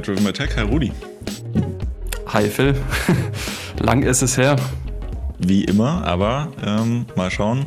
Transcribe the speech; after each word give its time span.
Driven 0.00 0.24
by 0.24 0.32
Tech. 0.32 0.56
Hi 0.56 0.62
Rudi. 0.62 0.92
Hi 2.26 2.48
Phil. 2.48 2.74
Lang 3.80 4.02
ist 4.02 4.22
es 4.22 4.36
her. 4.36 4.56
Wie 5.38 5.64
immer, 5.64 6.04
aber 6.04 6.52
ähm, 6.64 7.06
mal 7.16 7.30
schauen, 7.30 7.66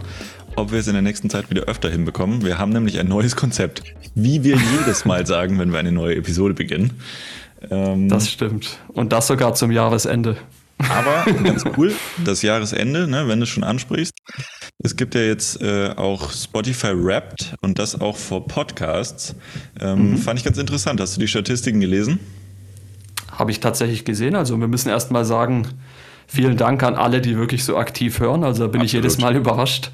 ob 0.55 0.71
wir 0.71 0.79
es 0.79 0.87
in 0.87 0.93
der 0.93 1.01
nächsten 1.01 1.29
Zeit 1.29 1.49
wieder 1.49 1.63
öfter 1.63 1.89
hinbekommen. 1.89 2.43
Wir 2.43 2.57
haben 2.57 2.71
nämlich 2.71 2.99
ein 2.99 3.07
neues 3.07 3.35
Konzept, 3.35 3.83
wie 4.15 4.43
wir 4.43 4.57
jedes 4.77 5.05
Mal 5.05 5.27
sagen, 5.27 5.59
wenn 5.59 5.71
wir 5.71 5.79
eine 5.79 5.91
neue 5.91 6.15
Episode 6.15 6.53
beginnen. 6.53 6.99
Ähm, 7.69 8.09
das 8.09 8.29
stimmt. 8.29 8.79
Und 8.87 9.13
das 9.13 9.27
sogar 9.27 9.53
zum 9.53 9.71
Jahresende. 9.71 10.37
Aber 10.89 11.31
ganz 11.43 11.63
cool, 11.77 11.93
das 12.25 12.41
Jahresende, 12.41 13.07
ne, 13.07 13.27
wenn 13.27 13.39
du 13.39 13.43
es 13.43 13.49
schon 13.49 13.63
ansprichst. 13.63 14.13
Es 14.79 14.95
gibt 14.95 15.15
ja 15.15 15.21
jetzt 15.21 15.61
äh, 15.61 15.91
auch 15.95 16.31
Spotify 16.31 16.91
Wrapped 16.93 17.55
und 17.61 17.79
das 17.79 17.99
auch 17.99 18.17
vor 18.17 18.47
Podcasts. 18.47 19.35
Ähm, 19.79 20.11
mhm. 20.11 20.17
Fand 20.17 20.39
ich 20.39 20.45
ganz 20.45 20.57
interessant. 20.57 20.99
Hast 20.99 21.15
du 21.15 21.21
die 21.21 21.27
Statistiken 21.27 21.79
gelesen? 21.79 22.19
Habe 23.31 23.51
ich 23.51 23.59
tatsächlich 23.59 24.05
gesehen. 24.05 24.35
Also 24.35 24.59
wir 24.59 24.67
müssen 24.67 24.89
erst 24.89 25.11
mal 25.11 25.25
sagen, 25.25 25.67
vielen 26.27 26.57
Dank 26.57 26.83
an 26.83 26.95
alle, 26.95 27.21
die 27.21 27.37
wirklich 27.37 27.63
so 27.63 27.77
aktiv 27.77 28.19
hören. 28.19 28.43
Also 28.43 28.63
da 28.63 28.67
bin 28.67 28.81
Absolut. 28.81 28.85
ich 28.85 28.93
jedes 28.93 29.17
Mal 29.19 29.35
überrascht. 29.35 29.91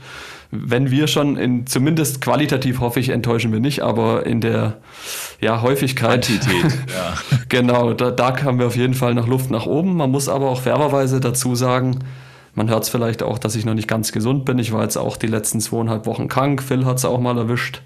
Wenn 0.52 0.89
wir 0.89 1.07
schon 1.07 1.38
in, 1.38 1.67
zumindest 1.67 2.21
qualitativ 2.21 2.80
hoffe 2.80 2.99
ich, 2.99 3.09
enttäuschen 3.09 3.52
wir 3.52 3.59
nicht, 3.59 3.81
aber 3.81 4.25
in 4.25 4.41
der 4.41 4.77
ja, 5.39 5.61
Häufigkeit. 5.61 6.25
Quantität, 6.25 6.63
ja. 6.88 7.13
genau, 7.50 7.94
da, 7.94 8.09
da 8.09 8.41
haben 8.41 8.57
wir 8.57 8.66
auf 8.66 8.75
jeden 8.75 8.95
Fall 8.95 9.13
noch 9.13 9.27
Luft 9.27 9.52
nach 9.52 9.67
oben. 9.67 9.95
Man 9.95 10.09
muss 10.09 10.27
aber 10.27 10.50
auch 10.50 10.61
fairerweise 10.61 11.19
dazu 11.19 11.53
sagen, 11.53 12.00
man 12.55 12.69
hört 12.69 12.83
es 12.83 12.89
vielleicht 12.89 13.23
auch, 13.23 13.38
dass 13.38 13.55
ich 13.55 13.66
noch 13.66 13.73
nicht 13.73 13.88
ganz 13.88 14.11
gesund 14.11 14.45
bin. 14.45 14.59
Ich 14.59 14.72
war 14.72 14.83
jetzt 14.83 14.97
auch 14.97 15.17
die 15.17 15.28
letzten 15.28 15.59
zweieinhalb 15.61 16.05
Wochen 16.05 16.28
krank. 16.28 16.64
Phil 16.64 16.86
hat 16.86 16.97
es 16.97 17.06
auch 17.06 17.19
mal 17.19 17.38
erwischt. 17.38 17.81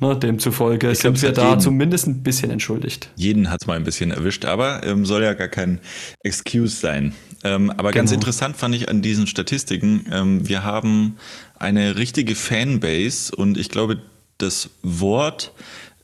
Ne, 0.00 0.16
demzufolge 0.16 0.90
ich 0.90 0.98
sind 0.98 1.22
wir 1.22 1.32
da 1.32 1.50
jeden, 1.50 1.60
zumindest 1.60 2.08
ein 2.08 2.22
bisschen 2.24 2.50
entschuldigt. 2.50 3.10
Jeden 3.14 3.50
hat 3.50 3.62
es 3.62 3.66
mal 3.68 3.76
ein 3.76 3.84
bisschen 3.84 4.10
erwischt, 4.10 4.44
aber 4.44 4.84
ähm, 4.84 5.06
soll 5.06 5.22
ja 5.22 5.34
gar 5.34 5.48
kein 5.48 5.78
Excuse 6.24 6.74
sein. 6.74 7.14
Ähm, 7.44 7.70
aber 7.70 7.90
genau. 7.90 8.00
ganz 8.00 8.12
interessant 8.12 8.56
fand 8.56 8.74
ich 8.74 8.88
an 8.88 9.02
diesen 9.02 9.28
Statistiken, 9.28 10.06
ähm, 10.10 10.48
wir 10.48 10.64
haben 10.64 11.16
eine 11.58 11.96
richtige 11.96 12.34
Fanbase 12.34 13.34
und 13.36 13.56
ich 13.56 13.68
glaube, 13.68 13.98
das 14.38 14.70
Wort, 14.82 15.52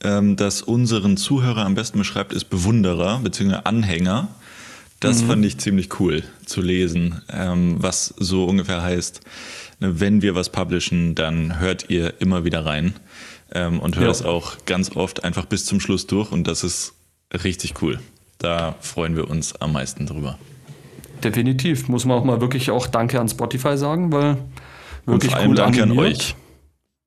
ähm, 0.05 0.37
das 0.37 0.63
unseren 0.63 1.17
Zuhörer 1.17 1.67
am 1.67 1.75
besten 1.75 1.99
beschreibt, 1.99 2.33
ist 2.33 2.45
Bewunderer 2.45 3.19
bzw. 3.19 3.57
Anhänger. 3.65 4.29
Das 5.01 5.23
mhm. 5.23 5.27
fand 5.29 5.45
ich 5.47 5.59
ziemlich 5.59 5.99
cool 5.99 6.23
zu 6.45 6.61
lesen, 6.61 7.23
ähm, 7.33 7.77
was 7.79 8.15
so 8.19 8.45
ungefähr 8.45 8.83
heißt, 8.83 9.21
ne, 9.81 9.99
wenn 9.99 10.21
wir 10.21 10.35
was 10.35 10.51
publishen, 10.51 11.15
dann 11.15 11.59
hört 11.59 11.89
ihr 11.89 12.21
immer 12.21 12.45
wieder 12.45 12.67
rein 12.67 12.95
ähm, 13.53 13.81
und 13.81 13.97
hört 13.97 14.07
ja. 14.07 14.11
es 14.11 14.23
auch 14.23 14.59
ganz 14.67 14.95
oft 14.95 15.25
einfach 15.25 15.47
bis 15.47 15.65
zum 15.65 15.81
Schluss 15.81 16.07
durch 16.07 16.31
und 16.31 16.47
das 16.47 16.65
ist 16.65 16.93
richtig 17.33 17.83
cool. 17.83 17.99
Da 18.39 18.77
freuen 18.81 19.17
wir 19.17 19.29
uns 19.29 19.57
am 19.57 19.73
meisten 19.73 20.07
drüber. 20.07 20.39
Definitiv. 21.25 21.89
Muss 21.89 22.05
man 22.05 22.19
auch 22.19 22.25
mal 22.25 22.41
wirklich 22.41 22.71
auch 22.71 22.87
Danke 22.87 23.21
an 23.21 23.29
Spotify 23.29 23.77
sagen, 23.77 24.13
weil 24.13 24.37
wirklich 25.07 25.25
und 25.25 25.25
vor 25.31 25.37
allem 25.37 25.51
cool 25.51 25.57
Danke 25.57 25.83
animiert. 25.83 26.07
an 26.07 26.13
euch. 26.13 26.37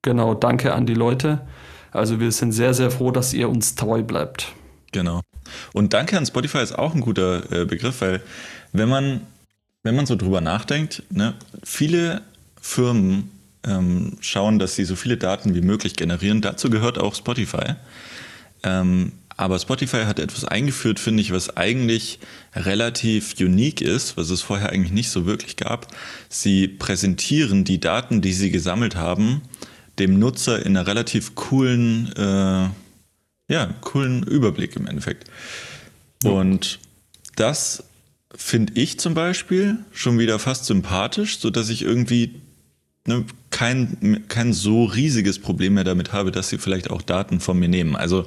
Genau, 0.04 0.34
danke 0.34 0.74
an 0.74 0.86
die 0.86 0.94
Leute. 0.94 1.48
Also 1.92 2.20
wir 2.20 2.32
sind 2.32 2.52
sehr, 2.52 2.74
sehr 2.74 2.92
froh, 2.92 3.12
dass 3.12 3.34
ihr 3.34 3.50
uns 3.50 3.76
treu 3.76 4.04
bleibt. 4.04 4.52
Genau. 4.92 5.22
Und 5.74 5.94
danke 5.94 6.18
an 6.18 6.26
Spotify 6.26 6.60
ist 6.60 6.78
auch 6.78 6.94
ein 6.94 7.02
guter 7.02 7.52
äh, 7.52 7.66
Begriff, 7.66 8.02
weil 8.02 8.22
wenn 8.72 8.90
man, 8.90 9.22
wenn 9.84 9.96
man 9.96 10.06
so 10.06 10.16
drüber 10.16 10.42
nachdenkt, 10.42 11.04
ne, 11.10 11.34
viele 11.64 12.22
Firmen 12.62 13.32
ähm, 13.66 14.18
schauen, 14.20 14.60
dass 14.60 14.76
sie 14.76 14.86
so 14.86 14.96
viele 14.96 15.18
Daten 15.18 15.56
wie 15.56 15.62
möglich 15.62 15.96
generieren. 15.96 16.42
Dazu 16.42 16.70
gehört 16.70 16.98
auch 16.98 17.16
Spotify. 17.16 17.76
Ähm, 18.64 19.14
aber 19.36 19.58
Spotify 19.58 20.04
hat 20.04 20.20
etwas 20.20 20.46
eingeführt, 20.46 21.00
finde 21.00 21.22
ich, 21.22 21.32
was 21.32 21.58
eigentlich 21.58 22.20
relativ 22.56 23.36
unique 23.40 23.82
ist, 23.82 24.16
was 24.16 24.30
es 24.30 24.42
vorher 24.42 24.70
eigentlich 24.70 24.92
nicht 24.92 25.10
so 25.10 25.26
wirklich 25.26 25.56
gab. 25.56 25.88
Sie 26.30 26.68
präsentieren 26.68 27.64
die 27.64 27.80
Daten, 27.80 28.22
die 28.22 28.34
sie 28.34 28.52
gesammelt 28.52 28.96
haben, 28.96 29.42
dem 30.00 30.20
Nutzer 30.20 30.64
in 30.64 30.78
einer 30.78 30.88
relativ 30.88 31.36
coolen, 31.36 32.14
äh, 32.16 32.70
ja, 33.48 33.74
coolen 33.82 34.24
Überblick 34.24 34.76
im 34.76 34.88
Endeffekt. 34.88 35.30
Und 36.24 36.80
das 37.36 37.84
finde 38.36 38.74
ich 38.76 39.00
zum 39.00 39.14
Beispiel 39.14 39.78
schon 39.92 40.18
wieder 40.18 40.40
fast 40.40 40.66
sympathisch, 40.66 41.40
so 41.40 41.50
dass 41.50 41.70
ich 41.70 41.84
irgendwie 41.84 42.42
ne, 43.06 43.26
kein, 43.52 44.24
kein 44.28 44.54
so 44.54 44.86
riesiges 44.86 45.40
Problem 45.40 45.76
mehr 45.76 45.84
damit 45.84 46.14
habe, 46.14 46.32
dass 46.32 46.50
sie 46.50 46.58
vielleicht 46.58 46.90
auch 46.90 47.02
Daten 47.02 47.40
von 47.40 47.60
mir 47.60 47.68
nehmen. 47.68 47.96
Also 47.96 48.26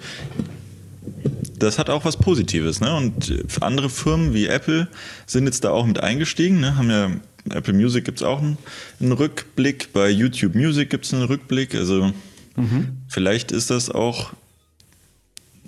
das 1.58 1.78
hat 1.78 1.90
auch 1.90 2.04
was 2.04 2.16
Positives. 2.16 2.80
Ne? 2.80 2.94
Und 2.94 3.44
andere 3.60 3.90
Firmen 3.90 4.34
wie 4.34 4.46
Apple 4.46 4.88
sind 5.26 5.46
jetzt 5.46 5.64
da 5.64 5.70
auch 5.70 5.86
mit 5.86 6.00
eingestiegen. 6.00 6.60
Ne? 6.60 6.76
Haben 6.76 6.90
ja 6.90 7.10
Apple 7.50 7.74
Music 7.74 8.04
gibt 8.04 8.18
es 8.18 8.24
auch 8.24 8.40
einen, 8.40 8.58
einen, 9.00 9.12
Rückblick, 9.12 9.92
bei 9.92 10.10
YouTube 10.10 10.54
Music 10.54 10.90
gibt 10.90 11.06
es 11.06 11.14
einen 11.14 11.24
Rückblick. 11.24 11.74
Also 11.74 12.12
mhm. 12.56 12.98
vielleicht 13.08 13.52
ist 13.52 13.70
das 13.70 13.90
auch 13.90 14.32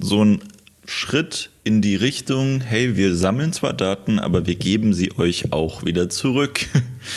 so 0.00 0.25
ein 0.25 0.41
Schritt 0.86 1.50
in 1.64 1.82
die 1.82 1.97
Richtung, 1.97 2.60
hey, 2.60 2.97
wir 2.97 3.14
sammeln 3.14 3.53
zwar 3.53 3.75
Daten, 3.75 4.19
aber 4.19 4.47
wir 4.47 4.54
geben 4.54 4.94
sie 4.94 5.12
euch 5.19 5.53
auch 5.53 5.84
wieder 5.84 6.09
zurück. 6.09 6.60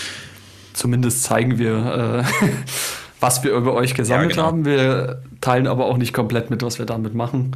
Zumindest 0.73 1.23
zeigen 1.23 1.57
wir, 1.57 2.25
äh, 2.25 2.47
was 3.19 3.43
wir 3.43 3.51
über 3.51 3.73
euch 3.73 3.93
gesammelt 3.93 4.31
ja, 4.31 4.35
genau. 4.35 4.47
haben. 4.47 4.65
Wir 4.65 5.21
teilen 5.39 5.67
aber 5.67 5.85
auch 5.85 5.97
nicht 5.97 6.13
komplett 6.13 6.49
mit, 6.49 6.63
was 6.63 6.79
wir 6.79 6.85
damit 6.85 7.13
machen. 7.13 7.55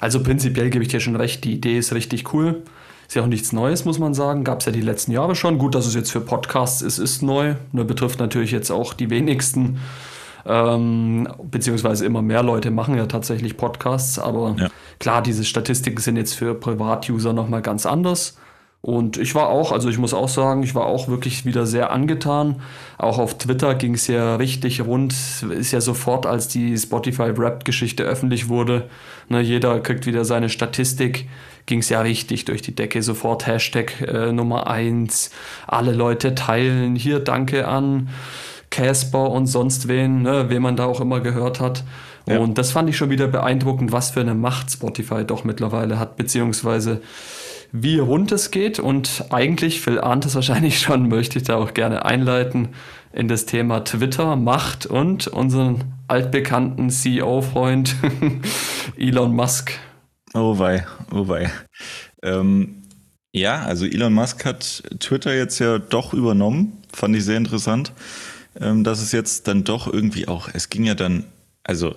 Also 0.00 0.22
prinzipiell 0.22 0.70
gebe 0.70 0.84
ich 0.84 0.90
dir 0.90 1.00
schon 1.00 1.16
recht, 1.16 1.44
die 1.44 1.54
Idee 1.54 1.78
ist 1.78 1.92
richtig 1.92 2.32
cool. 2.32 2.62
Ist 3.08 3.14
ja 3.14 3.22
auch 3.22 3.28
nichts 3.28 3.52
Neues, 3.52 3.84
muss 3.84 3.98
man 3.98 4.14
sagen. 4.14 4.44
Gab 4.44 4.60
es 4.60 4.66
ja 4.66 4.72
die 4.72 4.80
letzten 4.80 5.12
Jahre 5.12 5.36
schon. 5.36 5.58
Gut, 5.58 5.74
dass 5.74 5.86
es 5.86 5.94
jetzt 5.94 6.10
für 6.10 6.20
Podcasts 6.20 6.82
ist, 6.82 6.98
ist 6.98 7.22
neu. 7.22 7.54
Nur 7.72 7.84
betrifft 7.84 8.18
natürlich 8.18 8.50
jetzt 8.50 8.70
auch 8.70 8.94
die 8.94 9.10
wenigsten. 9.10 9.78
Ähm, 10.46 11.28
beziehungsweise 11.42 12.06
immer 12.06 12.22
mehr 12.22 12.42
Leute 12.42 12.70
machen 12.70 12.96
ja 12.96 13.06
tatsächlich 13.06 13.56
Podcasts. 13.56 14.18
Aber 14.18 14.54
ja. 14.58 14.68
klar, 15.00 15.22
diese 15.22 15.44
Statistiken 15.44 16.00
sind 16.00 16.16
jetzt 16.16 16.34
für 16.34 16.54
Privatuser 16.54 17.32
nochmal 17.32 17.62
ganz 17.62 17.84
anders. 17.86 18.36
Und 18.86 19.16
ich 19.16 19.34
war 19.34 19.48
auch, 19.48 19.72
also 19.72 19.88
ich 19.88 19.98
muss 19.98 20.14
auch 20.14 20.28
sagen, 20.28 20.62
ich 20.62 20.76
war 20.76 20.86
auch 20.86 21.08
wirklich 21.08 21.44
wieder 21.44 21.66
sehr 21.66 21.90
angetan. 21.90 22.60
Auch 22.98 23.18
auf 23.18 23.36
Twitter 23.36 23.74
ging 23.74 23.94
es 23.94 24.06
ja 24.06 24.36
richtig 24.36 24.80
rund. 24.80 25.12
Ist 25.50 25.72
ja 25.72 25.80
sofort, 25.80 26.24
als 26.24 26.46
die 26.46 26.78
Spotify 26.78 27.36
Wrapped-Geschichte 27.36 28.04
öffentlich 28.04 28.48
wurde, 28.48 28.88
ne, 29.28 29.40
jeder 29.40 29.80
kriegt 29.80 30.06
wieder 30.06 30.24
seine 30.24 30.48
Statistik, 30.48 31.28
ging 31.66 31.80
es 31.80 31.88
ja 31.88 32.00
richtig 32.02 32.44
durch 32.44 32.62
die 32.62 32.76
Decke. 32.76 33.02
Sofort 33.02 33.48
Hashtag 33.48 34.02
äh, 34.02 34.30
Nummer 34.30 34.68
eins. 34.68 35.30
alle 35.66 35.92
Leute 35.92 36.36
teilen. 36.36 36.94
Hier 36.94 37.18
danke 37.18 37.66
an 37.66 38.08
Casper 38.70 39.30
und 39.30 39.46
sonst 39.46 39.88
wen, 39.88 40.22
ne, 40.22 40.46
wen 40.48 40.62
man 40.62 40.76
da 40.76 40.84
auch 40.84 41.00
immer 41.00 41.20
gehört 41.20 41.60
hat. 41.60 41.84
Ja. 42.28 42.38
Und 42.38 42.58
das 42.58 42.72
fand 42.72 42.88
ich 42.88 42.96
schon 42.96 43.10
wieder 43.10 43.28
beeindruckend, 43.28 43.92
was 43.92 44.10
für 44.10 44.20
eine 44.20 44.34
Macht 44.34 44.70
Spotify 44.70 45.24
doch 45.24 45.44
mittlerweile 45.44 45.98
hat, 45.98 46.16
beziehungsweise 46.16 47.00
wie 47.72 47.98
rund 47.98 48.32
es 48.32 48.50
geht. 48.50 48.78
Und 48.78 49.26
eigentlich, 49.30 49.80
Phil 49.80 50.00
ahnt 50.00 50.24
es 50.24 50.34
wahrscheinlich 50.34 50.80
schon, 50.80 51.08
möchte 51.08 51.38
ich 51.38 51.44
da 51.44 51.56
auch 51.56 51.74
gerne 51.74 52.04
einleiten 52.04 52.70
in 53.12 53.28
das 53.28 53.46
Thema 53.46 53.84
Twitter, 53.84 54.36
Macht 54.36 54.86
und 54.86 55.26
unseren 55.28 55.84
altbekannten 56.08 56.90
CEO-Freund 56.90 57.96
Elon 58.96 59.34
Musk. 59.34 59.72
Oh 60.34 60.58
wei, 60.58 60.86
oh 61.12 61.28
wei. 61.28 61.50
Ähm, 62.22 62.82
ja, 63.32 63.62
also 63.62 63.86
Elon 63.86 64.12
Musk 64.12 64.44
hat 64.44 64.82
Twitter 64.98 65.34
jetzt 65.34 65.58
ja 65.58 65.78
doch 65.78 66.12
übernommen. 66.12 66.82
Fand 66.92 67.16
ich 67.16 67.24
sehr 67.24 67.36
interessant, 67.36 67.92
dass 68.58 69.02
es 69.02 69.12
jetzt 69.12 69.48
dann 69.48 69.64
doch 69.64 69.92
irgendwie 69.92 70.28
auch, 70.28 70.48
es 70.52 70.70
ging 70.70 70.84
ja 70.84 70.94
dann, 70.94 71.24
also 71.62 71.96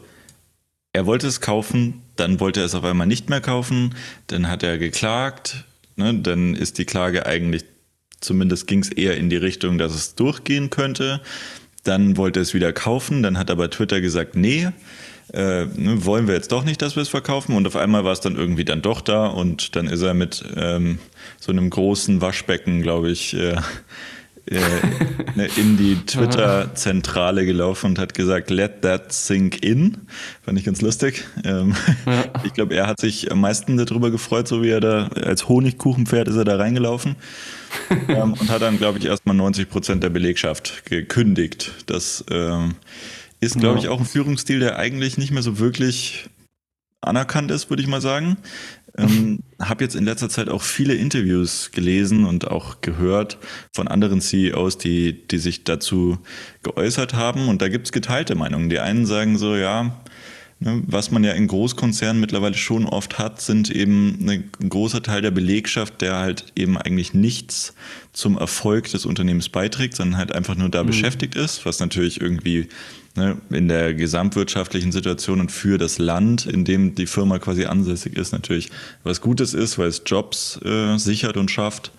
er 0.93 1.05
wollte 1.05 1.27
es 1.27 1.41
kaufen, 1.41 2.01
dann 2.15 2.39
wollte 2.39 2.61
er 2.61 2.65
es 2.65 2.75
auf 2.75 2.83
einmal 2.83 3.07
nicht 3.07 3.29
mehr 3.29 3.41
kaufen, 3.41 3.95
dann 4.27 4.47
hat 4.49 4.63
er 4.63 4.77
geklagt, 4.77 5.65
ne, 5.95 6.13
dann 6.15 6.55
ist 6.55 6.77
die 6.77 6.85
Klage 6.85 7.25
eigentlich, 7.25 7.63
zumindest 8.19 8.67
ging 8.67 8.79
es 8.79 8.89
eher 8.89 9.17
in 9.17 9.29
die 9.29 9.37
Richtung, 9.37 9.77
dass 9.77 9.93
es 9.93 10.15
durchgehen 10.15 10.69
könnte. 10.69 11.21
Dann 11.83 12.17
wollte 12.17 12.39
er 12.39 12.43
es 12.43 12.53
wieder 12.53 12.73
kaufen, 12.73 13.23
dann 13.23 13.37
hat 13.37 13.49
aber 13.49 13.69
Twitter 13.69 14.01
gesagt, 14.01 14.35
nee, 14.35 14.67
äh, 15.31 15.65
ne, 15.65 16.05
wollen 16.05 16.27
wir 16.27 16.33
jetzt 16.33 16.51
doch 16.51 16.65
nicht, 16.65 16.81
dass 16.81 16.95
wir 16.95 17.03
es 17.03 17.09
verkaufen. 17.09 17.55
Und 17.55 17.67
auf 17.67 17.75
einmal 17.75 18.03
war 18.03 18.11
es 18.11 18.19
dann 18.19 18.35
irgendwie 18.35 18.65
dann 18.65 18.81
doch 18.81 19.01
da 19.01 19.27
und 19.27 19.75
dann 19.75 19.87
ist 19.87 20.01
er 20.01 20.13
mit 20.13 20.43
ähm, 20.57 20.99
so 21.39 21.51
einem 21.51 21.69
großen 21.69 22.19
Waschbecken, 22.19 22.81
glaube 22.81 23.11
ich, 23.11 23.33
äh, 23.35 23.55
in 24.49 25.77
die 25.77 25.95
Twitter-Zentrale 26.05 27.45
gelaufen 27.45 27.87
und 27.87 27.99
hat 27.99 28.13
gesagt, 28.13 28.49
let 28.49 28.81
that 28.81 29.13
sink 29.13 29.63
in. 29.63 29.97
Fand 30.41 30.57
ich 30.57 30.65
ganz 30.65 30.81
lustig. 30.81 31.25
Ähm, 31.43 31.75
ja. 32.05 32.23
Ich 32.43 32.53
glaube, 32.53 32.73
er 32.75 32.87
hat 32.87 32.99
sich 32.99 33.31
am 33.31 33.41
meisten 33.41 33.77
darüber 33.77 34.11
gefreut, 34.11 34.47
so 34.47 34.63
wie 34.63 34.69
er 34.69 34.79
da 34.79 35.07
als 35.07 35.49
Honigkuchenpferd 35.49 36.27
ist 36.27 36.35
er 36.35 36.45
da 36.45 36.55
reingelaufen 36.55 37.15
ähm, 38.07 38.33
und 38.33 38.49
hat 38.49 38.61
dann, 38.61 38.77
glaube 38.77 38.97
ich, 38.97 39.05
erstmal 39.05 39.35
90 39.35 39.69
Prozent 39.69 40.03
der 40.03 40.09
Belegschaft 40.09 40.85
gekündigt. 40.85 41.71
Das 41.85 42.23
ähm, 42.31 42.75
ist, 43.39 43.59
glaube 43.59 43.77
ja. 43.77 43.83
ich, 43.83 43.89
auch 43.89 43.99
ein 43.99 44.05
Führungsstil, 44.05 44.59
der 44.59 44.77
eigentlich 44.77 45.17
nicht 45.17 45.31
mehr 45.31 45.43
so 45.43 45.59
wirklich 45.59 46.29
anerkannt 47.01 47.51
ist, 47.51 47.69
würde 47.69 47.81
ich 47.81 47.87
mal 47.87 48.01
sagen. 48.01 48.37
Ähm, 48.99 49.39
habe 49.59 49.83
jetzt 49.83 49.95
in 49.95 50.05
letzter 50.05 50.29
Zeit 50.29 50.49
auch 50.49 50.61
viele 50.61 50.93
Interviews 50.93 51.71
gelesen 51.71 52.25
und 52.25 52.47
auch 52.47 52.81
gehört 52.81 53.37
von 53.73 53.87
anderen 53.87 54.21
CEOs, 54.21 54.77
die, 54.77 55.27
die 55.27 55.37
sich 55.37 55.63
dazu 55.63 56.17
geäußert 56.63 57.13
haben. 57.13 57.47
Und 57.47 57.61
da 57.61 57.69
gibt 57.69 57.87
es 57.87 57.91
geteilte 57.91 58.35
Meinungen. 58.35 58.69
Die 58.69 58.79
einen 58.79 59.05
sagen 59.05 59.37
so, 59.37 59.55
ja, 59.55 60.01
Ne, 60.61 60.83
was 60.87 61.09
man 61.09 61.23
ja 61.23 61.31
in 61.31 61.47
Großkonzernen 61.47 62.19
mittlerweile 62.19 62.55
schon 62.55 62.85
oft 62.85 63.17
hat, 63.17 63.39
sind 63.39 63.69
eben 63.69 64.27
ein 64.27 64.51
großer 64.67 65.01
Teil 65.01 65.21
der 65.21 65.31
Belegschaft, 65.31 66.01
der 66.01 66.17
halt 66.17 66.51
eben 66.53 66.77
eigentlich 66.77 67.13
nichts 67.13 67.73
zum 68.11 68.37
Erfolg 68.37 68.91
des 68.91 69.05
Unternehmens 69.05 69.47
beiträgt, 69.47 69.95
sondern 69.95 70.17
halt 70.17 70.33
einfach 70.33 70.55
nur 70.55 70.67
da 70.67 70.83
mhm. 70.83 70.87
beschäftigt 70.87 71.35
ist, 71.35 71.65
was 71.65 71.79
natürlich 71.79 72.19
irgendwie 72.19 72.67
ne, 73.19 73.37
in 73.51 73.67
der 73.67 73.93
gesamtwirtschaftlichen 73.93 74.91
Situation 74.91 75.39
und 75.39 75.51
für 75.51 75.77
das 75.77 75.99
Land, 75.99 76.45
in 76.45 76.65
dem 76.65 76.95
die 76.95 77.05
Firma 77.05 77.37
quasi 77.37 77.65
ansässig 77.65 78.17
ist, 78.17 78.31
natürlich 78.31 78.71
was 79.03 79.21
Gutes 79.21 79.53
ist, 79.53 79.77
weil 79.77 79.87
es 79.87 80.01
Jobs 80.05 80.59
äh, 80.63 80.97
sichert 80.97 81.37
und 81.37 81.51
schafft, 81.51 81.91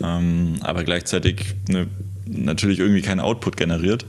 ähm, 0.00 0.56
aber 0.62 0.84
gleichzeitig 0.84 1.54
ne, 1.68 1.88
natürlich 2.26 2.78
irgendwie 2.78 3.02
keinen 3.02 3.20
Output 3.20 3.56
generiert. 3.56 4.06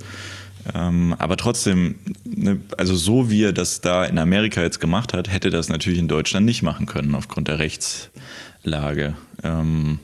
Ähm, 0.74 1.16
aber 1.18 1.38
trotzdem, 1.38 1.96
ne, 2.26 2.60
also 2.78 2.96
so 2.96 3.30
wie 3.30 3.44
er 3.44 3.54
das 3.54 3.82
da 3.82 4.06
in 4.06 4.18
Amerika 4.18 4.62
jetzt 4.62 4.80
gemacht 4.80 5.14
hat, 5.14 5.32
hätte 5.32 5.50
das 5.50 5.70
natürlich 5.70 6.00
in 6.00 6.08
Deutschland 6.08 6.46
nicht 6.46 6.62
machen 6.62 6.86
können 6.86 7.16
aufgrund 7.16 7.48
der 7.48 7.60
Rechtslage. 7.60 9.16
Ähm, 9.44 10.00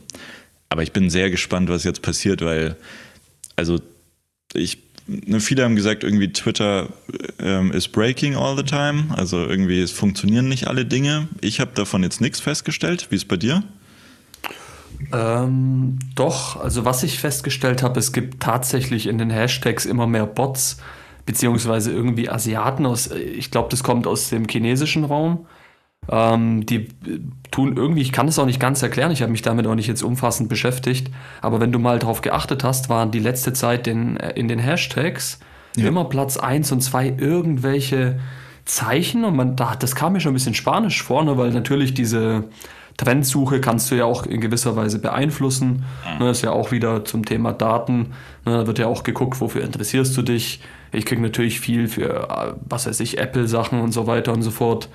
aber 0.70 0.84
ich 0.84 0.92
bin 0.92 1.10
sehr 1.10 1.30
gespannt, 1.30 1.70
was 1.70 1.84
jetzt 1.84 2.02
passiert, 2.02 2.42
weil, 2.42 2.76
also 3.56 3.80
ich, 4.54 4.80
ne, 5.08 5.40
viele 5.40 5.64
haben 5.64 5.76
gesagt, 5.76 6.04
irgendwie 6.04 6.32
Twitter 6.32 6.90
ähm, 7.40 7.72
ist 7.72 7.90
breaking 7.90 8.36
all 8.36 8.56
the 8.56 8.64
time. 8.64 9.06
Also 9.16 9.46
irgendwie 9.46 9.82
es 9.82 9.92
funktionieren 9.92 10.48
nicht 10.48 10.68
alle 10.68 10.86
Dinge. 10.86 11.28
Ich 11.42 11.60
habe 11.60 11.72
davon 11.74 12.04
jetzt 12.04 12.22
nichts 12.22 12.40
festgestellt. 12.40 13.08
Wie 13.10 13.16
ist 13.16 13.24
es 13.24 13.28
bei 13.28 13.38
dir? 13.38 13.64
Ähm, 15.12 16.00
doch, 16.16 16.60
also 16.60 16.86
was 16.86 17.04
ich 17.04 17.20
festgestellt 17.20 17.84
habe, 17.84 18.00
es 18.00 18.14
gibt 18.14 18.42
tatsächlich 18.42 19.08
in 19.08 19.18
den 19.18 19.30
Hashtags 19.30 19.86
immer 19.86 20.08
mehr 20.08 20.26
Bots, 20.26 20.78
beziehungsweise 21.26 21.92
irgendwie 21.92 22.30
Asiaten 22.30 22.86
aus, 22.86 23.12
ich 23.12 23.52
glaube, 23.52 23.70
das 23.70 23.84
kommt 23.84 24.08
aus 24.08 24.30
dem 24.30 24.48
chinesischen 24.48 25.04
Raum. 25.04 25.46
Ähm, 26.10 26.66
die 26.66 26.90
tun 27.52 27.78
irgendwie, 27.78 28.02
ich 28.02 28.12
kann 28.12 28.28
es 28.28 28.40
auch 28.40 28.46
nicht 28.46 28.60
ganz 28.60 28.82
erklären, 28.82 29.12
ich 29.12 29.22
habe 29.22 29.32
mich 29.32 29.42
damit 29.42 29.68
auch 29.68 29.76
nicht 29.76 29.88
jetzt 29.88 30.02
umfassend 30.02 30.50
beschäftigt, 30.50 31.12
aber 31.42 31.60
wenn 31.60 31.72
du 31.72 31.80
mal 31.80 32.00
darauf 32.00 32.22
geachtet 32.22 32.64
hast, 32.64 32.90
waren 32.90 33.12
die 33.12 33.20
letzte 33.20 33.54
Zeit 33.54 33.88
in, 33.88 34.18
in 34.18 34.48
den 34.48 34.60
Hashtags 34.60 35.40
ja. 35.76 35.88
immer 35.88 36.06
Platz 36.06 36.38
1 36.38 36.72
und 36.72 36.82
2 36.82 37.16
irgendwelche 37.18 38.20
Zeichen 38.66 39.24
und 39.24 39.36
man, 39.36 39.56
das 39.56 39.96
kam 39.96 40.14
mir 40.14 40.20
schon 40.20 40.32
ein 40.32 40.36
bisschen 40.36 40.56
spanisch 40.56 41.04
vor, 41.04 41.24
ne, 41.24 41.38
weil 41.38 41.52
natürlich 41.52 41.94
diese 41.94 42.46
Trendsuche 42.98 43.60
kannst 43.60 43.90
du 43.92 43.96
ja 43.96 44.06
auch 44.06 44.26
in 44.26 44.40
gewisser 44.40 44.76
Weise 44.76 45.00
beeinflussen. 45.00 45.84
Mhm. 46.18 46.20
Das 46.20 46.38
ist 46.38 46.44
ja 46.44 46.52
auch 46.52 46.72
wieder 46.72 47.04
zum 47.06 47.26
Thema 47.26 47.52
Daten. 47.52 48.14
Ne, 48.46 48.58
da 48.58 48.68
wird 48.68 48.80
ja 48.80 48.88
auch 48.88 49.04
geguckt, 49.04 49.42
wofür 49.42 49.64
interessierst 49.64 50.16
du 50.16 50.22
dich. 50.22 50.62
Ich 50.92 51.06
kriege 51.06 51.22
natürlich 51.22 51.60
viel 51.60 51.88
für, 51.88 52.30
äh, 52.30 52.54
was 52.62 52.86
weiß 52.86 53.00
ich, 53.00 53.18
Apple-Sachen 53.18 53.82
und 53.82 53.92
so 53.92 54.08
weiter 54.08 54.32
und 54.32 54.44
so 54.44 54.52
fort. 54.52 54.90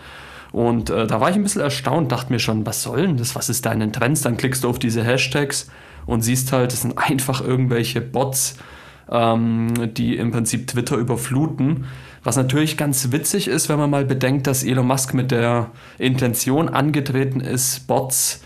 Und 0.52 0.90
äh, 0.90 1.06
da 1.06 1.20
war 1.20 1.30
ich 1.30 1.36
ein 1.36 1.42
bisschen 1.42 1.62
erstaunt, 1.62 2.10
dachte 2.10 2.32
mir 2.32 2.38
schon, 2.38 2.64
was 2.66 2.82
soll 2.82 3.02
denn 3.02 3.16
das? 3.16 3.34
Was 3.34 3.48
ist 3.48 3.66
deinen 3.66 3.92
Trends? 3.92 4.22
Dann 4.22 4.36
klickst 4.36 4.64
du 4.64 4.68
auf 4.68 4.78
diese 4.78 5.04
Hashtags 5.04 5.70
und 6.06 6.22
siehst 6.22 6.52
halt, 6.52 6.72
das 6.72 6.82
sind 6.82 6.96
einfach 6.96 7.40
irgendwelche 7.40 8.00
Bots, 8.00 8.56
ähm, 9.10 9.94
die 9.94 10.16
im 10.16 10.30
Prinzip 10.30 10.66
Twitter 10.66 10.96
überfluten. 10.96 11.84
Was 12.24 12.36
natürlich 12.36 12.76
ganz 12.76 13.12
witzig 13.12 13.48
ist, 13.48 13.68
wenn 13.68 13.78
man 13.78 13.90
mal 13.90 14.04
bedenkt, 14.04 14.46
dass 14.46 14.64
Elon 14.64 14.86
Musk 14.86 15.14
mit 15.14 15.30
der 15.30 15.70
Intention 15.98 16.68
angetreten 16.68 17.40
ist, 17.40 17.86
Bots 17.86 18.42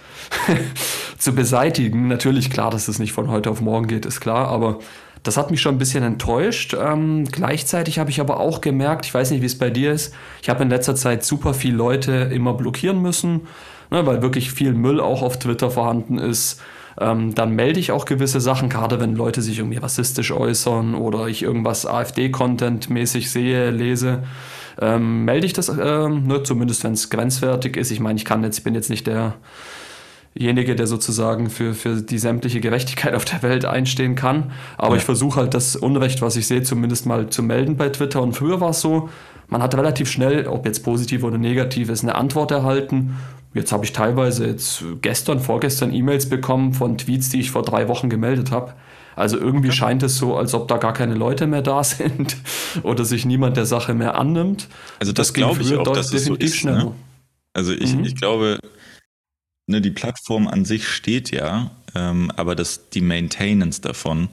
zu 1.18 1.34
beseitigen. 1.34 2.08
Natürlich 2.08 2.50
klar, 2.50 2.70
dass 2.70 2.86
das 2.86 2.98
nicht 2.98 3.12
von 3.12 3.28
heute 3.28 3.50
auf 3.50 3.60
morgen 3.60 3.86
geht, 3.86 4.06
ist 4.06 4.20
klar, 4.20 4.48
aber 4.48 4.78
das 5.22 5.36
hat 5.36 5.50
mich 5.50 5.60
schon 5.60 5.76
ein 5.76 5.78
bisschen 5.78 6.02
enttäuscht. 6.02 6.74
Ähm, 6.78 7.24
gleichzeitig 7.30 7.98
habe 7.98 8.10
ich 8.10 8.20
aber 8.20 8.40
auch 8.40 8.60
gemerkt, 8.60 9.06
ich 9.06 9.14
weiß 9.14 9.30
nicht, 9.30 9.40
wie 9.40 9.46
es 9.46 9.58
bei 9.58 9.70
dir 9.70 9.92
ist, 9.92 10.14
ich 10.42 10.48
habe 10.48 10.62
in 10.62 10.70
letzter 10.70 10.94
Zeit 10.94 11.24
super 11.24 11.54
viele 11.54 11.76
Leute 11.76 12.30
immer 12.32 12.54
blockieren 12.54 13.00
müssen, 13.00 13.42
ne, 13.90 14.04
weil 14.06 14.22
wirklich 14.22 14.52
viel 14.52 14.72
Müll 14.72 15.00
auch 15.00 15.22
auf 15.22 15.38
Twitter 15.38 15.70
vorhanden 15.70 16.18
ist 16.18 16.60
ähm, 17.00 17.34
dann 17.34 17.54
melde 17.54 17.80
ich 17.80 17.92
auch 17.92 18.04
gewisse 18.04 18.40
Sachen, 18.40 18.68
gerade 18.68 19.00
wenn 19.00 19.16
Leute 19.16 19.42
sich 19.42 19.58
irgendwie 19.58 19.78
rassistisch 19.78 20.30
äußern 20.30 20.94
oder 20.94 21.26
ich 21.26 21.42
irgendwas 21.42 21.86
AfD-Content-mäßig 21.86 23.30
sehe, 23.30 23.70
lese. 23.70 24.24
Ähm, 24.80 25.24
melde 25.24 25.46
ich 25.46 25.52
das, 25.52 25.68
ähm, 25.68 26.26
ne, 26.26 26.42
zumindest 26.42 26.84
wenn 26.84 26.92
es 26.92 27.10
grenzwertig 27.10 27.76
ist. 27.76 27.90
Ich 27.90 28.00
meine, 28.00 28.18
ich 28.18 28.24
kann 28.24 28.42
jetzt, 28.42 28.58
ich 28.58 28.64
bin 28.64 28.74
jetzt 28.74 28.90
nicht 28.90 29.06
derjenige, 30.34 30.74
der 30.74 30.86
sozusagen 30.86 31.50
für, 31.50 31.74
für 31.74 32.00
die 32.00 32.18
sämtliche 32.18 32.60
Gerechtigkeit 32.60 33.14
auf 33.14 33.24
der 33.24 33.42
Welt 33.42 33.64
einstehen 33.64 34.14
kann. 34.14 34.52
Aber 34.78 34.94
ja. 34.94 34.96
ich 34.96 35.04
versuche 35.04 35.40
halt 35.40 35.54
das 35.54 35.76
Unrecht, 35.76 36.22
was 36.22 36.36
ich 36.36 36.46
sehe, 36.46 36.62
zumindest 36.62 37.06
mal 37.06 37.28
zu 37.30 37.42
melden 37.42 37.76
bei 37.76 37.88
Twitter. 37.88 38.22
Und 38.22 38.34
früher 38.34 38.60
war 38.60 38.70
es 38.70 38.80
so, 38.80 39.08
man 39.48 39.62
hat 39.62 39.74
relativ 39.74 40.10
schnell, 40.10 40.46
ob 40.46 40.64
jetzt 40.64 40.80
positiv 40.80 41.24
oder 41.24 41.38
negativ 41.38 41.90
ist, 41.90 42.02
eine 42.02 42.14
Antwort 42.14 42.50
erhalten. 42.50 43.18
Jetzt 43.54 43.70
habe 43.70 43.84
ich 43.84 43.92
teilweise 43.92 44.46
jetzt 44.46 44.82
gestern, 45.02 45.38
vorgestern 45.38 45.92
E-Mails 45.92 46.28
bekommen 46.28 46.72
von 46.72 46.96
Tweets, 46.96 47.28
die 47.28 47.40
ich 47.40 47.50
vor 47.50 47.62
drei 47.62 47.86
Wochen 47.88 48.08
gemeldet 48.08 48.50
habe. 48.50 48.72
Also 49.14 49.36
irgendwie 49.36 49.68
okay. 49.68 49.76
scheint 49.76 50.02
es 50.02 50.16
so, 50.16 50.36
als 50.36 50.54
ob 50.54 50.68
da 50.68 50.78
gar 50.78 50.94
keine 50.94 51.14
Leute 51.14 51.46
mehr 51.46 51.60
da 51.60 51.84
sind 51.84 52.36
oder 52.82 53.04
sich 53.04 53.26
niemand 53.26 53.58
der 53.58 53.66
Sache 53.66 53.92
mehr 53.92 54.18
annimmt. 54.18 54.68
Also 55.00 55.12
das, 55.12 55.28
das 55.28 55.34
glaube 55.34 55.60
ich 55.60 55.76
auch, 55.76 55.84
dass 55.84 56.12
es 56.14 56.24
so 56.24 56.34
ist. 56.34 56.64
Ne? 56.64 56.92
Also 57.52 57.72
ich, 57.72 57.94
mhm. 57.94 58.04
ich 58.04 58.16
glaube, 58.16 58.58
ne, 59.66 59.80
die 59.80 59.90
Plattform 59.90 60.48
an 60.48 60.64
sich 60.64 60.88
steht 60.88 61.30
ja 61.30 61.70
ähm, 61.94 62.30
aber 62.36 62.54
das, 62.54 62.88
die 62.90 63.00
Maintenance 63.00 63.80
davon, 63.80 64.28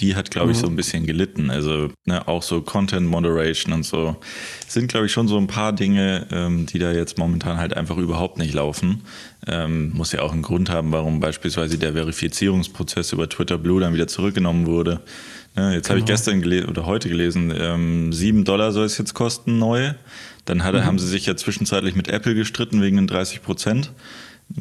die 0.00 0.16
hat, 0.16 0.30
glaube 0.30 0.50
ich, 0.50 0.58
so 0.58 0.66
ein 0.66 0.72
mhm. 0.72 0.76
bisschen 0.76 1.06
gelitten. 1.06 1.50
Also 1.50 1.90
ne, 2.04 2.26
auch 2.26 2.42
so 2.42 2.60
Content 2.60 3.06
Moderation 3.06 3.72
und 3.72 3.84
so 3.84 4.16
sind, 4.66 4.88
glaube 4.88 5.06
ich, 5.06 5.12
schon 5.12 5.28
so 5.28 5.38
ein 5.38 5.46
paar 5.46 5.72
Dinge, 5.72 6.26
ähm, 6.32 6.66
die 6.66 6.78
da 6.78 6.92
jetzt 6.92 7.16
momentan 7.16 7.58
halt 7.58 7.76
einfach 7.76 7.96
überhaupt 7.98 8.38
nicht 8.38 8.52
laufen. 8.54 9.02
Ähm, 9.46 9.92
muss 9.92 10.12
ja 10.12 10.22
auch 10.22 10.32
einen 10.32 10.42
Grund 10.42 10.70
haben, 10.70 10.90
warum 10.90 11.20
beispielsweise 11.20 11.78
der 11.78 11.92
Verifizierungsprozess 11.92 13.12
über 13.12 13.28
Twitter 13.28 13.58
Blue 13.58 13.80
dann 13.80 13.94
wieder 13.94 14.08
zurückgenommen 14.08 14.66
wurde. 14.66 15.00
Ja, 15.56 15.70
jetzt 15.70 15.84
genau. 15.84 15.90
habe 15.90 15.98
ich 16.00 16.06
gestern 16.06 16.42
gelesen 16.42 16.68
oder 16.68 16.84
heute 16.84 17.08
gelesen, 17.08 17.54
ähm, 17.56 18.12
7 18.12 18.44
Dollar 18.44 18.72
soll 18.72 18.86
es 18.86 18.98
jetzt 18.98 19.14
kosten 19.14 19.58
neu. 19.60 19.92
Dann 20.46 20.64
hat, 20.64 20.74
mhm. 20.74 20.84
haben 20.84 20.98
sie 20.98 21.06
sich 21.06 21.26
ja 21.26 21.36
zwischenzeitlich 21.36 21.94
mit 21.94 22.08
Apple 22.08 22.34
gestritten 22.34 22.82
wegen 22.82 22.96
den 22.96 23.06
30 23.06 23.40
Prozent. 23.40 23.92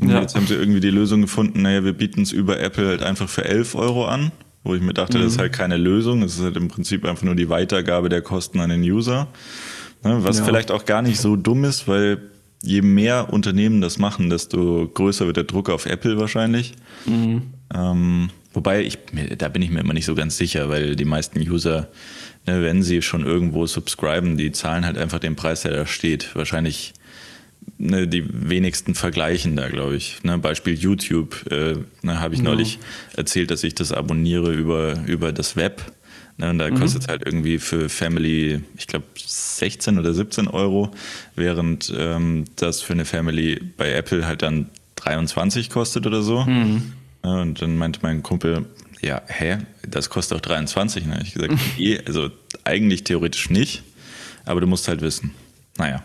Ja. 0.01 0.21
Jetzt 0.21 0.35
haben 0.35 0.47
sie 0.47 0.55
irgendwie 0.55 0.79
die 0.79 0.89
Lösung 0.89 1.21
gefunden, 1.21 1.61
naja, 1.61 1.83
wir 1.83 1.93
bieten 1.93 2.21
es 2.21 2.31
über 2.31 2.59
Apple 2.59 2.87
halt 2.87 3.03
einfach 3.03 3.29
für 3.29 3.45
11 3.45 3.75
Euro 3.75 4.05
an, 4.05 4.31
wo 4.63 4.73
ich 4.75 4.81
mir 4.81 4.93
dachte, 4.93 5.17
mhm. 5.17 5.23
das 5.23 5.33
ist 5.33 5.39
halt 5.39 5.53
keine 5.53 5.77
Lösung, 5.77 6.21
das 6.21 6.35
ist 6.35 6.41
halt 6.41 6.57
im 6.57 6.67
Prinzip 6.67 7.05
einfach 7.05 7.23
nur 7.23 7.35
die 7.35 7.49
Weitergabe 7.49 8.09
der 8.09 8.21
Kosten 8.21 8.59
an 8.59 8.69
den 8.69 8.81
User. 8.81 9.27
Ne, 10.03 10.17
was 10.23 10.39
ja. 10.39 10.45
vielleicht 10.45 10.71
auch 10.71 10.85
gar 10.85 11.01
nicht 11.01 11.19
so 11.19 11.35
dumm 11.35 11.63
ist, 11.63 11.87
weil 11.87 12.21
je 12.61 12.81
mehr 12.81 13.31
Unternehmen 13.31 13.81
das 13.81 13.99
machen, 13.99 14.29
desto 14.29 14.89
größer 14.93 15.25
wird 15.25 15.37
der 15.37 15.43
Druck 15.43 15.69
auf 15.69 15.85
Apple 15.85 16.17
wahrscheinlich. 16.17 16.73
Mhm. 17.05 17.43
Ähm, 17.73 18.29
wobei, 18.53 18.83
ich, 18.83 18.99
da 19.37 19.49
bin 19.49 19.61
ich 19.61 19.69
mir 19.69 19.81
immer 19.81 19.93
nicht 19.93 20.05
so 20.05 20.15
ganz 20.15 20.37
sicher, 20.37 20.69
weil 20.69 20.95
die 20.95 21.05
meisten 21.05 21.39
User, 21.39 21.89
ne, 22.47 22.61
wenn 22.63 22.83
sie 22.83 23.01
schon 23.01 23.25
irgendwo 23.25 23.65
subscriben, 23.65 24.37
die 24.37 24.51
zahlen 24.51 24.85
halt 24.85 24.97
einfach 24.97 25.19
den 25.19 25.35
Preis, 25.35 25.61
der 25.61 25.73
da 25.73 25.85
steht. 25.85 26.35
Wahrscheinlich 26.35 26.93
ne, 27.77 28.07
die 28.07 28.23
wenigsten 28.49 28.95
vergleichen 28.95 29.55
da, 29.55 29.67
glaube 29.69 29.95
ich. 29.95 30.23
Ne, 30.23 30.37
Beispiel 30.37 30.73
YouTube, 30.73 31.45
äh, 31.51 31.75
ne, 32.01 32.19
habe 32.19 32.33
ich 32.33 32.41
ja. 32.41 32.45
neulich 32.45 32.79
erzählt, 33.15 33.51
dass 33.51 33.63
ich 33.63 33.75
das 33.75 33.91
abonniere 33.91 34.53
über, 34.53 35.03
über 35.05 35.31
das 35.31 35.55
Web. 35.55 35.81
Ne, 36.37 36.49
und 36.49 36.57
da 36.57 36.69
mhm. 36.69 36.79
kostet 36.79 37.03
es 37.03 37.07
halt 37.07 37.23
irgendwie 37.25 37.59
für 37.59 37.89
Family, 37.89 38.61
ich 38.77 38.87
glaube, 38.87 39.05
16 39.15 39.99
oder 39.99 40.13
17 40.13 40.47
Euro, 40.47 40.91
während 41.35 41.93
ähm, 41.95 42.45
das 42.55 42.81
für 42.81 42.93
eine 42.93 43.05
Family 43.05 43.59
bei 43.77 43.91
Apple 43.93 44.25
halt 44.25 44.41
dann 44.41 44.69
23 44.95 45.69
kostet 45.69 46.07
oder 46.07 46.21
so. 46.21 46.43
Mhm. 46.43 46.93
Ja, 47.23 47.41
und 47.41 47.61
dann 47.61 47.77
meinte 47.77 47.99
mein 48.01 48.23
Kumpel, 48.23 48.65
ja, 49.01 49.21
hä, 49.27 49.57
das 49.87 50.09
kostet 50.09 50.37
auch 50.37 50.41
23. 50.41 51.05
Ne? 51.05 51.19
Ich 51.23 51.33
gesagt, 51.33 51.53
eh, 51.77 51.99
also 52.05 52.31
eigentlich 52.63 53.03
theoretisch 53.03 53.49
nicht, 53.49 53.83
aber 54.45 54.61
du 54.61 54.67
musst 54.67 54.87
halt 54.87 55.01
wissen. 55.01 55.31
Naja. 55.77 56.03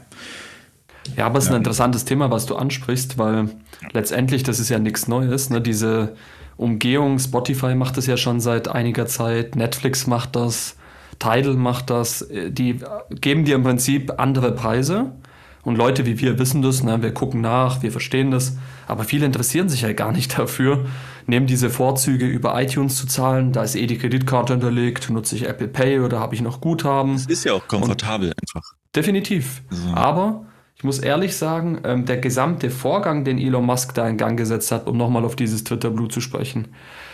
Ja, 1.16 1.26
aber 1.26 1.38
es 1.38 1.44
ist 1.44 1.50
ein 1.50 1.56
interessantes 1.56 2.04
Thema, 2.04 2.30
was 2.30 2.46
du 2.46 2.56
ansprichst, 2.56 3.18
weil 3.18 3.50
letztendlich, 3.92 4.42
das 4.42 4.58
ist 4.58 4.68
ja 4.68 4.78
nichts 4.78 5.08
Neues. 5.08 5.50
Ne? 5.50 5.60
Diese 5.60 6.14
Umgehung, 6.56 7.18
Spotify 7.18 7.74
macht 7.74 7.96
das 7.96 8.06
ja 8.06 8.16
schon 8.16 8.40
seit 8.40 8.68
einiger 8.68 9.06
Zeit, 9.06 9.56
Netflix 9.56 10.06
macht 10.06 10.36
das, 10.36 10.76
Tidal 11.18 11.54
macht 11.54 11.90
das. 11.90 12.26
Die 12.30 12.80
geben 13.20 13.44
dir 13.44 13.54
im 13.54 13.62
Prinzip 13.62 14.14
andere 14.18 14.52
Preise. 14.52 15.12
Und 15.64 15.76
Leute 15.76 16.06
wie 16.06 16.18
wir 16.18 16.38
wissen 16.38 16.62
das, 16.62 16.82
ne? 16.82 17.02
wir 17.02 17.12
gucken 17.12 17.40
nach, 17.40 17.82
wir 17.82 17.92
verstehen 17.92 18.30
das, 18.30 18.56
aber 18.86 19.04
viele 19.04 19.26
interessieren 19.26 19.68
sich 19.68 19.82
ja 19.82 19.92
gar 19.92 20.12
nicht 20.12 20.38
dafür, 20.38 20.86
nehmen 21.26 21.46
diese 21.46 21.68
Vorzüge 21.68 22.26
über 22.26 22.58
iTunes 22.60 22.96
zu 22.96 23.06
zahlen, 23.06 23.52
da 23.52 23.64
ist 23.64 23.76
eh 23.76 23.86
die 23.86 23.98
Kreditkarte 23.98 24.54
hinterlegt, 24.54 25.10
nutze 25.10 25.36
ich 25.36 25.46
Apple 25.46 25.68
Pay 25.68 26.00
oder 26.00 26.20
habe 26.20 26.34
ich 26.34 26.40
noch 26.40 26.62
Guthaben. 26.62 27.16
Es 27.16 27.26
ist 27.26 27.44
ja 27.44 27.52
auch 27.52 27.68
komfortabel 27.68 28.28
Und 28.28 28.34
einfach. 28.40 28.72
Definitiv. 28.96 29.62
So. 29.68 29.94
Aber 29.94 30.46
ich 30.78 30.84
muss 30.84 31.00
ehrlich 31.00 31.36
sagen, 31.36 31.80
ähm, 31.82 32.04
der 32.04 32.18
gesamte 32.18 32.70
Vorgang, 32.70 33.24
den 33.24 33.38
Elon 33.38 33.66
Musk 33.66 33.94
da 33.94 34.08
in 34.08 34.16
Gang 34.16 34.38
gesetzt 34.38 34.70
hat, 34.70 34.86
um 34.86 34.96
nochmal 34.96 35.24
auf 35.24 35.34
dieses 35.34 35.64
Twitter 35.64 35.90
Blue 35.90 36.06
zu 36.06 36.20
sprechen, 36.20 36.68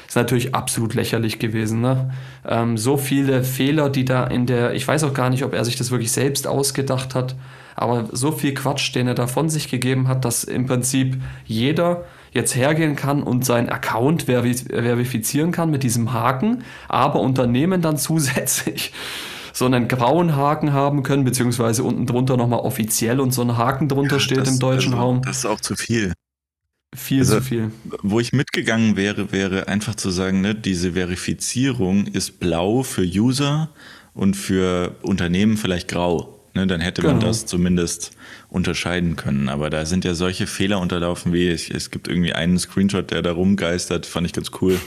ist 0.07 0.17
natürlich 0.17 0.55
absolut 0.55 0.93
lächerlich 0.93 1.39
gewesen. 1.39 1.81
Ne? 1.81 2.13
Ähm, 2.47 2.77
so 2.77 2.99
viele 2.99 3.43
Fehler, 3.43 3.89
die 3.89 4.05
da 4.05 4.27
in 4.27 4.45
der, 4.45 4.75
ich 4.75 4.87
weiß 4.87 5.05
auch 5.05 5.15
gar 5.15 5.31
nicht, 5.31 5.45
ob 5.45 5.55
er 5.55 5.65
sich 5.65 5.77
das 5.77 5.91
wirklich 5.91 6.13
selbst 6.13 6.47
ausgedacht 6.47 7.15
hat, 7.15 7.37
aber 7.75 8.07
so 8.13 8.33
viel 8.33 8.53
Quatsch, 8.53 8.95
den 8.95 9.09
er 9.09 9.15
da 9.15 9.27
von 9.27 9.49
sich 9.49 9.71
gegeben 9.71 10.09
hat, 10.09 10.27
dass 10.27 10.45
im 10.45 10.67
Prinzip 10.67 11.17
jeder 11.47 12.05
jetzt 12.33 12.55
hergehen 12.55 12.97
kann 12.97 13.23
und 13.23 13.47
seinen 13.47 13.71
Account 13.71 14.25
verifizieren 14.25 15.53
kann 15.53 15.71
mit 15.71 15.85
diesem 15.85 16.13
Haken, 16.13 16.65
aber 16.87 17.21
Unternehmen 17.21 17.81
dann 17.81 17.97
zusätzlich 17.97 18.93
so 19.55 19.65
einen 19.65 19.89
grauen 19.89 20.35
Haken 20.35 20.73
haben 20.73 21.03
können, 21.05 21.25
beziehungsweise 21.25 21.85
unten 21.85 22.07
drunter 22.07 22.37
nochmal 22.37 22.59
offiziell 22.59 23.21
und 23.21 23.33
so 23.33 23.43
ein 23.43 23.57
Haken 23.57 23.89
drunter 23.89 24.17
ja, 24.17 24.21
steht 24.21 24.39
das, 24.39 24.51
im 24.51 24.59
deutschen 24.59 24.93
also, 24.93 25.05
Raum. 25.05 25.23
Das 25.23 25.39
ist 25.39 25.47
auch 25.47 25.61
zu 25.61 25.77
viel. 25.77 26.13
Viel 26.95 27.21
also, 27.21 27.37
zu 27.37 27.43
viel. 27.43 27.71
Wo 28.03 28.19
ich 28.19 28.33
mitgegangen 28.33 28.97
wäre, 28.97 29.33
wäre 29.33 29.69
einfach 29.69 29.95
zu 29.95 30.11
sagen, 30.11 30.41
ne, 30.41 30.55
diese 30.57 30.93
Verifizierung 30.93 32.07
ist 32.09 32.41
blau 32.41 32.83
für 32.83 33.03
User 33.03 33.71
und 34.13 34.37
für 34.37 34.97
Unternehmen 35.03 35.57
vielleicht 35.57 35.89
grau. 35.89 36.41
Ne, 36.55 36.67
dann 36.67 36.81
hätte 36.81 37.03
genau. 37.03 37.15
man 37.15 37.25
das 37.25 37.47
zumindest 37.47 38.13
unterscheiden 38.49 39.15
können. 39.15 39.49
Aber 39.49 39.71
da 39.71 39.87
sind 39.87 40.05
ja 40.05 40.15
solche 40.15 40.49
Fehler 40.49 40.81
unterlaufen, 40.81 41.33
wie 41.33 41.49
ich, 41.49 41.71
es 41.71 41.93
gibt 41.93 42.09
irgendwie 42.09 42.33
einen 42.33 42.59
Screenshot, 42.59 43.11
der 43.13 43.23
da 43.23 43.33
rumgeistert, 43.33 44.07
fand 44.07 44.27
ich 44.27 44.33
ganz 44.33 44.51
cool. 44.61 44.81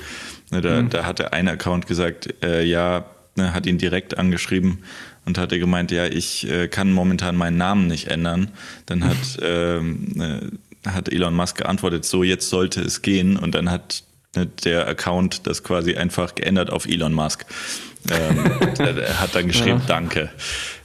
Ne, 0.52 0.60
da, 0.60 0.82
mhm. 0.82 0.90
da 0.90 1.06
hatte 1.06 1.32
ein 1.32 1.48
Account 1.48 1.88
gesagt, 1.88 2.34
äh, 2.44 2.64
ja, 2.64 3.06
ne, 3.38 3.53
hat 3.53 3.65
ihn 3.65 3.77
direkt 3.77 4.17
angeschrieben 4.17 4.79
und 5.25 5.38
hatte 5.38 5.60
gemeint, 5.60 5.91
ja, 5.91 6.06
ich 6.06 6.50
äh, 6.50 6.67
kann 6.67 6.91
momentan 6.91 7.36
meinen 7.36 7.58
Namen 7.58 7.88
nicht 7.88 8.08
ändern. 8.08 8.50
Dann 8.86 9.03
hat, 9.03 9.17
ähm, 9.41 10.13
äh, 10.20 10.89
hat 10.89 11.10
Elon 11.10 11.36
Musk 11.36 11.58
geantwortet, 11.58 12.06
so 12.06 12.24
jetzt 12.24 12.50
sollte 12.50 12.82
es 12.82 13.01
gehen. 13.01 13.38
Und 13.38 13.56
dann 13.56 13.70
hat 13.70 14.03
ne, 14.36 14.48
der 14.48 14.88
Account 14.88 15.48
das 15.48 15.63
quasi 15.63 15.96
einfach 15.96 16.36
geändert 16.36 16.70
auf 16.70 16.86
Elon 16.86 17.13
Musk. 17.13 17.46
Ähm, 18.10 18.46
er 18.79 19.20
hat 19.20 19.36
dann 19.36 19.48
geschrieben, 19.48 19.79
ja. 19.79 19.86
danke. 19.88 20.29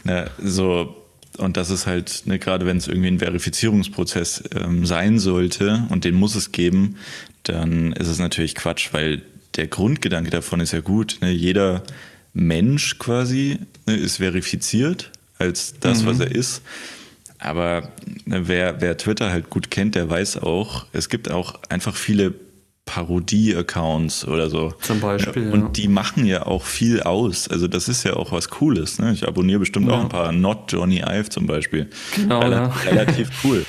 Ne, 0.04 0.30
so, 0.42 0.96
und 1.38 1.56
das 1.56 1.70
ist 1.70 1.86
halt, 1.86 2.22
ne, 2.26 2.38
gerade 2.38 2.66
wenn 2.66 2.76
es 2.76 2.88
irgendwie 2.88 3.08
ein 3.08 3.18
Verifizierungsprozess 3.18 4.44
ähm, 4.54 4.84
sein 4.84 5.18
sollte 5.18 5.86
und 5.88 6.04
den 6.04 6.14
muss 6.14 6.34
es 6.34 6.52
geben, 6.52 6.96
dann 7.44 7.92
ist 7.92 8.08
es 8.08 8.18
natürlich 8.18 8.54
Quatsch, 8.54 8.92
weil 8.92 9.22
der 9.56 9.66
Grundgedanke 9.66 10.30
davon 10.30 10.60
ist 10.60 10.72
ja 10.72 10.80
gut. 10.80 11.18
Ne? 11.20 11.30
Jeder 11.30 11.82
Mensch 12.34 12.98
quasi 12.98 13.58
ne, 13.86 13.96
ist 13.96 14.16
verifiziert 14.16 15.10
als 15.38 15.74
das, 15.80 16.02
mhm. 16.02 16.06
was 16.06 16.20
er 16.20 16.30
ist. 16.30 16.62
Aber 17.38 17.88
ne, 18.24 18.46
wer, 18.46 18.80
wer 18.80 18.96
Twitter 18.96 19.30
halt 19.30 19.50
gut 19.50 19.70
kennt, 19.70 19.94
der 19.94 20.08
weiß 20.08 20.38
auch, 20.38 20.86
es 20.92 21.08
gibt 21.08 21.30
auch 21.30 21.58
einfach 21.68 21.96
viele 21.96 22.34
Parodie-Accounts 22.84 24.26
oder 24.26 24.50
so. 24.50 24.74
Zum 24.80 25.00
Beispiel. 25.00 25.50
Und 25.50 25.60
ja. 25.60 25.68
die 25.68 25.88
machen 25.88 26.26
ja 26.26 26.46
auch 26.46 26.64
viel 26.64 27.02
aus. 27.02 27.48
Also 27.48 27.68
das 27.68 27.88
ist 27.88 28.04
ja 28.04 28.14
auch 28.14 28.32
was 28.32 28.48
Cooles. 28.48 28.98
Ne? 28.98 29.12
Ich 29.12 29.26
abonniere 29.26 29.60
bestimmt 29.60 29.88
ja. 29.88 29.94
auch 29.94 30.00
ein 30.00 30.08
paar 30.08 30.32
Not 30.32 30.72
Johnny 30.72 30.98
Ive 30.98 31.28
zum 31.28 31.46
Beispiel. 31.46 31.88
Genau. 32.16 32.40
Rel 32.40 32.52
ja. 32.52 32.66
Relativ 32.66 33.30
cool. 33.44 33.64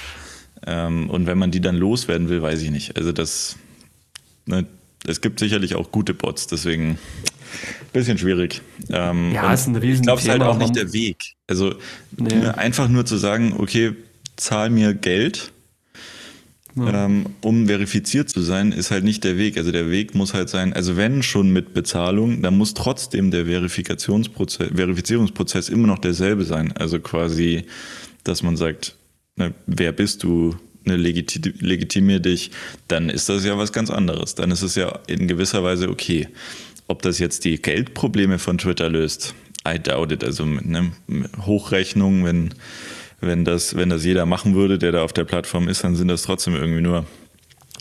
ähm, 0.65 1.09
und 1.09 1.25
wenn 1.25 1.37
man 1.37 1.51
die 1.51 1.61
dann 1.61 1.75
loswerden 1.75 2.29
will, 2.29 2.41
weiß 2.41 2.61
ich 2.61 2.71
nicht. 2.71 2.97
Also 2.97 3.11
das, 3.11 3.55
ne, 4.45 4.65
es 5.05 5.21
gibt 5.21 5.39
sicherlich 5.39 5.75
auch 5.75 5.91
gute 5.91 6.13
Bots, 6.13 6.47
deswegen 6.47 6.97
Bisschen 7.93 8.17
schwierig. 8.17 8.61
Ähm, 8.89 9.31
ja, 9.31 9.53
ist 9.53 9.67
ein 9.67 9.75
riesen 9.75 10.01
Ich 10.01 10.07
glaube, 10.07 10.19
es 10.19 10.25
ist 10.25 10.31
halt 10.31 10.41
auch 10.41 10.57
nicht 10.57 10.75
der 10.75 10.91
Weg. 10.93 11.35
Also 11.47 11.75
nee. 12.17 12.33
einfach 12.47 12.89
nur 12.89 13.05
zu 13.05 13.17
sagen, 13.17 13.55
okay, 13.57 13.93
zahl 14.35 14.71
mir 14.71 14.95
Geld, 14.95 15.51
ja. 16.75 17.05
ähm, 17.05 17.27
um 17.41 17.67
verifiziert 17.67 18.29
zu 18.29 18.41
sein, 18.41 18.71
ist 18.71 18.91
halt 18.91 19.03
nicht 19.03 19.23
der 19.23 19.37
Weg. 19.37 19.57
Also 19.57 19.71
der 19.71 19.91
Weg 19.91 20.15
muss 20.15 20.33
halt 20.33 20.49
sein, 20.49 20.73
also 20.73 20.97
wenn 20.97 21.23
schon 21.23 21.51
mit 21.51 21.73
Bezahlung, 21.73 22.41
dann 22.41 22.57
muss 22.57 22.73
trotzdem 22.73 23.31
der 23.31 23.45
Verifikationsprozess, 23.45 24.69
Verifizierungsprozess 24.73 25.69
immer 25.69 25.87
noch 25.87 25.99
derselbe 25.99 26.43
sein. 26.43 26.71
Also 26.73 26.99
quasi, 26.99 27.65
dass 28.23 28.43
man 28.43 28.57
sagt, 28.57 28.95
ne, 29.35 29.53
wer 29.67 29.91
bist 29.91 30.23
du? 30.23 30.55
Ne, 30.85 30.97
legiti 30.97 31.39
legitimier 31.59 32.19
dich, 32.19 32.51
dann 32.89 33.09
ist 33.09 33.29
das 33.29 33.45
ja 33.45 33.57
was 33.57 33.71
ganz 33.71 33.89
anderes. 33.89 34.35
Dann 34.35 34.51
ist 34.51 34.63
es 34.63 34.75
ja 34.75 34.99
in 35.07 35.29
gewisser 35.29 35.63
Weise 35.63 35.89
okay. 35.89 36.27
Ob 36.93 37.01
das 37.01 37.17
jetzt 37.17 37.43
die 37.43 37.59
Geldprobleme 37.59 38.37
von 38.37 38.59
Twitter 38.59 38.87
löst, 38.87 39.33
I 39.67 39.79
doubt 39.79 40.11
it. 40.11 40.23
Also 40.23 40.45
mit 40.45 40.63
ne, 40.67 40.91
Hochrechnung, 41.43 42.23
wenn, 42.23 42.53
wenn, 43.19 43.45
das, 43.45 43.75
wenn 43.75 43.89
das 43.89 44.05
jeder 44.05 44.27
machen 44.27 44.53
würde, 44.53 44.77
der 44.77 44.91
da 44.91 45.01
auf 45.01 45.11
der 45.11 45.23
Plattform 45.23 45.67
ist, 45.67 45.83
dann 45.83 45.95
sind 45.95 46.07
das 46.09 46.21
trotzdem 46.21 46.53
irgendwie 46.53 46.81
nur, 46.81 47.07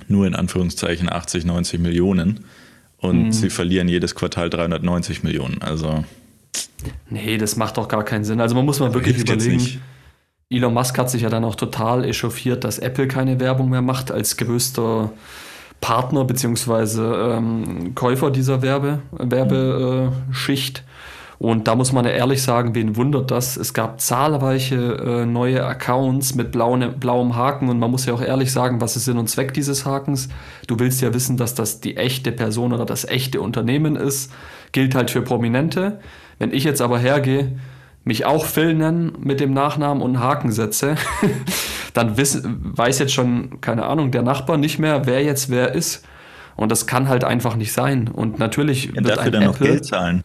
nur 0.09 0.27
in 0.27 0.35
Anführungszeichen 0.35 1.13
80, 1.13 1.45
90 1.45 1.79
Millionen. 1.81 2.47
Und 2.97 3.27
mhm. 3.27 3.33
sie 3.33 3.51
verlieren 3.51 3.87
jedes 3.87 4.15
Quartal 4.15 4.49
390 4.49 5.23
Millionen. 5.23 5.61
Also. 5.61 6.07
Nee, 7.11 7.37
das 7.37 7.57
macht 7.57 7.77
doch 7.77 7.89
gar 7.89 8.07
keinen 8.07 8.25
Sinn. 8.25 8.41
Also 8.41 8.55
man 8.55 8.65
muss 8.65 8.81
mal 8.81 8.95
wirklich 8.95 9.19
überlegen. 9.19 9.79
Elon 10.49 10.73
Musk 10.73 10.97
hat 10.97 11.11
sich 11.11 11.21
ja 11.21 11.29
dann 11.29 11.45
auch 11.45 11.57
total 11.57 12.07
echauffiert, 12.07 12.65
dass 12.65 12.79
Apple 12.79 13.09
keine 13.09 13.41
Werbung 13.41 13.69
mehr 13.69 13.83
macht 13.83 14.11
als 14.11 14.39
größter 14.39 15.13
Partner 15.83 16.25
bzw. 16.25 17.03
Ähm, 17.03 17.95
Käufer 17.95 18.31
dieser 18.31 18.63
Werbe, 18.63 19.01
Werbeschicht. 19.13 20.85
Und 21.39 21.67
da 21.67 21.75
muss 21.75 21.93
man 21.93 22.05
ja 22.05 22.13
ehrlich 22.13 22.41
sagen, 22.41 22.77
wen 22.77 22.95
wundert 22.95 23.33
das? 23.33 23.57
Es 23.57 23.75
gab 23.75 24.01
zahlreiche 24.01 24.77
äh, 24.77 25.27
neue 25.27 25.67
Accounts 25.67 26.37
mit 26.37 26.53
blauen, 26.53 27.01
blauem 27.01 27.35
Haken 27.35 27.69
und 27.69 27.81
man 27.81 27.91
muss 27.91 28.07
ja 28.07 28.15
auch 28.15 28.23
ehrlich 28.23 28.53
sagen, 28.53 28.81
was 28.81 28.95
ist 28.95 29.07
Sinn 29.07 29.19
und 29.19 29.29
Zweck 29.29 29.53
dieses 29.53 29.85
Hakens? 29.85 30.29
Du 30.69 30.79
willst 30.79 31.03
ja 31.03 31.13
wissen, 31.13 31.37
dass 31.37 31.57
das 31.57 31.81
die 31.81 31.97
echte 31.97 32.31
Person 32.31 32.73
oder 32.73 32.87
das 32.87 33.05
echte 33.05 33.41
Unternehmen 33.41 33.97
ist. 33.97 34.33
Gilt 34.71 34.95
halt 34.95 35.11
für 35.11 35.23
Prominente. 35.23 35.99
Wenn 36.39 36.53
ich 36.53 36.63
jetzt 36.63 36.81
aber 36.81 37.01
hergehe, 37.01 37.59
mich 38.05 38.25
auch 38.25 38.45
Phil 38.45 38.75
nennen 38.75 39.13
mit 39.21 39.41
dem 39.41 39.53
Nachnamen 39.53 40.01
und 40.01 40.15
einen 40.15 40.25
Haken 40.25 40.53
setze, 40.53 40.95
dann 41.95 42.17
wiss, 42.17 42.43
weiß 42.45 42.99
jetzt 42.99 43.13
schon, 43.13 43.61
keine 43.61 43.85
Ahnung, 43.85 44.11
der 44.11 44.23
Nachbar 44.23 44.57
nicht 44.57 44.79
mehr, 44.79 45.07
wer 45.07 45.23
jetzt 45.23 45.51
wer 45.51 45.75
ist. 45.75 46.05
Und 46.57 46.71
das 46.71 46.87
kann 46.87 47.09
halt 47.09 47.25
einfach 47.25 47.57
nicht 47.57 47.73
sein. 47.73 48.09
Und 48.09 48.39
natürlich 48.39 48.87
ja, 48.87 48.97
wird 48.97 49.09
dafür 49.09 49.23
ein 49.23 49.33
dann 49.33 49.43
Apple, 49.43 49.53
noch 49.53 49.59
Geld 49.59 49.87
zahlen. 49.87 50.23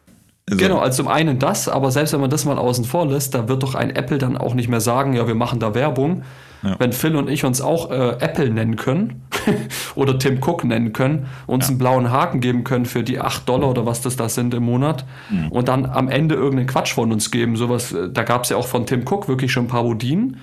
Also 0.49 0.63
genau, 0.63 0.79
also 0.79 1.03
zum 1.03 1.11
einen 1.11 1.39
das, 1.39 1.67
aber 1.67 1.91
selbst 1.91 2.13
wenn 2.13 2.21
man 2.21 2.29
das 2.29 2.45
mal 2.45 2.57
außen 2.57 2.85
vor 2.85 3.05
lässt, 3.05 3.33
da 3.33 3.49
wird 3.49 3.63
doch 3.63 3.75
ein 3.75 3.93
Apple 3.93 4.17
dann 4.17 4.37
auch 4.37 4.53
nicht 4.53 4.69
mehr 4.69 4.79
sagen, 4.79 5.13
ja, 5.13 5.27
wir 5.27 5.35
machen 5.35 5.59
da 5.59 5.75
Werbung. 5.75 6.23
Ja. 6.63 6.75
Wenn 6.79 6.91
Phil 6.91 7.15
und 7.15 7.29
ich 7.29 7.45
uns 7.45 7.61
auch 7.61 7.91
äh, 7.91 8.17
Apple 8.19 8.49
nennen 8.49 8.77
können 8.77 9.27
oder 9.95 10.17
Tim 10.17 10.39
Cook 10.41 10.63
nennen 10.63 10.93
können, 10.93 11.27
uns 11.45 11.65
ja. 11.65 11.69
einen 11.69 11.77
blauen 11.77 12.11
Haken 12.11 12.39
geben 12.39 12.63
können 12.63 12.85
für 12.85 13.03
die 13.03 13.19
8 13.19 13.47
Dollar 13.47 13.69
oder 13.69 13.85
was 13.85 14.01
das 14.01 14.15
da 14.15 14.27
sind 14.27 14.53
im 14.53 14.63
Monat 14.63 15.05
mhm. 15.29 15.49
und 15.49 15.67
dann 15.67 15.85
am 15.85 16.09
Ende 16.09 16.35
irgendeinen 16.35 16.67
Quatsch 16.67 16.93
von 16.93 17.11
uns 17.11 17.29
geben. 17.29 17.57
Sowas, 17.57 17.91
äh, 17.91 18.09
da 18.09 18.23
gab 18.23 18.43
es 18.43 18.49
ja 18.49 18.57
auch 18.57 18.67
von 18.67 18.85
Tim 18.85 19.01
Cook 19.05 19.27
wirklich 19.27 19.51
schon 19.51 19.67
Parodien 19.67 20.37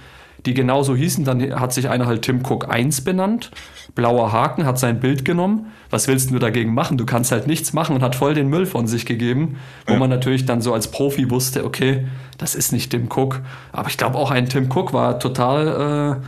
die 0.47 0.55
genauso 0.55 0.95
hießen. 0.95 1.25
Dann 1.25 1.59
hat 1.59 1.73
sich 1.73 1.89
einer 1.89 2.07
halt 2.07 2.23
Tim 2.23 2.43
Cook 2.45 2.69
1 2.69 3.03
benannt. 3.03 3.51
Blauer 3.95 4.33
Haken, 4.33 4.67
hat 4.67 4.79
sein 4.79 5.01
Bild 5.01 5.25
genommen. 5.25 5.73
Was 5.91 6.09
willst 6.09 6.31
du 6.31 6.39
dagegen 6.39 6.75
machen? 6.75 6.99
Du 6.99 7.07
kannst 7.07 7.31
halt 7.33 7.47
nichts 7.47 7.73
machen 7.73 7.95
und 7.95 8.03
hat 8.03 8.17
voll 8.17 8.35
den 8.35 8.49
Müll 8.49 8.67
von 8.67 8.87
sich 8.87 9.07
gegeben, 9.07 9.57
wo 9.87 9.93
ja. 9.93 9.99
man 9.99 10.11
natürlich 10.11 10.47
dann 10.47 10.61
so 10.61 10.75
als 10.75 10.91
Profi 10.91 11.31
wusste, 11.31 11.65
okay, 11.65 12.07
das 12.39 12.55
ist 12.55 12.73
nicht 12.73 12.91
Tim 12.91 13.09
Cook. 13.09 13.41
Aber 13.73 13.89
ich 13.89 13.97
glaube 13.97 14.19
auch 14.19 14.31
ein 14.31 14.49
Tim 14.49 14.69
Cook 14.71 14.93
war 14.93 15.21
total 15.21 16.21
äh, 16.23 16.27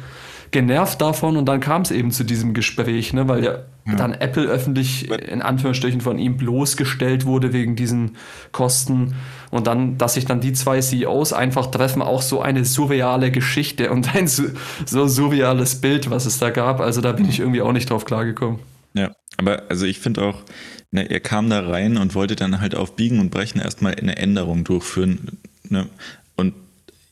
genervt 0.50 1.00
davon 1.00 1.37
und 1.37 1.47
dann 1.47 1.61
kam 1.61 1.83
es 1.83 1.91
eben 1.91 2.11
zu 2.11 2.25
diesem 2.25 2.55
Gespräch, 2.55 3.12
ne, 3.12 3.29
weil 3.29 3.45
ja, 3.45 3.59
ja. 3.87 3.95
dann 3.95 4.15
Apple 4.15 4.45
öffentlich 4.45 5.11
in 5.11 5.43
Anführungsstrichen 5.43 6.00
von 6.00 6.19
ihm 6.19 6.37
bloßgestellt 6.37 7.26
wurde 7.26 7.53
wegen 7.53 7.76
diesen 7.76 8.17
Kosten 8.53 9.15
und 9.50 9.67
dann, 9.67 9.99
dass 9.99 10.15
sich 10.15 10.25
dann 10.25 10.41
die 10.41 10.53
zwei 10.53 10.81
CEOs 10.81 11.33
einfach 11.33 11.67
treffen, 11.71 12.03
auch 12.03 12.23
so 12.23 12.41
eine 12.41 12.65
surreale 12.65 13.31
Geschichte 13.31 13.91
und 13.91 14.15
ein 14.15 14.26
so, 14.29 14.45
so 14.85 15.07
surreales 15.07 15.81
Bild, 15.81 16.11
was 16.11 16.26
es 16.26 16.38
da 16.38 16.50
gab. 16.50 16.81
Also 16.81 17.00
da 17.00 17.12
bin 17.12 17.29
ich 17.29 17.41
irgendwie 17.41 17.62
auch 17.62 17.73
nicht 17.73 17.91
drauf 17.91 18.05
klargekommen. 18.05 18.61
Ja, 18.95 19.12
aber 19.37 19.65
also 19.69 19.87
ich 19.87 20.00
finde 20.00 20.23
auch, 20.23 20.43
ne, 20.91 21.11
er 21.11 21.21
kam 21.21 21.50
da 21.50 21.61
rein 21.61 21.97
und 21.97 22.15
wollte 22.15 22.37
dann 22.37 22.61
halt 22.61 22.75
auf 22.75 22.97
Biegen 22.97 23.21
und 23.21 23.31
Brechen 23.31 23.61
erstmal 23.61 23.95
eine 23.95 24.17
Änderung 24.17 24.65
durchführen. 24.65 25.38
Ne? 25.69 25.87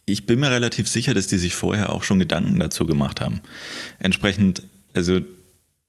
Ich 0.07 0.27
bin 0.27 0.41
mir 0.41 0.51
relativ 0.51 0.89
sicher, 0.89 1.15
dass 1.15 1.27
die 1.27 1.39
sich 1.39 1.55
vorher 1.55 1.91
auch 1.91 2.03
schon 2.03 2.19
Gedanken 2.19 2.59
dazu 2.59 2.87
gemacht 2.87 3.21
haben. 3.21 3.41
Entsprechend, 3.99 4.63
also 4.93 5.21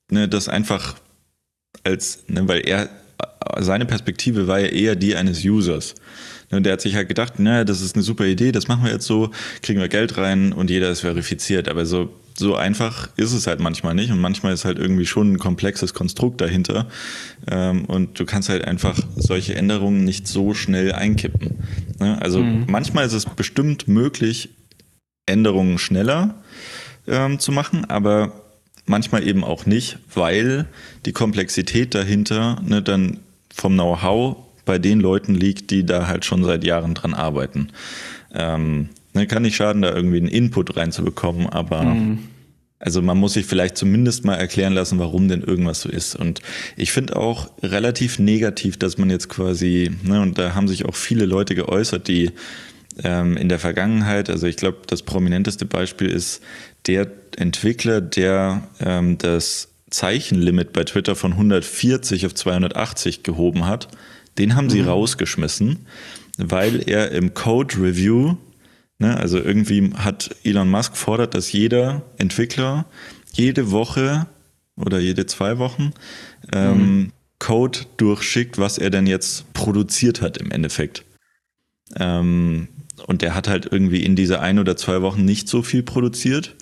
ne, 0.09 0.29
das 0.29 0.47
einfach 0.47 0.95
als, 1.83 2.23
ne, 2.27 2.47
weil 2.47 2.61
er, 2.67 2.89
seine 3.59 3.85
Perspektive 3.85 4.47
war 4.47 4.59
ja 4.59 4.67
eher 4.67 4.95
die 4.95 5.15
eines 5.15 5.43
Users. 5.43 5.95
Und 6.55 6.63
der 6.63 6.73
hat 6.73 6.81
sich 6.81 6.95
halt 6.95 7.07
gedacht, 7.07 7.39
naja, 7.39 7.63
das 7.63 7.81
ist 7.81 7.95
eine 7.95 8.03
super 8.03 8.25
Idee, 8.25 8.51
das 8.51 8.67
machen 8.67 8.83
wir 8.83 8.91
jetzt 8.91 9.05
so, 9.05 9.31
kriegen 9.61 9.79
wir 9.79 9.87
Geld 9.87 10.17
rein 10.17 10.53
und 10.53 10.69
jeder 10.69 10.89
ist 10.89 11.01
verifiziert. 11.01 11.67
Aber 11.67 11.85
so, 11.85 12.09
so 12.37 12.55
einfach 12.55 13.09
ist 13.17 13.33
es 13.33 13.47
halt 13.47 13.59
manchmal 13.59 13.95
nicht 13.95 14.11
und 14.11 14.19
manchmal 14.19 14.53
ist 14.53 14.65
halt 14.65 14.79
irgendwie 14.79 15.05
schon 15.05 15.33
ein 15.33 15.39
komplexes 15.39 15.93
Konstrukt 15.93 16.41
dahinter. 16.41 16.87
Ähm, 17.49 17.85
und 17.85 18.19
du 18.19 18.25
kannst 18.25 18.49
halt 18.49 18.65
einfach 18.65 18.99
solche 19.15 19.55
Änderungen 19.55 20.03
nicht 20.03 20.27
so 20.27 20.53
schnell 20.53 20.91
einkippen. 20.91 21.59
Ne? 21.99 22.21
Also 22.21 22.39
mhm. 22.39 22.65
manchmal 22.67 23.05
ist 23.05 23.13
es 23.13 23.25
bestimmt 23.25 23.87
möglich, 23.87 24.49
Änderungen 25.25 25.79
schneller 25.79 26.35
ähm, 27.07 27.39
zu 27.39 27.51
machen, 27.51 27.85
aber 27.85 28.33
manchmal 28.85 29.27
eben 29.27 29.43
auch 29.43 29.65
nicht, 29.65 29.97
weil 30.13 30.67
die 31.05 31.13
Komplexität 31.13 31.95
dahinter 31.95 32.61
ne, 32.63 32.81
dann 32.81 33.19
vom 33.53 33.73
Know-how 33.73 34.37
bei 34.65 34.79
den 34.79 34.99
Leuten 34.99 35.35
liegt, 35.35 35.71
die 35.71 35.85
da 35.85 36.07
halt 36.07 36.25
schon 36.25 36.43
seit 36.43 36.63
Jahren 36.63 36.93
dran 36.93 37.13
arbeiten. 37.13 37.69
Ähm, 38.33 38.89
ne, 39.13 39.27
kann 39.27 39.43
nicht 39.43 39.55
schaden, 39.55 39.81
da 39.81 39.93
irgendwie 39.93 40.17
einen 40.17 40.27
Input 40.27 40.75
reinzubekommen, 40.75 41.47
aber 41.47 41.83
mhm. 41.83 42.19
also 42.79 43.01
man 43.01 43.17
muss 43.17 43.33
sich 43.33 43.45
vielleicht 43.45 43.77
zumindest 43.77 44.25
mal 44.25 44.35
erklären 44.35 44.73
lassen, 44.73 44.99
warum 44.99 45.27
denn 45.27 45.41
irgendwas 45.41 45.81
so 45.81 45.89
ist. 45.89 46.15
Und 46.15 46.41
ich 46.75 46.91
finde 46.91 47.15
auch 47.15 47.49
relativ 47.63 48.19
negativ, 48.19 48.77
dass 48.77 48.97
man 48.97 49.09
jetzt 49.09 49.29
quasi, 49.29 49.91
ne, 50.03 50.21
und 50.21 50.37
da 50.37 50.55
haben 50.55 50.67
sich 50.67 50.85
auch 50.85 50.95
viele 50.95 51.25
Leute 51.25 51.55
geäußert, 51.55 52.07
die 52.07 52.31
ähm, 53.03 53.37
in 53.37 53.49
der 53.49 53.59
Vergangenheit, 53.59 54.29
also 54.29 54.47
ich 54.47 54.57
glaube, 54.57 54.79
das 54.87 55.03
prominenteste 55.03 55.65
Beispiel 55.65 56.09
ist 56.09 56.41
der 56.87 57.07
Entwickler, 57.37 58.01
der 58.01 58.67
ähm, 58.79 59.17
das 59.17 59.69
Zeichenlimit 59.89 60.73
bei 60.73 60.83
Twitter 60.83 61.15
von 61.15 61.33
140 61.33 62.25
auf 62.25 62.33
280 62.33 63.23
gehoben 63.23 63.65
hat. 63.65 63.87
Den 64.37 64.55
haben 64.55 64.69
sie 64.69 64.81
mhm. 64.81 64.89
rausgeschmissen, 64.89 65.85
weil 66.37 66.87
er 66.87 67.11
im 67.11 67.33
Code 67.33 67.75
Review, 67.81 68.35
ne, 68.99 69.17
also 69.17 69.37
irgendwie 69.37 69.93
hat 69.95 70.35
Elon 70.43 70.69
Musk 70.69 70.97
fordert, 70.97 71.33
dass 71.33 71.51
jeder 71.51 72.03
Entwickler 72.17 72.85
jede 73.33 73.71
Woche 73.71 74.27
oder 74.75 74.99
jede 74.99 75.25
zwei 75.25 75.57
Wochen 75.57 75.93
ähm, 76.53 76.77
mhm. 76.77 77.11
Code 77.39 77.79
durchschickt, 77.97 78.57
was 78.57 78.77
er 78.77 78.89
denn 78.89 79.07
jetzt 79.07 79.51
produziert 79.53 80.21
hat 80.21 80.37
im 80.37 80.51
Endeffekt. 80.51 81.03
Ähm, 81.97 82.69
und 83.07 83.21
der 83.21 83.35
hat 83.35 83.47
halt 83.47 83.67
irgendwie 83.71 84.03
in 84.03 84.15
diese 84.15 84.39
ein 84.39 84.59
oder 84.59 84.77
zwei 84.77 85.01
Wochen 85.01 85.25
nicht 85.25 85.47
so 85.47 85.61
viel 85.61 85.83
produziert 85.83 86.55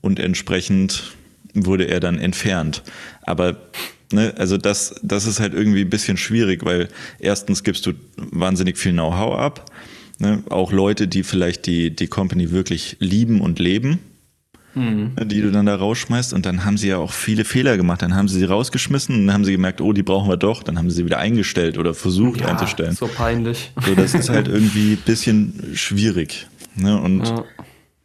und 0.00 0.18
entsprechend 0.18 1.12
wurde 1.54 1.84
er 1.84 2.00
dann 2.00 2.18
entfernt. 2.18 2.82
Aber 3.22 3.56
ne, 4.12 4.34
also 4.36 4.56
das, 4.56 4.94
das 5.02 5.26
ist 5.26 5.40
halt 5.40 5.54
irgendwie 5.54 5.82
ein 5.82 5.90
bisschen 5.90 6.16
schwierig, 6.16 6.64
weil 6.64 6.88
erstens 7.18 7.62
gibst 7.62 7.86
du 7.86 7.92
wahnsinnig 8.16 8.78
viel 8.78 8.92
Know-how 8.92 9.38
ab. 9.38 9.70
Ne? 10.18 10.42
Auch 10.48 10.72
Leute, 10.72 11.08
die 11.08 11.22
vielleicht 11.22 11.66
die, 11.66 11.94
die 11.94 12.06
Company 12.06 12.50
wirklich 12.50 12.96
lieben 13.00 13.40
und 13.40 13.58
leben, 13.58 13.98
mhm. 14.74 15.12
die 15.24 15.40
du 15.40 15.50
dann 15.50 15.66
da 15.66 15.74
rausschmeißt. 15.74 16.32
Und 16.32 16.46
dann 16.46 16.64
haben 16.64 16.76
sie 16.76 16.88
ja 16.88 16.98
auch 16.98 17.12
viele 17.12 17.44
Fehler 17.44 17.76
gemacht. 17.76 18.02
Dann 18.02 18.14
haben 18.14 18.28
sie 18.28 18.38
sie 18.38 18.44
rausgeschmissen 18.44 19.14
und 19.14 19.26
dann 19.26 19.34
haben 19.34 19.44
sie 19.44 19.52
gemerkt, 19.52 19.80
oh, 19.80 19.92
die 19.92 20.02
brauchen 20.02 20.28
wir 20.28 20.36
doch. 20.36 20.62
Dann 20.62 20.78
haben 20.78 20.90
sie 20.90 20.96
sie 20.96 21.04
wieder 21.04 21.18
eingestellt 21.18 21.78
oder 21.78 21.94
versucht 21.94 22.40
ja, 22.40 22.48
einzustellen. 22.48 22.94
So 22.94 23.08
peinlich. 23.08 23.72
So, 23.84 23.94
das 23.94 24.14
ist 24.14 24.28
halt 24.28 24.48
irgendwie 24.48 24.92
ein 24.92 25.02
bisschen 25.04 25.72
schwierig. 25.74 26.46
Ne? 26.76 27.00
Und 27.00 27.26
ja 27.26 27.44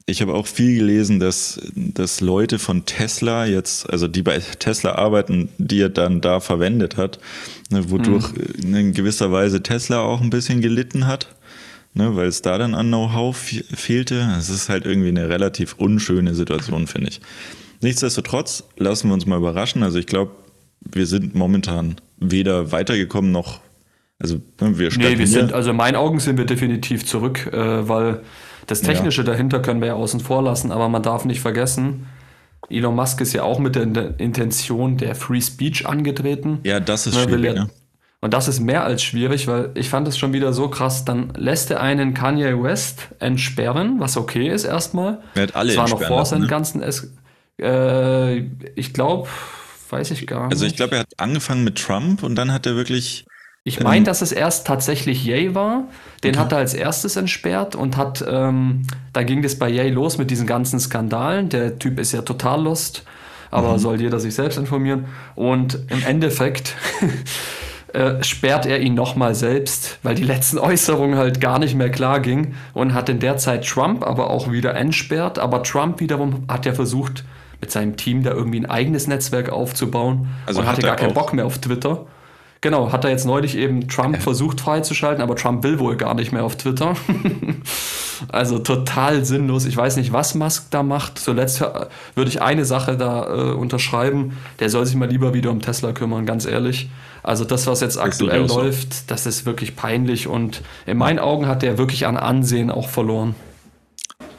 ich 0.10 0.22
habe 0.22 0.34
auch 0.34 0.48
viel 0.48 0.80
gelesen, 0.80 1.20
dass, 1.20 1.60
dass 1.76 2.22
Leute 2.22 2.60
von 2.60 2.86
Tesla 2.86 3.46
jetzt, 3.46 3.90
also 3.90 4.08
die 4.08 4.24
bei 4.24 4.40
Tesla 4.40 4.94
arbeiten, 4.96 5.50
die 5.58 5.82
er 5.82 5.90
dann 5.90 6.22
da 6.22 6.40
verwendet 6.40 6.96
hat, 6.96 7.20
ne, 7.70 7.92
wodurch 7.92 8.32
mhm. 8.32 8.74
in 8.74 8.94
gewisser 8.94 9.34
Weise 9.34 9.62
Tesla 9.62 10.00
auch 10.00 10.22
ein 10.22 10.30
bisschen 10.30 10.62
gelitten 10.62 11.08
hat, 11.08 11.36
ne, 11.94 12.16
weil 12.16 12.28
es 12.28 12.42
da 12.42 12.58
dann 12.58 12.74
an 12.74 12.88
Know-how 12.88 13.36
fehlte. 13.36 14.34
Es 14.40 14.50
ist 14.50 14.70
halt 14.70 14.86
irgendwie 14.86 15.10
eine 15.10 15.28
relativ 15.28 15.74
unschöne 15.74 16.36
Situation, 16.36 16.88
finde 16.88 17.10
ich. 17.10 17.20
Nichtsdestotrotz 17.82 18.64
lassen 18.78 19.10
wir 19.10 19.14
uns 19.14 19.26
mal 19.26 19.38
überraschen. 19.38 19.84
Also 19.84 20.00
ich 20.00 20.08
glaube, 20.08 20.32
wir 20.80 21.06
sind 21.06 21.36
momentan 21.36 21.98
weder 22.18 22.72
weitergekommen 22.72 23.34
noch, 23.34 23.60
also 24.20 24.36
ne, 24.62 24.80
wir 24.80 24.90
Nee, 24.98 25.20
wir 25.20 25.28
sind, 25.28 25.52
also 25.52 25.72
in 25.72 25.76
meinen 25.76 25.98
Augen 25.98 26.22
sind 26.22 26.38
wir 26.38 26.46
definitiv 26.46 27.06
zurück, 27.06 27.50
äh, 27.52 27.90
weil 27.90 28.22
das 28.68 28.82
Technische 28.82 29.22
ja. 29.22 29.28
dahinter 29.28 29.60
können 29.62 29.82
wir 29.82 29.88
ja 29.88 29.94
außen 29.96 30.20
vor 30.20 30.44
lassen, 30.44 30.72
aber 30.72 30.90
man 30.90 31.02
darf 31.02 31.26
nicht 31.26 31.42
vergessen, 31.42 32.08
Elon 32.70 32.96
Musk 32.96 33.22
ist 33.22 33.34
ja 33.34 33.44
auch 33.44 33.60
mit 33.60 33.76
der 33.76 34.20
Intention 34.20 34.98
der 34.98 35.16
Free 35.16 35.42
Speech 35.42 35.88
angetreten. 35.88 36.60
Ja, 36.64 36.80
das 36.80 37.08
ist 37.08 37.16
ne, 37.16 37.24
schwierig. 37.24 37.56
Ja, 37.56 37.68
und 38.20 38.34
das 38.34 38.48
ist 38.48 38.60
mehr 38.60 38.84
als 38.84 39.04
schwierig, 39.04 39.48
weil 39.48 39.72
ich 39.76 39.90
fand 39.90 40.08
es 40.08 40.18
schon 40.18 40.34
wieder 40.34 40.52
so 40.52 40.70
krass. 40.70 41.06
Dann 41.06 41.32
lässt 41.38 41.72
er 41.72 41.82
einen 41.82 42.14
Kanye 42.14 42.62
West 42.62 43.10
entsperren, 43.20 44.00
was 44.00 44.18
okay 44.18 44.50
ist 44.50 44.66
erstmal. 44.66 45.20
Er 45.36 45.44
hat 45.44 45.56
alle 45.56 45.74
Das 45.74 45.78
war 45.78 45.90
noch 45.90 46.02
vor 46.02 46.26
seinen 46.26 46.42
ne? 46.42 46.48
ganzen. 46.48 46.82
Es 46.82 47.14
äh, 47.60 48.40
ich 48.76 48.94
glaube, 48.94 49.30
weiß 49.90 50.12
ich 50.12 50.26
gar 50.26 50.46
nicht. 50.46 50.54
Also 50.54 50.66
ich 50.66 50.76
glaube, 50.76 50.96
er 50.96 51.02
hat 51.02 51.14
angefangen 51.18 51.64
mit 51.64 51.78
Trump 51.78 52.24
und 52.24 52.36
dann 52.36 52.52
hat 52.52 52.66
er 52.66 52.76
wirklich 52.76 53.26
ich 53.68 53.82
meine, 53.82 53.98
ähm, 53.98 54.04
dass 54.06 54.22
es 54.22 54.32
erst 54.32 54.66
tatsächlich 54.66 55.26
Yay 55.26 55.54
war. 55.54 55.84
Den 56.24 56.36
okay. 56.36 56.40
hat 56.40 56.52
er 56.54 56.60
als 56.60 56.74
erstes 56.74 57.18
entsperrt 57.18 57.76
und 57.76 57.98
hat, 57.98 58.24
ähm, 58.26 58.84
da 59.12 59.24
ging 59.24 59.42
das 59.42 59.56
bei 59.56 59.68
Yay 59.68 59.90
los 59.90 60.18
mit 60.18 60.32
diesen 60.32 60.48
ganzen 60.48 60.80
Skandalen. 60.80 61.50
Der 61.50 61.78
Typ 61.78 62.00
ist 62.00 62.14
ja 62.14 62.22
total 62.22 62.64
lost, 62.64 63.04
aber 63.52 63.74
mhm. 63.74 63.80
soll 63.80 64.02
jeder 64.02 64.22
sich 64.22 64.36
selbst 64.36 64.58
informieren. 64.58 65.06
Und 65.36 65.80
im 65.90 66.02
Endeffekt 66.02 66.76
äh, 67.94 68.24
sperrt 68.24 68.66
er 68.66 68.80
ihn 68.80 68.94
nochmal 68.94 69.36
selbst, 69.36 70.00
weil 70.02 70.16
die 70.16 70.24
letzten 70.24 70.60
Äußerungen 70.60 71.18
halt 71.18 71.42
gar 71.42 71.60
nicht 71.60 71.76
mehr 71.76 71.90
klar 71.90 72.22
ging 72.22 72.56
und 72.74 72.94
hat 72.94 73.10
in 73.10 73.20
der 73.20 73.36
Zeit 73.36 73.68
Trump 73.68 74.02
aber 74.02 74.30
auch 74.30 74.50
wieder 74.50 74.76
entsperrt. 74.76 75.40
Aber 75.40 75.62
Trump 75.64 76.00
wiederum 76.00 76.46
hat 76.48 76.66
ja 76.66 76.74
versucht, 76.74 77.26
mit 77.60 77.70
seinem 77.72 77.98
Team 77.98 78.24
da 78.24 78.32
irgendwie 78.32 78.62
ein 78.62 78.66
eigenes 78.66 79.08
Netzwerk 79.08 79.50
aufzubauen 79.50 80.30
also 80.46 80.62
und 80.62 80.68
hatte 80.68 80.84
gar 80.84 80.96
keinen 80.96 81.14
Bock 81.14 81.34
mehr 81.34 81.46
auf 81.46 81.58
Twitter. 81.58 82.06
Genau, 82.62 82.92
hat 82.92 83.04
er 83.04 83.12
jetzt 83.12 83.26
neulich 83.26 83.56
eben 83.56 83.88
Trump 83.88 84.16
ja. 84.16 84.22
versucht 84.22 84.62
freizuschalten, 84.62 85.22
aber 85.22 85.36
Trump 85.36 85.64
will 85.64 85.80
wohl 85.80 85.96
gar 85.96 86.14
nicht 86.16 86.32
mehr 86.32 86.44
auf 86.44 86.56
Twitter. 86.56 86.96
also 88.30 88.60
total 88.60 89.26
sinnlos. 89.26 89.66
Ich 89.66 89.78
weiß 89.78 89.98
nicht, 89.98 90.12
was 90.12 90.34
Musk 90.34 90.72
da 90.72 90.82
macht. 90.82 91.20
Zuletzt 91.20 91.62
würde 92.16 92.30
ich 92.30 92.42
eine 92.42 92.66
Sache 92.66 92.98
da 92.98 93.28
äh, 93.28 93.52
unterschreiben. 93.54 94.38
Der 94.60 94.70
soll 94.70 94.86
sich 94.86 94.96
mal 94.96 95.08
lieber 95.08 95.34
wieder 95.34 95.52
um 95.52 95.62
Tesla 95.62 95.92
kümmern, 95.92 96.26
ganz 96.26 96.46
ehrlich. 96.46 96.90
Also 97.24 97.44
das, 97.44 97.68
was 97.68 97.82
jetzt 97.82 98.00
aktuell 98.00 98.48
läuft, 98.48 99.12
das 99.12 99.26
ist 99.26 99.46
wirklich 99.46 99.76
peinlich 99.76 100.28
und 100.28 100.62
in 100.86 100.98
meinen 100.98 101.20
Augen 101.20 101.48
hat 101.48 101.62
der 101.62 101.78
wirklich 101.78 102.08
an 102.08 102.16
Ansehen 102.16 102.72
auch 102.72 102.88
verloren. 102.88 103.36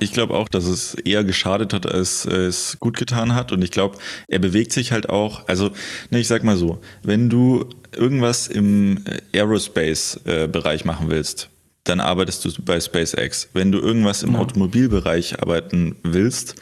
Ich 0.00 0.12
glaube 0.12 0.34
auch, 0.34 0.48
dass 0.48 0.64
es 0.64 0.94
eher 0.94 1.24
geschadet 1.24 1.72
hat, 1.72 1.86
als 1.86 2.24
es 2.24 2.78
gut 2.78 2.96
getan 2.96 3.34
hat. 3.34 3.52
Und 3.52 3.62
ich 3.62 3.70
glaube, 3.70 3.98
er 4.28 4.38
bewegt 4.38 4.72
sich 4.72 4.92
halt 4.92 5.08
auch. 5.08 5.48
Also, 5.48 5.70
ne, 6.10 6.20
ich 6.20 6.28
sag 6.28 6.44
mal 6.44 6.56
so, 6.56 6.80
wenn 7.02 7.28
du 7.28 7.68
irgendwas 7.96 8.46
im 8.46 9.02
Aerospace-Bereich 9.32 10.84
machen 10.84 11.10
willst, 11.10 11.50
dann 11.84 12.00
arbeitest 12.00 12.44
du 12.44 12.50
bei 12.62 12.80
SpaceX. 12.80 13.48
Wenn 13.54 13.72
du 13.72 13.78
irgendwas 13.78 14.22
im 14.22 14.34
ja. 14.34 14.40
Automobilbereich 14.40 15.40
arbeiten 15.42 15.96
willst, 16.02 16.54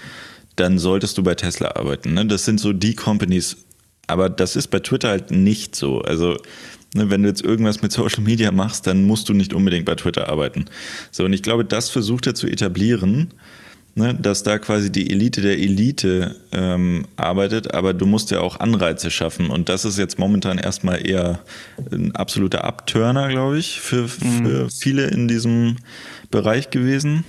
dann 0.57 0.79
solltest 0.79 1.19
du 1.19 1.23
bei 1.23 1.35
Tesla 1.35 1.77
arbeiten. 1.77 2.15
Ne? 2.15 2.27
Das 2.27 2.45
sind 2.45 2.59
so 2.61 2.73
die 2.73 2.95
Companies. 2.95 3.57
Aber 4.07 4.31
das 4.31 4.57
ist 4.57 4.69
bei 4.69 4.79
Twitter 4.79 5.09
halt 5.09 5.31
nicht 5.31 5.75
so. 5.75 6.01
Also 6.01 6.37
Ne, 6.97 7.11
wenn 7.11 7.23
du 7.23 7.29
jetzt 7.29 7.45
irgendwas 7.45 7.83
mit 7.83 7.93
Social 7.93 8.23
Media 8.23 8.51
machst, 8.51 8.87
dann 8.87 9.05
musst 9.05 9.29
du 9.29 9.35
nicht 9.35 9.53
unbedingt 9.53 9.85
bei 9.85 9.95
Twitter 9.95 10.31
arbeiten. 10.31 10.65
So, 11.11 11.25
und 11.25 11.33
ich 11.35 11.43
glaube, 11.43 11.65
das 11.65 11.91
versucht 11.91 12.27
er 12.27 12.35
zu 12.35 12.47
etablieren, 12.47 13.35
ne, 13.95 14.15
dass 14.15 14.43
da 14.43 14.59
quasi 14.59 14.91
die 14.91 15.11
Elite 15.11 15.43
der 15.43 15.59
Elite 15.59 16.37
ähm, 16.53 17.05
arbeitet, 17.17 17.75
aber 17.75 17.93
du 17.93 18.07
musst 18.07 18.31
ja 18.31 18.41
auch 18.41 18.61
Anreize 18.61 19.11
schaffen. 19.11 19.51
Und 19.51 19.69
das 19.69 19.85
ist 19.85 19.99
jetzt 19.99 20.19
momentan 20.19 20.57
erstmal 20.57 21.07
eher 21.07 21.41
ein 21.93 22.17
absoluter 22.17 22.65
Abturner, 22.65 23.29
glaube 23.29 23.59
ich, 23.59 23.79
für, 23.83 24.09
für 24.09 24.65
mhm. 24.65 24.71
viele 24.71 25.09
in 25.09 25.29
diesem 25.29 25.77
Bereich 26.31 26.71
gewesen. 26.71 27.25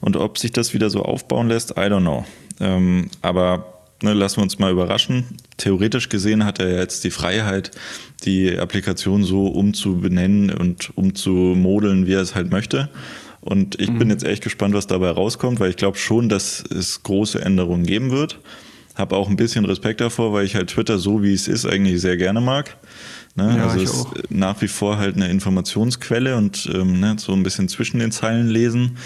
Und 0.00 0.16
ob 0.16 0.36
sich 0.36 0.50
das 0.50 0.74
wieder 0.74 0.90
so 0.90 1.02
aufbauen 1.02 1.46
lässt, 1.46 1.70
I 1.72 1.82
don't 1.82 2.00
know. 2.00 2.26
Ähm, 2.58 3.08
aber 3.20 3.71
ne, 4.02 4.14
lassen 4.14 4.38
wir 4.38 4.42
uns 4.42 4.58
mal 4.58 4.72
überraschen. 4.72 5.24
Theoretisch 5.56 6.08
gesehen 6.08 6.44
hat 6.44 6.60
er 6.60 6.78
jetzt 6.78 7.04
die 7.04 7.10
Freiheit, 7.10 7.70
die 8.24 8.58
Applikation 8.58 9.24
so 9.24 9.46
umzubenennen 9.46 10.50
und 10.50 10.96
umzumodeln, 10.96 12.06
wie 12.06 12.14
er 12.14 12.20
es 12.20 12.34
halt 12.34 12.50
möchte. 12.50 12.88
Und 13.40 13.80
ich 13.80 13.90
mhm. 13.90 13.98
bin 13.98 14.10
jetzt 14.10 14.24
echt 14.24 14.42
gespannt, 14.42 14.74
was 14.74 14.86
dabei 14.86 15.10
rauskommt, 15.10 15.58
weil 15.58 15.70
ich 15.70 15.76
glaube 15.76 15.98
schon, 15.98 16.28
dass 16.28 16.62
es 16.70 17.02
große 17.02 17.40
Änderungen 17.44 17.84
geben 17.84 18.10
wird. 18.10 18.38
Habe 18.94 19.16
auch 19.16 19.28
ein 19.28 19.36
bisschen 19.36 19.64
Respekt 19.64 20.00
davor, 20.00 20.32
weil 20.32 20.44
ich 20.44 20.54
halt 20.54 20.70
Twitter 20.70 20.98
so, 20.98 21.22
wie 21.22 21.32
es 21.32 21.48
ist, 21.48 21.66
eigentlich 21.66 22.00
sehr 22.00 22.16
gerne 22.16 22.40
mag. 22.40 22.76
Ne? 23.34 23.56
Ja, 23.56 23.66
also 23.66 23.82
es 23.82 23.90
ist 23.90 24.30
nach 24.30 24.60
wie 24.60 24.68
vor 24.68 24.98
halt 24.98 25.16
eine 25.16 25.28
Informationsquelle 25.28 26.36
und 26.36 26.70
ähm, 26.72 27.00
ne, 27.00 27.16
so 27.18 27.32
ein 27.32 27.42
bisschen 27.42 27.68
zwischen 27.68 27.98
den 27.98 28.12
Zeilen 28.12 28.48
lesen. 28.48 28.98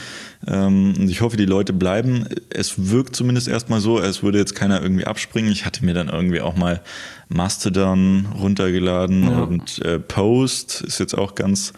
Ähm, 0.46 0.94
und 0.98 1.08
ich 1.08 1.20
hoffe, 1.20 1.36
die 1.36 1.44
Leute 1.44 1.72
bleiben. 1.72 2.26
Es 2.50 2.90
wirkt 2.90 3.16
zumindest 3.16 3.48
erstmal 3.48 3.80
so, 3.80 3.98
als 3.98 4.22
würde 4.22 4.38
jetzt 4.38 4.54
keiner 4.54 4.80
irgendwie 4.80 5.04
abspringen. 5.04 5.50
Ich 5.50 5.64
hatte 5.64 5.84
mir 5.84 5.94
dann 5.94 6.08
irgendwie 6.08 6.40
auch 6.40 6.56
mal 6.56 6.82
Mastodon 7.28 8.26
runtergeladen 8.38 9.24
ja. 9.24 9.42
und 9.42 9.84
äh, 9.84 9.98
Post 9.98 10.82
ist 10.82 11.00
jetzt 11.00 11.14
auch 11.14 11.34
ganz 11.34 11.72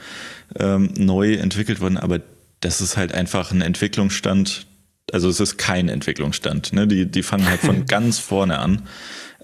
ähm, 0.59 0.91
neu 0.99 1.35
entwickelt 1.35 1.81
worden, 1.81 1.97
aber 1.97 2.21
das 2.61 2.81
ist 2.81 2.97
halt 2.97 3.13
einfach 3.13 3.53
ein 3.53 3.63
Entwicklungsstand. 3.63 4.67
Also 5.11 5.29
es 5.29 5.41
ist 5.41 5.57
kein 5.57 5.89
Entwicklungsstand. 5.89 6.73
Ne? 6.75 6.87
Die, 6.87 7.07
die 7.07 7.23
fangen 7.23 7.49
halt 7.49 7.61
von 7.61 7.87
ganz 7.87 8.19
vorne 8.19 8.59
an. 8.59 8.83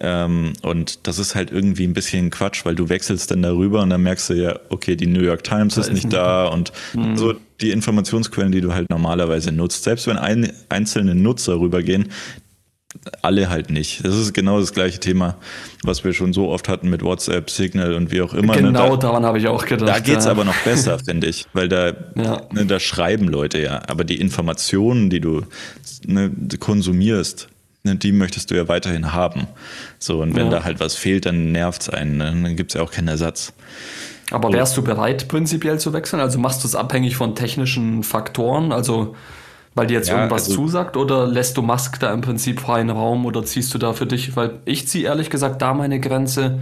Ähm, 0.00 0.54
und 0.62 1.06
das 1.06 1.18
ist 1.18 1.34
halt 1.34 1.52
irgendwie 1.52 1.86
ein 1.86 1.94
bisschen 1.94 2.30
Quatsch, 2.30 2.64
weil 2.64 2.74
du 2.74 2.88
wechselst 2.88 3.30
dann 3.30 3.42
darüber 3.42 3.82
und 3.82 3.90
dann 3.90 4.02
merkst 4.02 4.30
du 4.30 4.34
ja, 4.34 4.58
okay, 4.68 4.96
die 4.96 5.06
New 5.06 5.22
York 5.22 5.44
Times 5.44 5.76
da 5.76 5.82
ist 5.82 5.92
nicht 5.92 6.12
da 6.12 6.46
und 6.46 6.72
mhm. 6.94 7.16
so 7.16 7.34
die 7.60 7.70
Informationsquellen, 7.70 8.52
die 8.52 8.60
du 8.60 8.74
halt 8.74 8.90
normalerweise 8.90 9.52
nutzt. 9.52 9.84
Selbst 9.84 10.06
wenn 10.06 10.16
ein, 10.16 10.52
einzelne 10.68 11.14
Nutzer 11.14 11.60
rübergehen, 11.60 12.10
alle 13.22 13.50
halt 13.50 13.70
nicht. 13.70 14.04
Das 14.04 14.16
ist 14.16 14.32
genau 14.34 14.60
das 14.60 14.72
gleiche 14.72 15.00
Thema, 15.00 15.36
was 15.82 16.04
wir 16.04 16.12
schon 16.12 16.32
so 16.32 16.48
oft 16.48 16.68
hatten 16.68 16.88
mit 16.88 17.02
WhatsApp, 17.02 17.50
Signal 17.50 17.94
und 17.94 18.10
wie 18.10 18.20
auch 18.22 18.34
immer. 18.34 18.54
Ne? 18.54 18.62
Genau, 18.62 18.84
ne? 18.84 18.90
da, 18.90 18.96
daran 18.96 19.24
habe 19.24 19.38
ich 19.38 19.48
auch 19.48 19.66
gedacht. 19.66 19.88
Da 19.88 19.98
geht 19.98 20.18
es 20.18 20.24
ja. 20.26 20.30
aber 20.30 20.44
noch 20.44 20.56
besser, 20.64 20.98
finde 20.98 21.26
ich, 21.26 21.46
weil 21.52 21.68
da, 21.68 21.92
ja. 22.14 22.42
ne, 22.52 22.66
da 22.66 22.78
schreiben 22.78 23.28
Leute 23.28 23.60
ja. 23.60 23.82
Aber 23.88 24.04
die 24.04 24.20
Informationen, 24.20 25.10
die 25.10 25.20
du 25.20 25.42
ne, 26.06 26.30
konsumierst, 26.60 27.48
ne, 27.82 27.96
die 27.96 28.12
möchtest 28.12 28.50
du 28.50 28.54
ja 28.54 28.68
weiterhin 28.68 29.12
haben. 29.12 29.48
So, 29.98 30.22
und 30.22 30.36
wenn 30.36 30.46
ja. 30.46 30.58
da 30.58 30.64
halt 30.64 30.80
was 30.80 30.94
fehlt, 30.94 31.26
dann 31.26 31.52
nervt 31.52 31.82
es 31.82 31.88
einen. 31.88 32.16
Ne? 32.18 32.24
Dann 32.26 32.56
gibt 32.56 32.70
es 32.70 32.74
ja 32.76 32.82
auch 32.82 32.92
keinen 32.92 33.08
Ersatz. 33.08 33.52
Aber 34.30 34.52
wärst 34.52 34.76
du 34.76 34.82
bereit, 34.82 35.28
prinzipiell 35.28 35.78
zu 35.78 35.92
wechseln? 35.92 36.20
Also 36.20 36.38
machst 36.38 36.64
du 36.64 36.68
es 36.68 36.74
abhängig 36.74 37.16
von 37.16 37.34
technischen 37.34 38.02
Faktoren? 38.02 38.72
Also 38.72 39.14
weil 39.74 39.88
dir 39.88 39.94
jetzt 39.94 40.08
ja, 40.08 40.16
irgendwas 40.16 40.44
also, 40.44 40.54
zusagt 40.54 40.96
oder 40.96 41.26
lässt 41.26 41.56
du 41.56 41.62
Musk 41.62 41.98
da 41.98 42.12
im 42.12 42.20
Prinzip 42.20 42.60
freien 42.60 42.90
Raum 42.90 43.26
oder 43.26 43.44
ziehst 43.44 43.74
du 43.74 43.78
da 43.78 43.92
für 43.92 44.06
dich? 44.06 44.36
Weil 44.36 44.60
ich 44.64 44.86
ziehe 44.86 45.06
ehrlich 45.06 45.30
gesagt 45.30 45.60
da 45.62 45.74
meine 45.74 45.98
Grenze, 45.98 46.60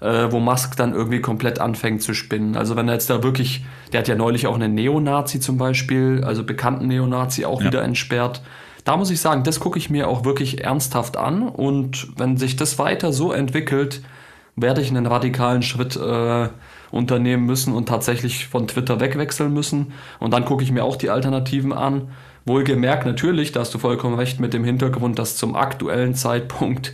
äh, 0.00 0.26
wo 0.30 0.40
Musk 0.40 0.76
dann 0.76 0.92
irgendwie 0.92 1.20
komplett 1.20 1.60
anfängt 1.60 2.02
zu 2.02 2.12
spinnen. 2.12 2.56
Also 2.56 2.74
wenn 2.74 2.88
er 2.88 2.94
jetzt 2.94 3.08
da 3.08 3.22
wirklich, 3.22 3.64
der 3.92 4.00
hat 4.00 4.08
ja 4.08 4.16
neulich 4.16 4.46
auch 4.48 4.56
einen 4.56 4.74
Neonazi 4.74 5.38
zum 5.38 5.58
Beispiel, 5.58 6.24
also 6.24 6.42
bekannten 6.42 6.88
Neonazi 6.88 7.44
auch 7.44 7.60
ja. 7.60 7.68
wieder 7.68 7.82
entsperrt. 7.82 8.42
Da 8.84 8.96
muss 8.96 9.10
ich 9.10 9.20
sagen, 9.20 9.44
das 9.44 9.60
gucke 9.60 9.78
ich 9.78 9.90
mir 9.90 10.08
auch 10.08 10.24
wirklich 10.24 10.64
ernsthaft 10.64 11.16
an 11.16 11.48
und 11.48 12.08
wenn 12.18 12.36
sich 12.36 12.56
das 12.56 12.78
weiter 12.78 13.12
so 13.12 13.32
entwickelt, 13.32 14.02
werde 14.56 14.80
ich 14.80 14.88
einen 14.88 15.06
radikalen 15.06 15.62
Schritt 15.62 15.96
äh, 15.96 16.48
unternehmen 16.90 17.46
müssen 17.46 17.72
und 17.72 17.88
tatsächlich 17.88 18.46
von 18.46 18.66
Twitter 18.66 19.00
wegwechseln 19.00 19.52
müssen. 19.52 19.92
Und 20.18 20.32
dann 20.32 20.44
gucke 20.44 20.62
ich 20.62 20.72
mir 20.72 20.84
auch 20.84 20.96
die 20.96 21.10
Alternativen 21.10 21.72
an. 21.72 22.08
Wohlgemerkt 22.46 23.06
natürlich, 23.06 23.52
da 23.52 23.60
hast 23.60 23.74
du 23.74 23.78
vollkommen 23.78 24.16
recht 24.16 24.40
mit 24.40 24.54
dem 24.54 24.64
Hintergrund, 24.64 25.18
dass 25.18 25.36
zum 25.36 25.54
aktuellen 25.54 26.14
Zeitpunkt 26.14 26.92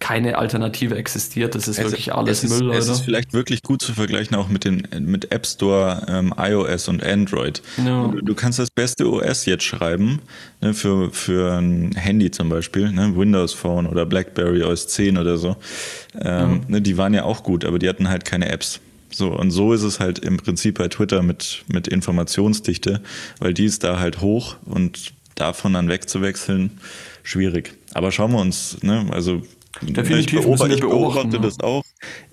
keine 0.00 0.38
Alternative 0.38 0.94
existiert. 0.94 1.54
Das 1.54 1.66
ist 1.66 1.78
es, 1.78 1.84
wirklich 1.84 2.14
alles 2.14 2.44
es 2.44 2.50
Müll. 2.50 2.70
Ist, 2.70 2.84
es 2.84 2.98
ist 2.98 3.00
vielleicht 3.00 3.32
wirklich 3.32 3.62
gut 3.62 3.82
zu 3.82 3.92
vergleichen 3.92 4.36
auch 4.36 4.48
mit 4.48 4.64
den 4.64 4.86
mit 5.00 5.32
App 5.32 5.46
Store, 5.46 6.06
ähm, 6.08 6.32
iOS 6.38 6.88
und 6.88 7.02
Android. 7.02 7.62
Ja. 7.84 8.06
Du, 8.08 8.20
du, 8.20 8.34
kannst 8.34 8.58
das 8.58 8.70
beste 8.70 9.10
OS 9.10 9.44
jetzt 9.46 9.64
schreiben 9.64 10.20
ne, 10.60 10.72
für 10.72 11.10
für 11.10 11.58
ein 11.58 11.92
Handy 11.96 12.30
zum 12.30 12.48
Beispiel, 12.48 12.92
ne, 12.92 13.16
Windows 13.16 13.54
Phone 13.54 13.86
oder 13.86 14.06
BlackBerry 14.06 14.62
OS 14.62 14.86
10 14.88 15.18
oder 15.18 15.36
so. 15.36 15.56
Ähm, 16.14 16.24
ja. 16.24 16.60
ne, 16.68 16.82
die 16.82 16.96
waren 16.96 17.14
ja 17.14 17.24
auch 17.24 17.42
gut, 17.42 17.64
aber 17.64 17.78
die 17.78 17.88
hatten 17.88 18.08
halt 18.08 18.24
keine 18.24 18.48
Apps. 18.48 18.80
So, 19.10 19.30
und 19.30 19.50
so 19.50 19.72
ist 19.72 19.82
es 19.82 20.00
halt 20.00 20.18
im 20.18 20.36
Prinzip 20.36 20.78
bei 20.78 20.88
Twitter 20.88 21.22
mit, 21.22 21.64
mit 21.68 21.88
Informationsdichte, 21.88 23.02
weil 23.38 23.54
die 23.54 23.64
ist 23.64 23.84
da 23.84 23.98
halt 23.98 24.20
hoch 24.20 24.56
und 24.64 25.12
davon 25.34 25.72
dann 25.72 25.88
wegzuwechseln, 25.88 26.78
schwierig. 27.22 27.74
Aber 27.94 28.12
schauen 28.12 28.32
wir 28.32 28.40
uns, 28.40 28.82
ne, 28.82 29.06
also 29.10 29.42
Definitiv 29.82 30.40
ich 30.40 30.44
beobachte, 30.44 30.74
ich 30.74 30.80
beobachte 30.80 31.36
ja. 31.36 31.42
das 31.42 31.60
auch. 31.60 31.84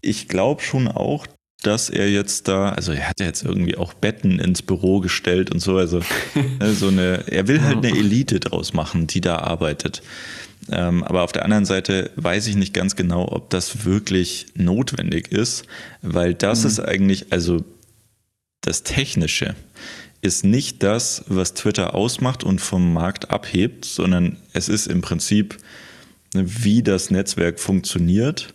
Ich 0.01 0.27
glaube 0.27 0.61
schon 0.61 0.87
auch, 0.87 1.27
dass 1.61 1.89
er 1.89 2.09
jetzt 2.09 2.47
da, 2.47 2.69
also 2.69 2.91
er 2.91 3.09
hat 3.09 3.19
ja 3.19 3.25
jetzt 3.25 3.43
irgendwie 3.43 3.77
auch 3.77 3.93
Betten 3.93 4.39
ins 4.39 4.61
Büro 4.61 4.99
gestellt 4.99 5.51
und 5.51 5.59
so, 5.59 5.77
also 5.77 6.01
ne, 6.59 6.73
so 6.73 6.87
eine, 6.87 7.23
er 7.27 7.47
will 7.47 7.61
halt 7.61 7.77
eine 7.77 7.89
Elite 7.89 8.39
draus 8.39 8.73
machen, 8.73 9.07
die 9.07 9.21
da 9.21 9.37
arbeitet. 9.37 10.01
Ähm, 10.71 11.03
aber 11.03 11.23
auf 11.23 11.31
der 11.31 11.45
anderen 11.45 11.65
Seite 11.65 12.11
weiß 12.15 12.47
ich 12.47 12.55
nicht 12.55 12.73
ganz 12.73 12.95
genau, 12.95 13.31
ob 13.31 13.49
das 13.49 13.85
wirklich 13.85 14.47
notwendig 14.55 15.31
ist, 15.31 15.65
weil 16.01 16.33
das 16.33 16.61
mhm. 16.61 16.67
ist 16.67 16.79
eigentlich, 16.79 17.31
also 17.31 17.63
das 18.61 18.83
Technische 18.83 19.55
ist 20.21 20.43
nicht 20.43 20.81
das, 20.81 21.23
was 21.27 21.53
Twitter 21.53 21.93
ausmacht 21.93 22.43
und 22.43 22.59
vom 22.59 22.93
Markt 22.93 23.29
abhebt, 23.29 23.85
sondern 23.85 24.37
es 24.53 24.69
ist 24.69 24.87
im 24.87 25.01
Prinzip, 25.01 25.57
ne, 26.33 26.45
wie 26.45 26.81
das 26.81 27.11
Netzwerk 27.11 27.59
funktioniert. 27.59 28.53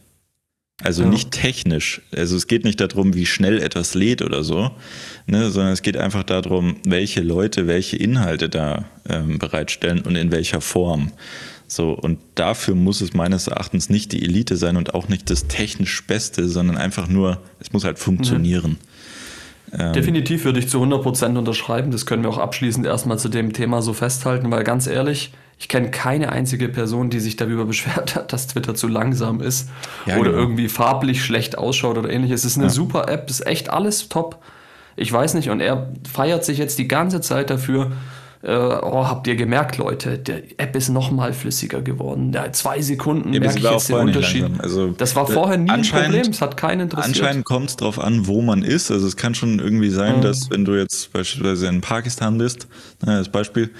Also 0.82 1.02
ja. 1.02 1.10
nicht 1.10 1.30
technisch. 1.30 2.00
Also 2.10 2.36
es 2.36 2.46
geht 2.46 2.64
nicht 2.64 2.80
darum, 2.80 3.14
wie 3.14 3.26
schnell 3.26 3.60
etwas 3.60 3.94
lädt 3.94 4.22
oder 4.22 4.42
so, 4.42 4.70
ne, 5.26 5.50
sondern 5.50 5.72
es 5.72 5.82
geht 5.82 5.96
einfach 5.96 6.24
darum, 6.24 6.76
welche 6.84 7.20
Leute 7.20 7.66
welche 7.66 7.96
Inhalte 7.96 8.48
da 8.48 8.86
ähm, 9.08 9.38
bereitstellen 9.38 10.00
und 10.00 10.16
in 10.16 10.32
welcher 10.32 10.60
Form. 10.60 11.12
So, 11.70 11.92
und 11.92 12.18
dafür 12.34 12.74
muss 12.74 13.00
es 13.00 13.14
meines 13.14 13.46
Erachtens 13.46 13.90
nicht 13.90 14.10
die 14.10 14.24
Elite 14.24 14.56
sein 14.56 14.76
und 14.76 14.92
auch 14.92 15.06
nicht 15.06 15.30
das 15.30 15.46
technisch 15.46 16.04
Beste, 16.04 16.48
sondern 16.48 16.76
einfach 16.76 17.06
nur, 17.06 17.38
es 17.60 17.72
muss 17.72 17.84
halt 17.84 18.00
funktionieren. 18.00 18.78
Mhm. 19.72 19.92
Definitiv 19.92 20.44
würde 20.44 20.58
ich 20.58 20.68
zu 20.68 20.82
100% 20.82 21.38
unterschreiben. 21.38 21.92
Das 21.92 22.06
können 22.06 22.24
wir 22.24 22.30
auch 22.30 22.38
abschließend 22.38 22.86
erstmal 22.86 23.20
zu 23.20 23.28
dem 23.28 23.52
Thema 23.52 23.82
so 23.82 23.92
festhalten, 23.92 24.50
weil 24.50 24.64
ganz 24.64 24.88
ehrlich, 24.88 25.32
ich 25.60 25.68
kenne 25.68 25.92
keine 25.92 26.32
einzige 26.32 26.68
Person, 26.68 27.08
die 27.08 27.20
sich 27.20 27.36
darüber 27.36 27.64
beschwert 27.66 28.16
hat, 28.16 28.32
dass 28.32 28.48
Twitter 28.48 28.74
zu 28.74 28.88
langsam 28.88 29.40
ist 29.40 29.68
ja, 30.06 30.16
oder 30.16 30.30
genau. 30.30 30.42
irgendwie 30.42 30.68
farblich 30.68 31.24
schlecht 31.24 31.56
ausschaut 31.56 31.98
oder 31.98 32.10
ähnliches. 32.10 32.40
Es 32.40 32.52
ist 32.52 32.58
eine 32.58 32.66
ja. 32.66 32.72
super 32.72 33.08
App, 33.08 33.30
ist 33.30 33.46
echt 33.46 33.70
alles 33.70 34.08
top. 34.08 34.42
Ich 34.96 35.12
weiß 35.12 35.34
nicht, 35.34 35.50
und 35.50 35.60
er 35.60 35.92
feiert 36.12 36.44
sich 36.44 36.58
jetzt 36.58 36.80
die 36.80 36.88
ganze 36.88 37.20
Zeit 37.20 37.48
dafür, 37.48 37.92
äh, 38.42 38.56
oh, 38.56 39.06
habt 39.06 39.26
ihr 39.26 39.36
gemerkt, 39.36 39.76
Leute, 39.76 40.16
der 40.18 40.42
App 40.56 40.74
ist 40.74 40.88
noch 40.88 41.10
mal 41.10 41.34
flüssiger 41.34 41.82
geworden. 41.82 42.32
Ja, 42.32 42.50
zwei 42.52 42.80
Sekunden 42.80 43.34
ja, 43.34 43.40
merke 43.40 43.58
ich 43.58 43.64
jetzt 43.64 43.90
den 43.90 43.96
Unterschied. 43.96 44.46
Also, 44.58 44.88
das 44.88 45.14
war 45.14 45.26
vorher 45.26 45.58
nie 45.58 45.68
ein 45.68 45.82
Problem, 45.82 46.30
es 46.30 46.40
hat 46.40 46.56
keinen 46.56 46.80
interessiert. 46.80 47.16
Anscheinend 47.16 47.44
kommt 47.44 47.68
es 47.68 47.76
darauf 47.76 47.98
an, 47.98 48.26
wo 48.26 48.40
man 48.40 48.62
ist. 48.62 48.90
Also 48.90 49.06
es 49.06 49.16
kann 49.16 49.34
schon 49.34 49.58
irgendwie 49.58 49.90
sein, 49.90 50.18
mhm. 50.18 50.22
dass 50.22 50.48
wenn 50.50 50.64
du 50.64 50.74
jetzt 50.74 51.12
beispielsweise 51.12 51.66
in 51.66 51.82
Pakistan 51.82 52.38
bist, 52.38 52.66
ne, 53.04 53.16
als 53.16 53.28
Beispiel, 53.28 53.70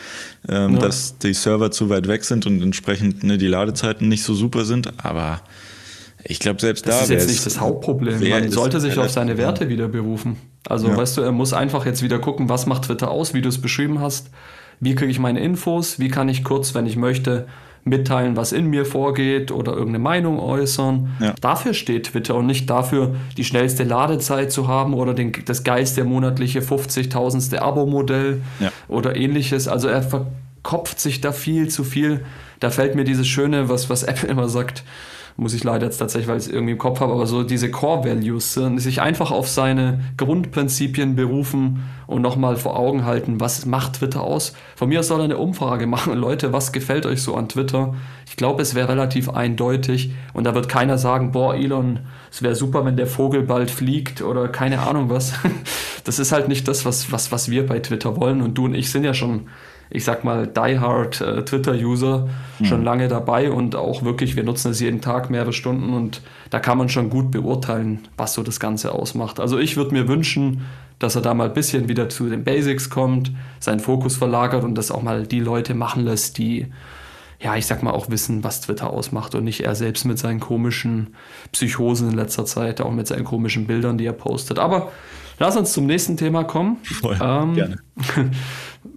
ähm, 0.46 0.74
ja. 0.74 0.80
dass 0.80 1.16
die 1.16 1.32
Server 1.32 1.70
zu 1.70 1.88
weit 1.88 2.06
weg 2.06 2.24
sind 2.24 2.44
und 2.44 2.62
entsprechend 2.62 3.24
ne, 3.24 3.38
die 3.38 3.46
Ladezeiten 3.46 4.08
nicht 4.08 4.24
so 4.24 4.34
super 4.34 4.66
sind, 4.66 4.92
aber 5.02 5.40
ich 6.24 6.38
glaube, 6.38 6.60
selbst 6.60 6.86
das 6.86 6.94
da. 6.94 7.00
Das 7.00 7.10
ist 7.10 7.14
jetzt 7.14 7.28
nicht 7.28 7.46
das 7.46 7.60
Hauptproblem. 7.60 8.28
Man 8.28 8.50
sollte 8.50 8.80
sich 8.80 8.98
auf 8.98 9.10
seine 9.10 9.38
Werte 9.38 9.68
wieder 9.68 9.88
berufen. 9.88 10.36
Also, 10.68 10.88
ja. 10.88 10.96
weißt 10.96 11.16
du, 11.16 11.22
er 11.22 11.32
muss 11.32 11.52
einfach 11.52 11.86
jetzt 11.86 12.02
wieder 12.02 12.18
gucken, 12.18 12.48
was 12.48 12.66
macht 12.66 12.84
Twitter 12.84 13.10
aus, 13.10 13.34
wie 13.34 13.42
du 13.42 13.48
es 13.48 13.60
beschrieben 13.60 14.00
hast. 14.00 14.30
Wie 14.80 14.94
kriege 14.94 15.10
ich 15.10 15.18
meine 15.18 15.40
Infos? 15.40 15.98
Wie 15.98 16.08
kann 16.08 16.28
ich 16.28 16.44
kurz, 16.44 16.74
wenn 16.74 16.86
ich 16.86 16.96
möchte, 16.96 17.46
mitteilen, 17.84 18.36
was 18.36 18.52
in 18.52 18.66
mir 18.66 18.84
vorgeht 18.84 19.50
oder 19.50 19.72
irgendeine 19.72 20.00
Meinung 20.00 20.38
äußern. 20.38 21.16
Ja. 21.20 21.34
Dafür 21.40 21.74
steht 21.74 22.06
Twitter 22.06 22.34
und 22.34 22.46
nicht 22.46 22.68
dafür, 22.68 23.14
die 23.36 23.44
schnellste 23.44 23.84
Ladezeit 23.84 24.52
zu 24.52 24.68
haben 24.68 24.94
oder 24.94 25.14
den, 25.14 25.32
das 25.46 25.64
geilste 25.64 26.04
monatliche 26.04 26.60
50.000. 26.60 27.56
Abo-Modell 27.56 28.42
ja. 28.60 28.70
oder 28.88 29.16
ähnliches. 29.16 29.66
Also 29.66 29.88
er 29.88 30.02
verkopft 30.02 31.00
sich 31.00 31.20
da 31.20 31.32
viel 31.32 31.68
zu 31.68 31.84
viel. 31.84 32.24
Da 32.60 32.70
fällt 32.70 32.94
mir 32.94 33.04
dieses 33.04 33.26
Schöne, 33.26 33.68
was, 33.68 33.88
was 33.88 34.02
Apple 34.02 34.28
immer 34.28 34.48
sagt, 34.48 34.84
muss 35.36 35.54
ich 35.54 35.64
leider 35.64 35.86
jetzt 35.86 35.98
tatsächlich, 35.98 36.28
weil 36.28 36.38
ich 36.38 36.46
es 36.46 36.52
irgendwie 36.52 36.72
im 36.72 36.78
Kopf 36.78 37.00
habe, 37.00 37.12
aber 37.12 37.26
so 37.26 37.42
diese 37.42 37.70
Core 37.70 38.04
Values, 38.04 38.54
sich 38.54 39.00
einfach 39.00 39.30
auf 39.30 39.48
seine 39.48 40.00
Grundprinzipien 40.16 41.16
berufen 41.16 41.84
und 42.06 42.22
nochmal 42.22 42.56
vor 42.56 42.78
Augen 42.78 43.04
halten, 43.04 43.40
was 43.40 43.66
macht 43.66 43.94
Twitter 43.94 44.22
aus. 44.22 44.52
Von 44.76 44.88
mir 44.88 45.02
soll 45.02 45.20
er 45.20 45.24
eine 45.24 45.38
Umfrage 45.38 45.86
machen, 45.86 46.14
Leute, 46.18 46.52
was 46.52 46.72
gefällt 46.72 47.06
euch 47.06 47.22
so 47.22 47.34
an 47.36 47.48
Twitter? 47.48 47.94
Ich 48.28 48.36
glaube, 48.36 48.62
es 48.62 48.74
wäre 48.74 48.88
relativ 48.88 49.28
eindeutig 49.28 50.12
und 50.34 50.44
da 50.44 50.54
wird 50.54 50.68
keiner 50.68 50.98
sagen, 50.98 51.32
boah, 51.32 51.54
Elon, 51.54 52.00
es 52.30 52.42
wäre 52.42 52.54
super, 52.54 52.84
wenn 52.84 52.96
der 52.96 53.06
Vogel 53.06 53.42
bald 53.42 53.70
fliegt 53.70 54.22
oder 54.22 54.48
keine 54.48 54.80
Ahnung 54.80 55.10
was. 55.10 55.34
Das 56.04 56.18
ist 56.18 56.32
halt 56.32 56.48
nicht 56.48 56.66
das, 56.66 56.86
was, 56.86 57.12
was, 57.12 57.30
was 57.30 57.50
wir 57.50 57.66
bei 57.66 57.78
Twitter 57.78 58.16
wollen 58.16 58.40
und 58.40 58.54
du 58.56 58.64
und 58.64 58.74
ich 58.74 58.90
sind 58.90 59.04
ja 59.04 59.12
schon 59.12 59.48
ich 59.90 60.04
sag 60.04 60.24
mal, 60.24 60.46
diehard 60.46 61.20
äh, 61.20 61.44
Twitter-User 61.44 62.28
mhm. 62.58 62.64
schon 62.64 62.84
lange 62.84 63.08
dabei 63.08 63.50
und 63.50 63.74
auch 63.74 64.02
wirklich, 64.04 64.36
wir 64.36 64.44
nutzen 64.44 64.70
es 64.70 64.80
jeden 64.80 65.00
Tag 65.00 65.30
mehrere 65.30 65.52
Stunden 65.52 65.92
und 65.92 66.22
da 66.50 66.60
kann 66.60 66.78
man 66.78 66.88
schon 66.88 67.10
gut 67.10 67.30
beurteilen, 67.32 68.06
was 68.16 68.34
so 68.34 68.42
das 68.42 68.60
Ganze 68.60 68.92
ausmacht. 68.92 69.40
Also 69.40 69.58
ich 69.58 69.76
würde 69.76 69.92
mir 69.92 70.06
wünschen, 70.06 70.66
dass 71.00 71.16
er 71.16 71.22
da 71.22 71.34
mal 71.34 71.48
ein 71.48 71.54
bisschen 71.54 71.88
wieder 71.88 72.08
zu 72.08 72.28
den 72.28 72.44
Basics 72.44 72.88
kommt, 72.88 73.32
seinen 73.58 73.80
Fokus 73.80 74.16
verlagert 74.16 74.62
und 74.62 74.76
das 74.76 74.92
auch 74.92 75.02
mal 75.02 75.26
die 75.26 75.40
Leute 75.40 75.74
machen 75.74 76.04
lässt, 76.04 76.38
die, 76.38 76.66
ja, 77.40 77.56
ich 77.56 77.66
sag 77.66 77.82
mal, 77.82 77.92
auch 77.92 78.10
wissen, 78.10 78.44
was 78.44 78.60
Twitter 78.60 78.90
ausmacht 78.90 79.34
und 79.34 79.44
nicht 79.44 79.64
er 79.64 79.74
selbst 79.74 80.04
mit 80.04 80.18
seinen 80.18 80.40
komischen 80.40 81.14
Psychosen 81.52 82.10
in 82.10 82.16
letzter 82.16 82.44
Zeit, 82.44 82.80
auch 82.80 82.92
mit 82.92 83.06
seinen 83.06 83.24
komischen 83.24 83.66
Bildern, 83.66 83.98
die 83.98 84.06
er 84.06 84.12
postet. 84.12 84.58
Aber 84.58 84.92
lass 85.40 85.56
uns 85.56 85.72
zum 85.72 85.86
nächsten 85.86 86.16
Thema 86.16 86.44
kommen. 86.44 86.76
Voll, 86.84 87.18
ähm, 87.20 87.54
gerne. 87.54 87.78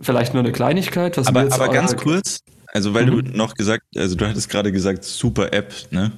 Vielleicht 0.01 0.33
nur 0.33 0.43
eine 0.43 0.51
Kleinigkeit. 0.51 1.17
Was 1.17 1.27
aber 1.27 1.51
aber 1.51 1.69
ganz 1.69 1.95
kurz, 1.95 2.39
also 2.71 2.93
weil 2.93 3.07
mhm. 3.07 3.25
du 3.25 3.37
noch 3.37 3.55
gesagt, 3.55 3.83
also 3.95 4.15
du 4.15 4.27
hattest 4.27 4.49
gerade 4.49 4.71
gesagt, 4.71 5.03
super 5.03 5.51
App, 5.53 5.73
ne? 5.89 6.11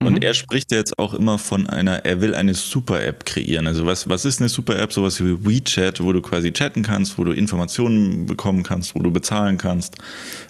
Und 0.00 0.14
mhm. 0.14 0.22
er 0.22 0.34
spricht 0.34 0.70
ja 0.72 0.78
jetzt 0.78 0.98
auch 0.98 1.14
immer 1.14 1.38
von 1.38 1.68
einer, 1.68 2.04
er 2.04 2.20
will 2.20 2.34
eine 2.34 2.54
Super-App 2.54 3.24
kreieren. 3.24 3.66
Also 3.66 3.86
was, 3.86 4.08
was 4.08 4.24
ist 4.24 4.40
eine 4.40 4.48
Super-App? 4.48 4.92
Sowas 4.92 5.22
wie 5.22 5.44
WeChat, 5.44 6.02
wo 6.02 6.12
du 6.12 6.20
quasi 6.20 6.52
chatten 6.52 6.82
kannst, 6.82 7.18
wo 7.18 7.24
du 7.24 7.32
Informationen 7.32 8.26
bekommen 8.26 8.62
kannst, 8.62 8.94
wo 8.94 9.00
du 9.00 9.10
bezahlen 9.10 9.58
kannst, 9.58 9.96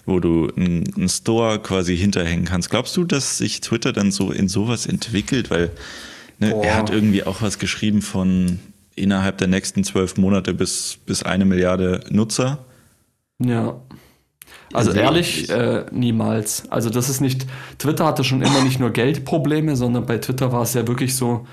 wo 0.05 0.19
du 0.19 0.51
einen 0.55 1.09
Store 1.09 1.59
quasi 1.59 1.97
hinterhängen 1.97 2.45
kannst. 2.45 2.69
Glaubst 2.69 2.95
du, 2.97 3.03
dass 3.03 3.37
sich 3.37 3.61
Twitter 3.61 3.93
dann 3.93 4.11
so 4.11 4.31
in 4.31 4.47
sowas 4.47 4.85
entwickelt? 4.85 5.49
Weil 5.49 5.71
ne, 6.39 6.55
er 6.63 6.75
hat 6.75 6.89
irgendwie 6.89 7.23
auch 7.23 7.41
was 7.41 7.59
geschrieben 7.59 8.01
von 8.01 8.59
innerhalb 8.95 9.37
der 9.37 9.47
nächsten 9.47 9.83
zwölf 9.83 10.17
Monate 10.17 10.53
bis, 10.53 10.97
bis 11.05 11.23
eine 11.23 11.45
Milliarde 11.45 12.01
Nutzer. 12.09 12.65
Ja. 13.39 13.79
Also 14.73 14.91
ehrlich, 14.91 15.49
äh, 15.49 15.85
niemals. 15.91 16.69
Also 16.71 16.89
das 16.89 17.09
ist 17.09 17.21
nicht, 17.21 17.45
Twitter 17.77 18.05
hatte 18.05 18.23
schon 18.23 18.41
immer 18.41 18.63
nicht 18.63 18.79
nur 18.79 18.89
Geldprobleme, 18.89 19.75
sondern 19.75 20.05
bei 20.05 20.17
Twitter 20.17 20.51
war 20.51 20.63
es 20.63 20.73
ja 20.73 20.87
wirklich 20.87 21.15
so, 21.15 21.45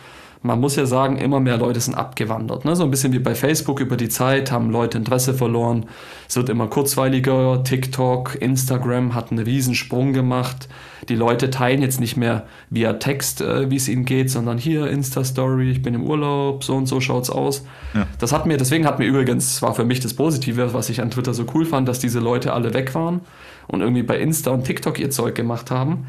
man 0.43 0.59
muss 0.59 0.77
ja 0.77 0.87
sagen, 0.87 1.19
immer 1.19 1.39
mehr 1.39 1.59
Leute 1.59 1.81
sind 1.81 1.95
abgewandert. 1.95 2.65
Ne? 2.65 2.75
So 2.75 2.85
ein 2.85 2.91
bisschen 2.91 3.13
wie 3.13 3.19
bei 3.19 3.35
Facebook 3.35 3.79
über 3.81 3.97
die 3.97 4.09
Zeit 4.09 4.51
haben 4.51 4.71
Leute 4.71 4.97
Interesse 4.97 5.35
verloren. 5.35 5.87
Es 6.29 6.37
wird 6.37 6.49
immer 6.49 6.67
kurzweiliger. 6.67 7.63
TikTok, 7.63 8.41
Instagram 8.41 9.15
hat 9.15 9.31
einen 9.31 9.45
Riesensprung 9.45 10.15
gemacht. 10.15 10.69
Die 11.11 11.15
Leute 11.15 11.51
teilen 11.51 11.83
jetzt 11.83 12.01
nicht 12.01 12.17
mehr 12.17 12.47
via 12.71 12.95
Text, 12.95 13.43
äh, 13.43 13.71
wie 13.71 13.77
es 13.77 13.89
ihnen 13.89 14.07
geht, 14.07 14.31
sondern 14.31 14.57
hier 14.57 14.87
Insta-Story, 14.89 15.71
ich 15.71 15.83
bin 15.83 15.95
im 15.95 16.05
Urlaub, 16.05 16.65
so 16.65 16.75
und 16.75 16.87
so 16.87 17.01
schaut's 17.01 17.31
aus. 17.31 17.65
Ja. 17.95 18.07
Das 18.19 18.33
hat 18.33 18.47
mir, 18.47 18.57
deswegen 18.57 18.87
hat 18.87 18.99
mir 18.99 19.07
übrigens, 19.07 19.61
war 19.61 19.75
für 19.75 19.85
mich 19.85 20.01
das 20.01 20.15
Positive, 20.15 20.73
was 20.73 20.89
ich 20.89 21.03
an 21.03 21.11
Twitter 21.11 21.35
so 21.35 21.45
cool 21.55 21.67
fand, 21.67 21.89
dass 21.89 21.99
diese 21.99 22.21
Leute 22.21 22.53
alle 22.53 22.73
weg 22.73 22.95
waren 22.95 23.21
und 23.67 23.81
irgendwie 23.81 24.03
bei 24.03 24.19
Insta 24.19 24.51
und 24.51 24.65
TikTok 24.65 24.99
ihr 24.99 25.11
Zeug 25.11 25.35
gemacht 25.35 25.71
haben 25.71 26.07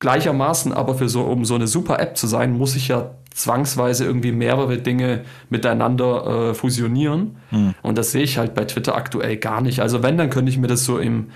gleichermaßen 0.00 0.72
aber 0.72 0.94
für 0.94 1.08
so, 1.08 1.22
um 1.22 1.44
so 1.44 1.54
eine 1.54 1.66
super 1.66 1.98
App 2.00 2.16
zu 2.16 2.26
sein, 2.26 2.52
muss 2.56 2.76
ich 2.76 2.88
ja 2.88 3.10
zwangsweise 3.30 4.04
irgendwie 4.04 4.32
mehrere 4.32 4.78
Dinge 4.78 5.22
miteinander 5.48 6.50
äh, 6.50 6.54
fusionieren. 6.54 7.36
Mhm. 7.50 7.74
Und 7.82 7.98
das 7.98 8.12
sehe 8.12 8.22
ich 8.22 8.38
halt 8.38 8.54
bei 8.54 8.64
Twitter 8.64 8.96
aktuell 8.96 9.36
gar 9.36 9.60
nicht. 9.60 9.80
Also 9.80 10.02
wenn, 10.02 10.16
dann 10.18 10.30
könnte 10.30 10.50
ich 10.50 10.58
mir 10.58 10.66
das 10.66 10.84
so 10.84 10.98
im 10.98 11.28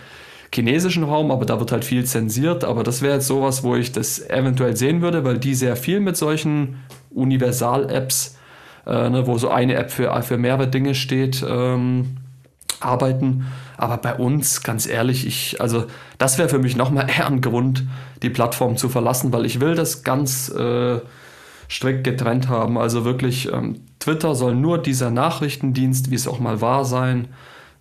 chinesischen 0.54 1.04
Raum, 1.04 1.30
aber 1.30 1.46
da 1.46 1.58
wird 1.60 1.72
halt 1.72 1.84
viel 1.84 2.04
zensiert. 2.04 2.64
Aber 2.64 2.82
das 2.82 3.02
wäre 3.02 3.14
jetzt 3.14 3.26
sowas, 3.26 3.62
wo 3.62 3.76
ich 3.76 3.92
das 3.92 4.18
eventuell 4.28 4.76
sehen 4.76 5.00
würde, 5.00 5.24
weil 5.24 5.38
die 5.38 5.54
sehr 5.54 5.76
viel 5.76 6.00
mit 6.00 6.16
solchen 6.16 6.80
Universal-Apps, 7.10 8.38
äh, 8.86 9.10
ne, 9.10 9.26
wo 9.26 9.38
so 9.38 9.50
eine 9.50 9.74
App 9.74 9.90
für, 9.90 10.20
für 10.22 10.38
mehrere 10.38 10.68
Dinge 10.68 10.94
steht, 10.94 11.44
ähm, 11.48 12.16
arbeiten. 12.84 13.46
Aber 13.76 13.96
bei 13.96 14.14
uns, 14.14 14.62
ganz 14.62 14.86
ehrlich, 14.86 15.26
ich, 15.26 15.60
also 15.60 15.86
das 16.18 16.38
wäre 16.38 16.48
für 16.48 16.58
mich 16.58 16.76
nochmal 16.76 17.08
eher 17.16 17.26
ein 17.26 17.40
Grund, 17.40 17.84
die 18.22 18.30
Plattform 18.30 18.76
zu 18.76 18.88
verlassen, 18.88 19.32
weil 19.32 19.46
ich 19.46 19.60
will 19.60 19.74
das 19.74 20.04
ganz 20.04 20.48
äh, 20.50 21.00
strikt 21.70 22.04
getrennt 22.04 22.48
haben. 22.48 22.78
Also 22.78 23.04
wirklich, 23.04 23.52
ähm, 23.52 23.80
Twitter 23.98 24.34
soll 24.34 24.54
nur 24.54 24.78
dieser 24.78 25.10
Nachrichtendienst, 25.10 26.10
wie 26.10 26.16
es 26.16 26.28
auch 26.28 26.40
mal 26.40 26.60
war, 26.60 26.84
sein, 26.84 27.28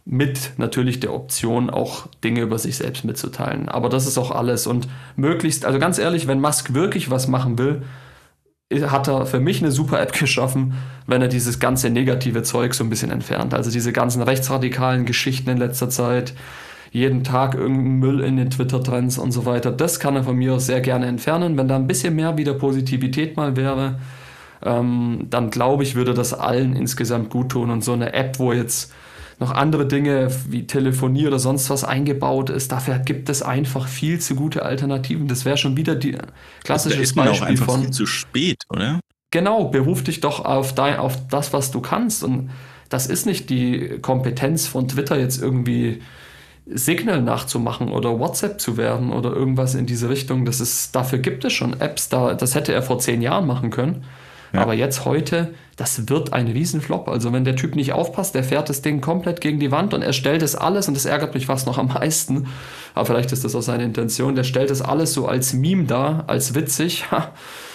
mit 0.06 0.54
natürlich 0.58 1.00
der 1.00 1.14
Option, 1.14 1.70
auch 1.70 2.08
Dinge 2.24 2.42
über 2.42 2.58
sich 2.58 2.78
selbst 2.78 3.06
mitzuteilen. 3.06 3.70
Aber 3.70 3.90
das 3.90 4.08
ist 4.08 4.18
auch 4.18 4.32
alles. 4.32 4.66
Und 4.66 4.88
möglichst, 5.16 5.66
also 5.66 5.78
ganz 5.78 6.00
ehrlich, 6.00 6.28
wenn 6.28 6.40
Musk 6.40 6.74
wirklich 6.74 7.12
was 7.12 7.28
machen 7.28 7.58
will, 7.58 7.84
hat 8.72 9.08
er 9.08 9.26
für 9.26 9.40
mich 9.40 9.62
eine 9.62 9.72
super 9.72 10.02
App 10.02 10.14
geschaffen, 10.14 10.74
wenn 11.08 11.22
er 11.22 11.28
dieses 11.28 11.60
ganze 11.60 11.90
negative 11.90 12.44
Zeug 12.44 12.74
so 12.74 12.84
ein 12.84 12.90
bisschen 12.90 13.12
entfernt. 13.12 13.54
Also 13.54 13.72
diese 13.72 13.92
ganzen 13.92 14.22
rechtsradikalen 14.22 15.06
Geschichten 15.06 15.50
in 15.50 15.58
letzter 15.58 15.90
Zeit, 15.90 16.34
jeden 16.92 17.24
Tag 17.24 17.56
irgendein 17.56 18.00
Müll 18.00 18.20
in 18.22 18.38
den 18.38 18.50
Twitter-Trends 18.50 19.18
und 19.18 19.32
so 19.32 19.46
weiter. 19.46 19.72
Das 19.72 20.00
kann 20.00 20.16
er 20.16 20.24
von 20.24 20.36
mir 20.36 20.60
sehr 20.60 20.82
gerne 20.82 21.06
entfernen. 21.06 21.58
Wenn 21.58 21.68
da 21.68 21.76
ein 21.78 21.88
bisschen 21.88 22.16
mehr 22.16 22.38
wieder 22.38 22.54
Positivität 22.54 23.38
mal 23.38 23.56
wäre, 23.56 24.00
ähm, 24.64 25.28
dann 25.30 25.50
glaube 25.50 25.84
ich, 25.84 25.96
würde 25.96 26.14
das 26.14 26.34
allen 26.34 26.76
insgesamt 26.76 27.30
gut 27.30 27.50
tun. 27.50 27.72
Und 27.72 27.84
so 27.84 27.94
eine 27.94 28.14
App, 28.14 28.40
wo 28.40 28.52
jetzt 28.52 28.94
noch 29.42 29.52
andere 29.52 29.88
Dinge 29.88 30.30
wie 30.48 30.68
Telefonie 30.68 31.26
oder 31.26 31.40
sonst 31.40 31.70
was 31.72 31.84
eingebaut 31.84 32.52
ist. 32.52 32.72
Dafür 32.72 33.00
gibt 33.00 33.28
es 33.28 33.42
einfach 33.42 33.88
viel 33.88 34.20
zu 34.20 34.36
gute 34.36 34.64
Alternativen. 34.64 35.28
Das 35.28 35.46
wäre 35.46 35.58
schon 35.58 35.76
wieder 35.76 35.96
die 35.96 36.16
klassische 36.64 37.00
also 37.00 37.16
da 37.16 37.24
ist 37.24 37.28
Beispiel 37.28 37.44
auch 37.44 37.50
einfach 37.50 37.66
von 37.66 37.82
viel 37.82 37.92
zu 37.92 38.06
spät, 38.06 38.64
oder? 38.70 39.00
Genau, 39.32 39.66
beruf 39.66 40.04
dich 40.04 40.20
doch 40.20 40.46
auf, 40.46 40.76
dein, 40.76 40.98
auf 41.00 41.28
das, 41.28 41.54
was 41.54 41.72
du 41.72 41.82
kannst. 41.82 42.24
Und 42.24 42.52
das 42.90 43.08
ist 43.08 43.26
nicht 43.26 43.50
die 43.50 43.98
Kompetenz 44.02 44.68
von 44.68 44.88
Twitter 44.88 45.20
jetzt 45.20 45.42
irgendwie 45.42 46.04
Signal 46.68 47.24
nachzumachen 47.24 47.90
oder 47.90 48.20
WhatsApp 48.20 48.62
zu 48.62 48.78
werden 48.78 49.12
oder 49.12 49.34
irgendwas 49.34 49.74
in 49.74 49.88
diese 49.88 50.10
Richtung. 50.10 50.46
Das 50.46 50.60
ist, 50.60 50.96
dafür 50.96 51.18
gibt 51.18 51.44
es 51.46 51.54
schon 51.54 51.80
Apps, 51.82 52.10
da, 52.10 52.36
das 52.36 52.54
hätte 52.54 52.74
er 52.74 52.84
vor 52.84 53.00
zehn 53.00 53.24
Jahren 53.24 53.48
machen 53.48 53.72
können. 53.72 54.06
Aber 54.54 54.74
jetzt 54.74 55.06
heute, 55.06 55.54
das 55.78 56.10
wird 56.10 56.34
ein 56.34 56.48
Riesenflop. 56.48 57.08
Also 57.08 57.32
wenn 57.32 57.46
der 57.46 57.56
Typ 57.56 57.76
nicht 57.76 57.94
aufpasst, 57.94 58.36
der 58.36 58.44
fährt 58.44 58.70
das 58.70 58.82
Ding 58.82 59.00
komplett 59.00 59.40
gegen 59.40 59.60
die 59.60 59.72
Wand 59.72 59.94
und 59.94 60.02
er 60.02 60.14
stellt 60.14 60.42
es 60.42 60.56
alles, 60.56 60.88
und 60.88 60.96
das 60.96 61.06
ärgert 61.06 61.34
mich 61.34 61.46
fast 61.46 61.68
noch 61.68 61.78
am 61.78 61.88
meisten, 61.88 62.48
aber 62.94 63.06
vielleicht 63.06 63.32
ist 63.32 63.46
das 63.46 63.56
auch 63.56 63.62
seine 63.62 63.84
Intention, 63.84 64.36
der 64.36 64.44
stellt 64.44 64.72
es 64.72 64.82
alles 64.82 65.14
so 65.14 65.28
als 65.28 65.54
Meme 65.54 65.86
da, 65.86 66.26
als 66.28 66.54
witzig. 66.54 67.06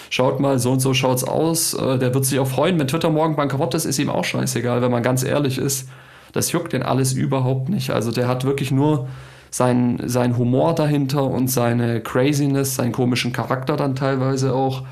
Schaut 0.09 0.39
mal, 0.39 0.57
so 0.57 0.71
und 0.71 0.79
so 0.79 0.93
schaut's 0.93 1.25
aus. 1.25 1.73
Äh, 1.73 1.97
der 1.97 2.13
wird 2.13 2.23
sich 2.23 2.39
auch 2.39 2.47
freuen, 2.47 2.79
wenn 2.79 2.87
Twitter 2.87 3.09
morgen 3.09 3.35
bankrott 3.35 3.73
ist, 3.73 3.83
ist 3.83 3.99
ihm 3.99 4.09
auch 4.09 4.23
scheißegal, 4.23 4.81
wenn 4.81 4.91
man 4.91 5.03
ganz 5.03 5.21
ehrlich 5.23 5.57
ist. 5.57 5.89
Das 6.31 6.51
juckt 6.51 6.73
den 6.73 6.83
alles 6.83 7.13
überhaupt 7.13 7.67
nicht. 7.67 7.89
Also 7.89 8.11
der 8.11 8.27
hat 8.27 8.45
wirklich 8.45 8.71
nur 8.71 9.07
sein, 9.49 9.99
sein 10.05 10.37
Humor 10.37 10.75
dahinter 10.75 11.23
und 11.23 11.49
seine 11.49 12.01
Craziness, 12.01 12.75
seinen 12.75 12.91
komischen 12.91 13.33
Charakter 13.33 13.75
dann 13.75 13.95
teilweise 13.95 14.53
auch. 14.53 14.83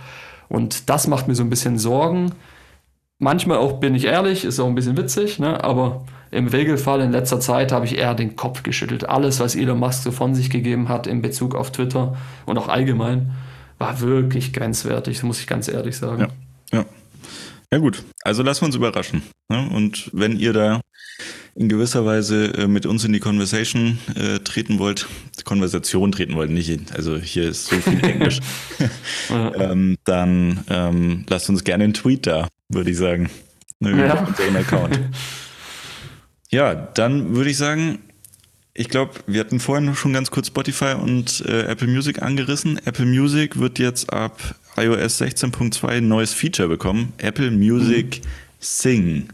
Und 0.49 0.89
das 0.89 1.07
macht 1.07 1.27
mir 1.27 1.35
so 1.35 1.43
ein 1.43 1.49
bisschen 1.49 1.77
Sorgen. 1.77 2.33
Manchmal 3.17 3.57
auch, 3.57 3.79
bin 3.79 3.95
ich 3.95 4.05
ehrlich, 4.05 4.43
ist 4.43 4.59
auch 4.59 4.67
ein 4.67 4.75
bisschen 4.75 4.97
witzig, 4.97 5.39
ne? 5.39 5.63
aber 5.63 6.05
im 6.31 6.47
Regelfall 6.47 7.01
in 7.01 7.11
letzter 7.11 7.39
Zeit 7.39 7.71
habe 7.71 7.85
ich 7.85 7.97
eher 7.97 8.13
den 8.13 8.35
Kopf 8.35 8.63
geschüttelt. 8.63 9.07
Alles, 9.07 9.39
was 9.39 9.55
Elon 9.55 9.79
Musk 9.79 10.03
so 10.03 10.11
von 10.11 10.35
sich 10.35 10.49
gegeben 10.49 10.89
hat 10.89 11.07
in 11.07 11.21
Bezug 11.21 11.55
auf 11.55 11.71
Twitter 11.71 12.17
und 12.45 12.57
auch 12.57 12.67
allgemein, 12.67 13.31
war 13.77 14.01
wirklich 14.01 14.51
grenzwertig, 14.51 15.23
muss 15.23 15.39
ich 15.39 15.47
ganz 15.47 15.67
ehrlich 15.67 15.95
sagen. 15.95 16.27
Ja, 16.71 16.79
ja. 16.79 16.85
ja 17.71 17.77
gut, 17.77 18.03
also 18.23 18.43
lassen 18.43 18.61
wir 18.61 18.65
uns 18.67 18.75
überraschen. 18.75 19.23
Ne? 19.49 19.69
Und 19.73 20.09
wenn 20.13 20.37
ihr 20.37 20.51
da 20.51 20.81
in 21.55 21.69
gewisser 21.69 22.05
Weise 22.05 22.53
äh, 22.53 22.67
mit 22.67 22.85
uns 22.85 23.05
in 23.05 23.13
die 23.13 23.19
Conversation 23.19 23.97
äh, 24.15 24.39
treten 24.39 24.77
wollt, 24.77 25.07
Konversation 25.45 26.11
treten 26.11 26.35
wollt, 26.35 26.51
nicht 26.51 26.69
in, 26.69 26.85
also 26.93 27.17
hier 27.17 27.49
ist 27.49 27.67
so 27.67 27.77
viel 27.77 28.03
Englisch, 28.03 28.39
ähm, 29.29 29.97
dann 30.03 30.65
ähm, 30.69 31.25
lasst 31.29 31.49
uns 31.49 31.63
gerne 31.63 31.85
einen 31.85 31.93
Tweet 31.93 32.27
da, 32.27 32.49
würde 32.69 32.91
ich 32.91 32.97
sagen. 32.97 33.29
Ne, 33.79 34.07
ja. 34.07 34.27
Account. 34.57 34.99
ja, 36.49 36.75
dann 36.75 37.35
würde 37.35 37.49
ich 37.49 37.57
sagen, 37.57 37.99
ich 38.73 38.89
glaube, 38.89 39.13
wir 39.25 39.39
hatten 39.39 39.61
vorhin 39.61 39.95
schon 39.95 40.11
ganz 40.11 40.31
kurz 40.31 40.47
Spotify 40.47 40.95
und 41.01 41.41
äh, 41.47 41.63
Apple 41.63 41.87
Music 41.87 42.21
angerissen. 42.21 42.77
Apple 42.83 43.05
Music 43.05 43.57
wird 43.57 43.79
jetzt 43.79 44.11
ab 44.11 44.55
iOS 44.75 45.21
16.2 45.21 45.87
ein 45.87 46.07
neues 46.09 46.33
Feature 46.33 46.67
bekommen. 46.67 47.13
Apple 47.17 47.51
Music 47.51 48.21
mhm. 48.21 48.29
Sing 48.59 49.29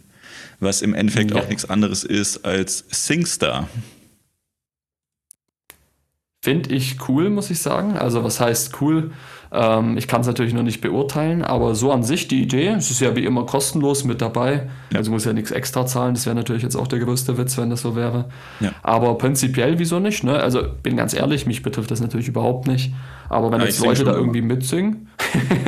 was 0.61 0.81
im 0.81 0.93
Endeffekt 0.93 1.31
ja. 1.31 1.41
auch 1.41 1.47
nichts 1.49 1.69
anderes 1.69 2.03
ist 2.03 2.45
als 2.45 2.85
SingStar. 2.89 3.67
Finde 6.43 6.73
ich 6.73 6.97
cool, 7.07 7.29
muss 7.29 7.51
ich 7.51 7.59
sagen. 7.59 7.97
Also 7.97 8.23
was 8.23 8.39
heißt 8.39 8.81
cool? 8.81 9.11
Ähm, 9.51 9.97
ich 9.97 10.07
kann 10.07 10.21
es 10.21 10.27
natürlich 10.27 10.53
noch 10.53 10.63
nicht 10.63 10.81
beurteilen, 10.81 11.43
aber 11.43 11.75
so 11.75 11.91
an 11.91 12.03
sich 12.03 12.27
die 12.27 12.41
Idee, 12.41 12.69
es 12.69 12.89
ist 12.89 13.01
ja 13.01 13.15
wie 13.15 13.25
immer 13.25 13.45
kostenlos 13.45 14.05
mit 14.05 14.21
dabei. 14.21 14.69
Ja. 14.91 14.97
Also 14.97 15.11
muss 15.11 15.25
ja 15.25 15.33
nichts 15.33 15.51
extra 15.51 15.85
zahlen. 15.85 16.13
Das 16.13 16.25
wäre 16.25 16.35
natürlich 16.35 16.63
jetzt 16.63 16.75
auch 16.75 16.87
der 16.87 16.99
größte 16.99 17.37
Witz, 17.37 17.57
wenn 17.57 17.69
das 17.69 17.81
so 17.81 17.95
wäre. 17.95 18.25
Ja. 18.59 18.71
Aber 18.81 19.17
prinzipiell, 19.17 19.77
wieso 19.77 19.99
nicht? 19.99 20.23
Ne? 20.23 20.39
Also 20.39 20.63
bin 20.81 20.95
ganz 20.95 21.13
ehrlich, 21.13 21.45
mich 21.45 21.63
betrifft 21.63 21.91
das 21.91 21.99
natürlich 21.99 22.29
überhaupt 22.29 22.65
nicht. 22.65 22.93
Aber 23.29 23.51
wenn 23.51 23.59
ja, 23.59 23.67
jetzt 23.67 23.83
Leute 23.83 24.03
da 24.03 24.13
irgendwie 24.13 24.41
mitsingen, 24.41 25.09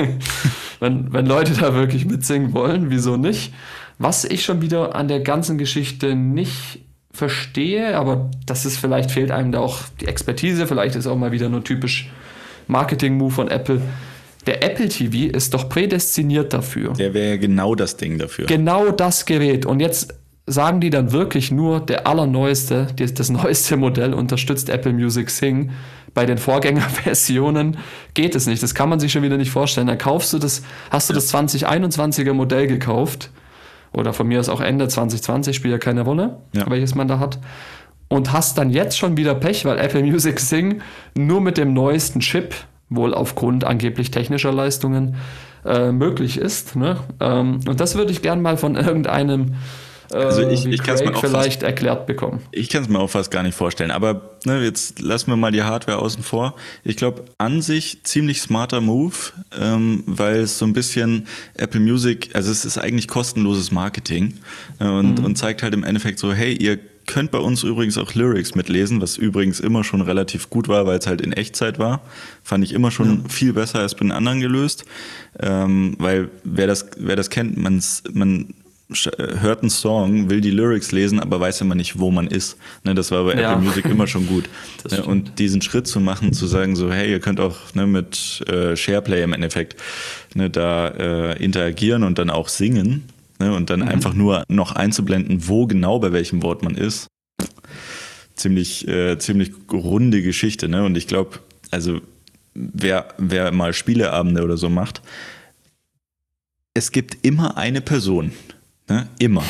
wenn, 0.80 1.14
wenn 1.14 1.26
Leute 1.26 1.54
da 1.54 1.76
wirklich 1.76 2.06
mitsingen 2.06 2.54
wollen, 2.54 2.90
wieso 2.90 3.18
nicht? 3.18 3.54
Was 3.98 4.26
ich 4.26 4.44
schon 4.44 4.62
wieder 4.62 4.96
an 4.96 5.08
der 5.08 5.20
ganzen 5.20 5.58
Geschichte 5.58 6.16
nicht 6.16 6.80
verstehe, 7.12 7.96
aber 7.96 8.32
das 8.46 8.66
ist 8.66 8.78
vielleicht 8.78 9.12
fehlt 9.12 9.32
einem 9.32 9.52
da 9.52 9.60
auch 9.60 9.82
die 10.02 10.08
Expertise, 10.08 10.66
vielleicht 10.68 10.96
ist 10.96 11.06
auch 11.08 11.16
mal 11.16 11.32
wieder 11.32 11.48
nur 11.48 11.64
typisch 11.64 12.10
Marketing-Move 12.68 13.32
von 13.32 13.48
Apple. 13.50 13.82
Der 14.46 14.64
Apple 14.64 14.90
TV 14.90 15.32
ist 15.36 15.54
doch 15.54 15.70
prädestiniert 15.70 16.54
dafür. 16.54 16.94
Der 16.94 17.14
wäre 17.14 17.38
genau 17.38 17.76
das 17.76 17.96
Ding 17.98 18.18
dafür. 18.18 18.46
Genau 18.46 18.92
das 18.92 19.26
Gerät. 19.26 19.66
Und 19.66 19.80
jetzt 19.80 20.16
sagen 20.46 20.82
die 20.82 20.90
dann 20.90 21.12
wirklich 21.12 21.52
nur, 21.52 21.80
der 21.80 22.08
allerneueste, 22.08 22.88
das 22.96 23.30
neueste 23.30 23.78
Modell 23.78 24.14
unterstützt 24.14 24.70
Apple 24.70 24.92
Music 24.92 25.30
Sing. 25.30 25.72
Bei 26.14 26.26
den 26.26 26.38
Vorgängerversionen 26.38 27.78
geht 28.14 28.36
es 28.36 28.48
nicht. 28.48 28.62
Das 28.62 28.76
kann 28.76 28.90
man 28.90 29.00
sich 29.00 29.12
schon 29.12 29.24
wieder 29.24 29.38
nicht 29.38 29.52
vorstellen. 29.52 29.88
Dann 29.88 29.98
kaufst 29.98 30.34
du 30.34 30.40
das, 30.40 30.64
hast 30.90 31.10
du 31.10 31.14
das 31.14 31.34
2021er 31.34 32.34
Modell 32.34 32.68
gekauft 32.68 33.30
oder 33.94 34.14
von 34.14 34.28
mir 34.28 34.40
aus 34.40 34.50
auch 34.50 34.62
Ende 34.62 34.88
2020, 34.88 35.56
spielt 35.56 35.72
ja 35.72 35.78
keine 35.78 36.02
Rolle, 36.02 36.38
ja. 36.54 36.70
welches 36.70 36.96
man 36.96 37.08
da 37.08 37.20
hat. 37.20 37.40
Und 38.10 38.32
hast 38.32 38.58
dann 38.58 38.70
jetzt 38.70 38.98
schon 38.98 39.18
wieder 39.18 39.34
Pech, 39.34 39.66
weil 39.66 39.78
Apple 39.80 40.04
Music 40.04 40.40
Sing 40.40 40.82
nur 41.16 41.42
mit 41.42 41.58
dem 41.58 41.74
neuesten 41.74 42.20
Chip, 42.20 42.54
wohl 42.90 43.14
aufgrund 43.14 43.64
angeblich 43.64 44.12
technischer 44.12 44.52
Leistungen, 44.52 45.16
äh, 45.66 45.92
möglich 45.92 46.38
ist. 46.38 46.76
Ne? 46.76 46.98
Ähm, 47.20 47.62
und 47.68 47.80
das 47.80 47.96
würde 47.96 48.12
ich 48.12 48.22
gern 48.22 48.42
mal 48.42 48.58
von 48.58 48.76
irgendeinem 48.76 49.56
also 50.14 50.48
ich, 50.48 50.66
ich 50.66 50.84
kann 50.84 50.96
es 50.96 51.04
mir 51.04 51.16
auch 51.16 51.22
vielleicht 51.22 51.62
fast, 51.62 51.64
erklärt 51.64 52.06
bekommen. 52.06 52.42
Ich 52.52 52.70
kann 52.70 52.84
es 52.84 52.90
mir 52.90 53.00
auch 53.00 53.10
fast 53.10 53.32
gar 53.32 53.44
nicht 53.44 53.56
vorstellen. 53.56 53.92
Aber 53.92 54.38
ne, 54.46 54.64
jetzt 54.64 55.00
lassen 55.00 55.32
wir 55.32 55.36
mal 55.36 55.52
die 55.52 55.64
Hardware 55.64 56.00
außen 56.00 56.24
vor. 56.24 56.56
Ich 56.84 56.98
glaube, 56.98 57.26
an 57.38 57.62
sich 57.62 58.04
ziemlich 58.04 58.42
smarter 58.42 58.82
Move, 58.82 59.16
ähm, 59.60 60.04
weil 60.06 60.42
es 60.42 60.58
so 60.58 60.66
ein 60.66 60.74
bisschen 60.74 61.28
Apple 61.56 61.80
Music, 61.80 62.30
also 62.34 62.52
es 62.52 62.66
ist 62.66 62.78
eigentlich 62.78 63.08
kostenloses 63.08 63.72
Marketing 63.72 64.36
äh, 64.80 64.86
und, 64.86 65.20
mhm. 65.20 65.26
und 65.26 65.38
zeigt 65.38 65.64
halt 65.64 65.74
im 65.74 65.84
Endeffekt 65.84 66.20
so, 66.20 66.34
hey, 66.34 66.54
ihr 66.54 66.80
könnt 67.06 67.32
bei 67.32 67.38
uns 67.38 67.64
übrigens 67.64 67.98
auch 67.98 68.14
Lyrics 68.14 68.56
mitlesen, 68.56 69.02
was 69.02 69.18
übrigens 69.18 69.60
immer 69.60 69.84
schon 69.84 70.02
relativ 70.02 70.50
gut 70.50 70.68
war, 70.68 70.86
weil 70.86 71.00
es 71.00 71.08
halt 71.08 71.22
in 71.22 71.34
Echtzeit 71.34 71.80
war. 71.80 72.02
Fand 72.44 72.64
ich 72.64 72.74
immer 72.74 72.92
schon 72.92 73.24
ja. 73.24 73.30
viel 73.30 73.54
besser 73.54 73.80
als 73.80 73.96
bei 73.96 74.00
den 74.00 74.12
anderen 74.12 74.40
gelöst. 74.40 74.86
Ähm, 75.40 75.96
weil 76.00 76.30
wer 76.44 76.68
das, 76.68 76.86
wer 76.98 77.16
das 77.16 77.30
kennt, 77.30 77.58
man's, 77.58 78.04
man 78.14 78.42
äh, 78.42 78.63
hört 78.96 79.62
einen 79.62 79.70
Song, 79.70 80.30
will 80.30 80.42
die 80.42 80.52
Lyrics 80.52 80.92
lesen, 80.92 81.20
aber 81.20 81.40
weiß 81.40 81.62
immer 81.62 81.76
nicht, 81.76 82.00
wo 82.00 82.12
man 82.12 82.28
ist. 82.28 82.58
Ne, 82.84 82.94
das 82.94 83.12
war 83.12 83.24
bei 83.26 83.36
ja. 83.36 83.54
Apple 83.54 83.66
Music 83.66 83.86
immer 83.86 84.08
schon 84.08 84.28
gut. 84.28 84.50
Ne, 84.90 85.04
und 85.04 85.40
diesen 85.40 85.62
Schritt 85.62 85.88
zu 85.88 86.00
machen, 86.00 86.34
zu 86.34 86.48
sagen, 86.48 86.76
so, 86.76 86.92
hey, 86.92 87.10
ihr 87.12 87.20
könnt 87.20 87.40
auch 87.40 87.74
ne, 87.74 87.88
mit 87.88 88.44
äh, 88.48 88.76
SharePlay 88.76 89.24
im 89.24 89.34
Endeffekt 89.34 89.76
ne, 90.34 90.50
da 90.50 90.88
äh, 90.88 91.44
interagieren 91.44 92.04
und 92.04 92.18
dann 92.20 92.30
auch 92.30 92.48
singen. 92.48 93.04
Ne, 93.40 93.54
und 93.54 93.70
dann 93.70 93.82
mhm. 93.82 93.88
einfach 93.88 94.14
nur 94.14 94.44
noch 94.48 94.74
einzublenden, 94.74 95.48
wo 95.48 95.68
genau 95.68 96.00
bei 96.00 96.12
welchem 96.12 96.44
Wort 96.44 96.64
man 96.64 96.76
ist. 96.76 97.08
Ziemlich, 98.36 98.88
äh, 98.88 99.18
ziemlich 99.20 99.52
runde 99.72 100.22
Geschichte. 100.22 100.68
Ne? 100.68 100.84
Und 100.84 100.98
ich 100.98 101.08
glaube, 101.08 101.40
also 101.72 102.02
wer, 102.54 103.08
wer 103.18 103.52
mal 103.52 103.74
Spieleabende 103.74 104.44
oder 104.44 104.58
so 104.58 104.70
macht, 104.70 105.02
es 106.74 106.92
gibt 106.92 107.26
immer 107.26 107.58
eine 107.58 107.82
Person, 107.82 108.32
ne, 108.90 109.08
immer, 109.20 109.44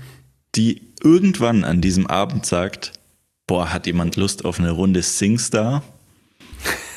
die 0.54 0.82
irgendwann 1.02 1.64
an 1.64 1.80
diesem 1.80 2.06
Abend 2.06 2.46
sagt, 2.46 2.92
boah, 3.46 3.72
hat 3.72 3.86
jemand 3.86 4.16
Lust 4.16 4.44
auf 4.44 4.58
eine 4.58 4.70
Runde 4.70 5.02
Singstar? 5.02 5.82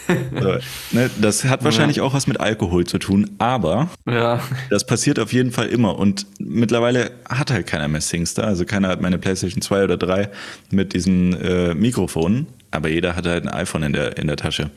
so, 0.07 0.57
ne, 0.91 1.09
das 1.21 1.45
hat 1.45 1.63
wahrscheinlich 1.63 1.97
ja. 1.97 2.03
auch 2.03 2.13
was 2.13 2.27
mit 2.27 2.39
Alkohol 2.39 2.85
zu 2.85 2.97
tun, 2.97 3.31
aber 3.37 3.89
ja. 4.07 4.41
das 4.69 4.85
passiert 4.85 5.19
auf 5.19 5.33
jeden 5.33 5.51
Fall 5.51 5.67
immer. 5.67 5.97
Und 5.97 6.25
mittlerweile 6.39 7.11
hat 7.29 7.51
halt 7.51 7.67
keiner 7.67 7.87
mehr 7.87 8.01
Singstar. 8.01 8.45
Also 8.45 8.65
keiner 8.65 8.89
hat 8.89 9.01
meine 9.01 9.17
PlayStation 9.17 9.61
2 9.61 9.83
oder 9.85 9.97
3 9.97 10.29
mit 10.71 10.93
diesen 10.93 11.33
äh, 11.41 11.73
Mikrofonen, 11.73 12.47
aber 12.71 12.89
jeder 12.89 13.15
hat 13.15 13.25
halt 13.25 13.47
ein 13.47 13.49
iPhone 13.49 13.83
in 13.83 13.93
der, 13.93 14.17
in 14.17 14.27
der 14.27 14.37
Tasche. 14.37 14.71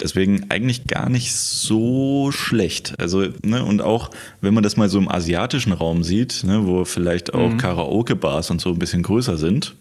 Deswegen 0.00 0.50
eigentlich 0.50 0.86
gar 0.86 1.08
nicht 1.08 1.34
so 1.34 2.30
schlecht. 2.32 2.94
Also, 2.98 3.26
ne, 3.42 3.64
und 3.64 3.82
auch 3.82 4.10
wenn 4.40 4.54
man 4.54 4.62
das 4.62 4.76
mal 4.76 4.88
so 4.88 4.98
im 4.98 5.08
asiatischen 5.08 5.72
Raum 5.72 6.02
sieht, 6.02 6.44
ne, 6.44 6.66
wo 6.66 6.84
vielleicht 6.84 7.34
auch 7.34 7.50
mhm. 7.50 7.58
Karaoke-Bars 7.58 8.50
und 8.50 8.60
so 8.60 8.70
ein 8.70 8.78
bisschen 8.78 9.02
größer 9.02 9.36
sind. 9.36 9.74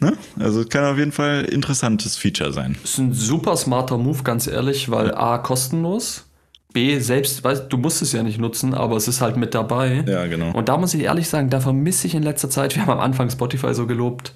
Ne? 0.00 0.12
Also 0.38 0.64
kann 0.64 0.84
auf 0.84 0.98
jeden 0.98 1.12
Fall 1.12 1.40
ein 1.40 1.44
interessantes 1.46 2.16
Feature 2.16 2.52
sein. 2.52 2.76
Ist 2.84 2.98
ein 2.98 3.12
super 3.12 3.56
smarter 3.56 3.98
Move, 3.98 4.22
ganz 4.22 4.46
ehrlich, 4.46 4.90
weil 4.90 5.12
A, 5.14 5.38
kostenlos. 5.38 6.24
B, 6.72 6.98
selbst, 6.98 7.42
weißt, 7.42 7.64
du 7.70 7.78
musst 7.78 8.02
es 8.02 8.12
ja 8.12 8.22
nicht 8.22 8.38
nutzen, 8.38 8.74
aber 8.74 8.96
es 8.96 9.08
ist 9.08 9.20
halt 9.20 9.36
mit 9.36 9.54
dabei. 9.54 10.04
Ja, 10.06 10.26
genau. 10.26 10.52
Und 10.52 10.68
da 10.68 10.76
muss 10.76 10.94
ich 10.94 11.02
ehrlich 11.02 11.28
sagen, 11.28 11.50
da 11.50 11.60
vermisse 11.60 12.06
ich 12.06 12.14
in 12.14 12.22
letzter 12.22 12.50
Zeit, 12.50 12.76
wir 12.76 12.82
haben 12.82 12.92
am 12.92 13.00
Anfang 13.00 13.30
Spotify 13.30 13.74
so 13.74 13.86
gelobt, 13.86 14.34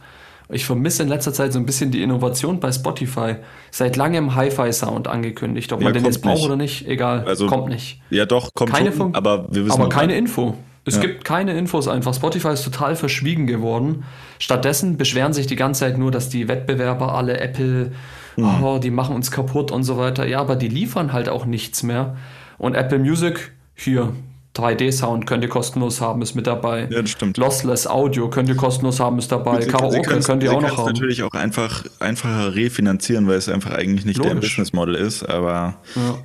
ich 0.52 0.64
vermisse 0.64 1.02
in 1.02 1.08
letzter 1.08 1.32
Zeit 1.32 1.52
so 1.52 1.58
ein 1.58 1.66
bisschen 1.66 1.90
die 1.90 2.02
Innovation 2.02 2.60
bei 2.60 2.70
Spotify. 2.70 3.36
Seit 3.70 3.96
langem 3.96 4.34
Hi-Fi-Sound 4.34 5.08
angekündigt. 5.08 5.72
Ob 5.72 5.80
man 5.80 5.94
ja, 5.94 6.00
den 6.00 6.04
jetzt 6.04 6.22
braucht 6.22 6.44
oder 6.44 6.56
nicht, 6.56 6.86
egal. 6.86 7.24
Also, 7.26 7.46
kommt 7.46 7.68
nicht. 7.68 8.00
Ja, 8.10 8.26
doch, 8.26 8.54
kommt 8.54 8.72
keine 8.72 8.92
schon, 8.92 9.14
aber 9.14 9.46
wir 9.50 9.64
wissen 9.64 9.80
Aber 9.80 9.88
keine 9.88 10.16
Info. 10.16 10.56
Es 10.84 10.96
ja. 10.96 11.00
gibt 11.00 11.24
keine 11.24 11.56
Infos 11.56 11.86
einfach. 11.88 12.12
Spotify 12.12 12.48
ist 12.48 12.64
total 12.64 12.96
verschwiegen 12.96 13.46
geworden. 13.46 14.04
Stattdessen 14.38 14.96
beschweren 14.96 15.32
sich 15.32 15.46
die 15.46 15.56
ganze 15.56 15.80
Zeit 15.80 15.96
nur, 15.96 16.10
dass 16.10 16.28
die 16.28 16.48
Wettbewerber 16.48 17.14
alle 17.14 17.38
Apple, 17.38 17.92
mhm. 18.36 18.64
oh, 18.64 18.78
die 18.78 18.90
machen 18.90 19.14
uns 19.14 19.30
kaputt 19.30 19.70
und 19.70 19.84
so 19.84 19.96
weiter. 19.96 20.26
Ja, 20.26 20.40
aber 20.40 20.56
die 20.56 20.68
liefern 20.68 21.12
halt 21.12 21.28
auch 21.28 21.46
nichts 21.46 21.82
mehr. 21.82 22.16
Und 22.58 22.74
Apple 22.74 22.98
Music, 22.98 23.52
hier, 23.74 24.12
3D-Sound 24.56 25.26
könnt 25.26 25.42
ihr 25.42 25.48
kostenlos 25.48 26.00
haben, 26.02 26.20
ist 26.20 26.34
mit 26.34 26.46
dabei. 26.46 26.86
Ja, 26.90 27.00
das 27.00 27.10
stimmt. 27.10 27.38
Lossless 27.38 27.86
Audio 27.86 28.28
könnt 28.28 28.50
ihr 28.50 28.54
kostenlos 28.54 29.00
haben, 29.00 29.18
ist 29.18 29.32
dabei. 29.32 29.60
Karaoke 29.64 30.20
könnt 30.20 30.42
ihr 30.42 30.52
auch 30.52 30.60
noch 30.60 30.76
haben. 30.76 30.92
natürlich 30.92 31.22
auch 31.22 31.32
einfach 31.32 31.84
einfacher 32.00 32.54
refinanzieren, 32.54 33.26
weil 33.26 33.36
es 33.36 33.48
einfach 33.48 33.72
eigentlich 33.72 34.04
nicht 34.04 34.18
Logisch. 34.18 34.32
der 34.32 34.40
Business 34.40 34.72
Model 34.74 34.94
ist, 34.94 35.24
aber. 35.24 35.76
Ja. 35.94 36.18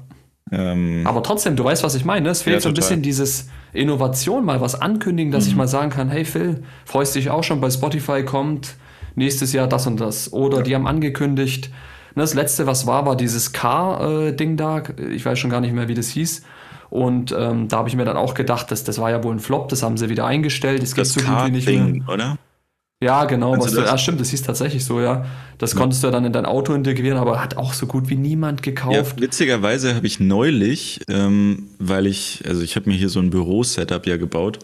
Ähm, 0.49 1.01
aber 1.05 1.23
trotzdem, 1.23 1.55
du 1.55 1.63
weißt, 1.63 1.83
was 1.83 1.95
ich 1.95 2.03
meine. 2.03 2.29
Es 2.29 2.41
fehlt 2.41 2.55
ja, 2.55 2.61
so 2.61 2.69
ein 2.69 2.73
bisschen 2.73 3.01
dieses 3.01 3.49
Innovation, 3.73 4.43
mal 4.43 4.59
was 4.59 4.79
ankündigen, 4.79 5.31
dass 5.31 5.45
mhm. 5.45 5.51
ich 5.51 5.55
mal 5.55 5.67
sagen 5.67 5.89
kann: 5.89 6.09
Hey 6.09 6.25
Phil, 6.25 6.63
freust 6.83 7.15
dich 7.15 7.29
auch 7.29 7.43
schon 7.43 7.61
bei 7.61 7.69
Spotify 7.69 8.23
kommt 8.23 8.75
nächstes 9.15 9.53
Jahr 9.53 9.67
das 9.67 9.87
und 9.87 10.01
das. 10.01 10.33
Oder 10.33 10.57
ja. 10.57 10.63
die 10.63 10.75
haben 10.75 10.87
angekündigt. 10.87 11.69
Ne, 12.15 12.23
das 12.23 12.33
letzte, 12.33 12.67
was 12.67 12.85
war, 12.87 13.05
war 13.05 13.15
dieses 13.15 13.53
Car-Ding 13.53 14.53
äh, 14.53 14.55
da. 14.55 14.83
Ich 15.11 15.25
weiß 15.25 15.39
schon 15.39 15.49
gar 15.49 15.61
nicht 15.61 15.73
mehr, 15.73 15.87
wie 15.87 15.95
das 15.95 16.09
hieß 16.09 16.43
und 16.89 17.35
ähm, 17.37 17.67
da 17.67 17.77
habe 17.77 17.89
ich 17.89 17.95
mir 17.95 18.05
dann 18.05 18.17
auch 18.17 18.33
gedacht, 18.33 18.71
dass 18.71 18.83
das 18.83 18.99
war 18.99 19.11
ja 19.11 19.23
wohl 19.23 19.35
ein 19.35 19.39
Flop, 19.39 19.69
das 19.69 19.83
haben 19.83 19.97
sie 19.97 20.09
wieder 20.09 20.25
eingestellt. 20.25 20.81
Das, 20.81 20.93
das 20.93 21.15
gibt 21.15 21.25
so 21.25 21.31
gut 21.31 21.45
wie 21.47 21.51
nicht 21.51 21.67
mehr. 21.67 22.07
oder? 22.07 22.37
Ja, 22.99 23.25
genau. 23.25 23.55
Was 23.59 23.73
du, 23.73 23.81
ja, 23.81 23.95
stimmt, 23.95 24.19
das 24.19 24.31
hieß 24.31 24.41
tatsächlich 24.41 24.83
so, 24.83 24.99
ja. 24.99 25.27
Das 25.59 25.73
ja. 25.73 25.77
konntest 25.77 26.01
du 26.01 26.07
ja 26.07 26.11
dann 26.11 26.25
in 26.25 26.33
dein 26.33 26.47
Auto 26.47 26.73
integrieren, 26.73 27.19
aber 27.19 27.43
hat 27.43 27.55
auch 27.55 27.73
so 27.73 27.85
gut 27.85 28.09
wie 28.09 28.15
niemand 28.15 28.63
gekauft. 28.63 28.95
Ja, 29.17 29.21
witzigerweise 29.21 29.93
habe 29.93 30.07
ich 30.07 30.19
neulich, 30.19 31.01
ähm, 31.07 31.67
weil 31.77 32.07
ich, 32.07 32.43
also 32.47 32.63
ich 32.63 32.75
habe 32.75 32.89
mir 32.89 32.95
hier 32.95 33.09
so 33.09 33.19
ein 33.19 33.29
Büro-Setup 33.29 34.07
ja 34.07 34.17
gebaut 34.17 34.57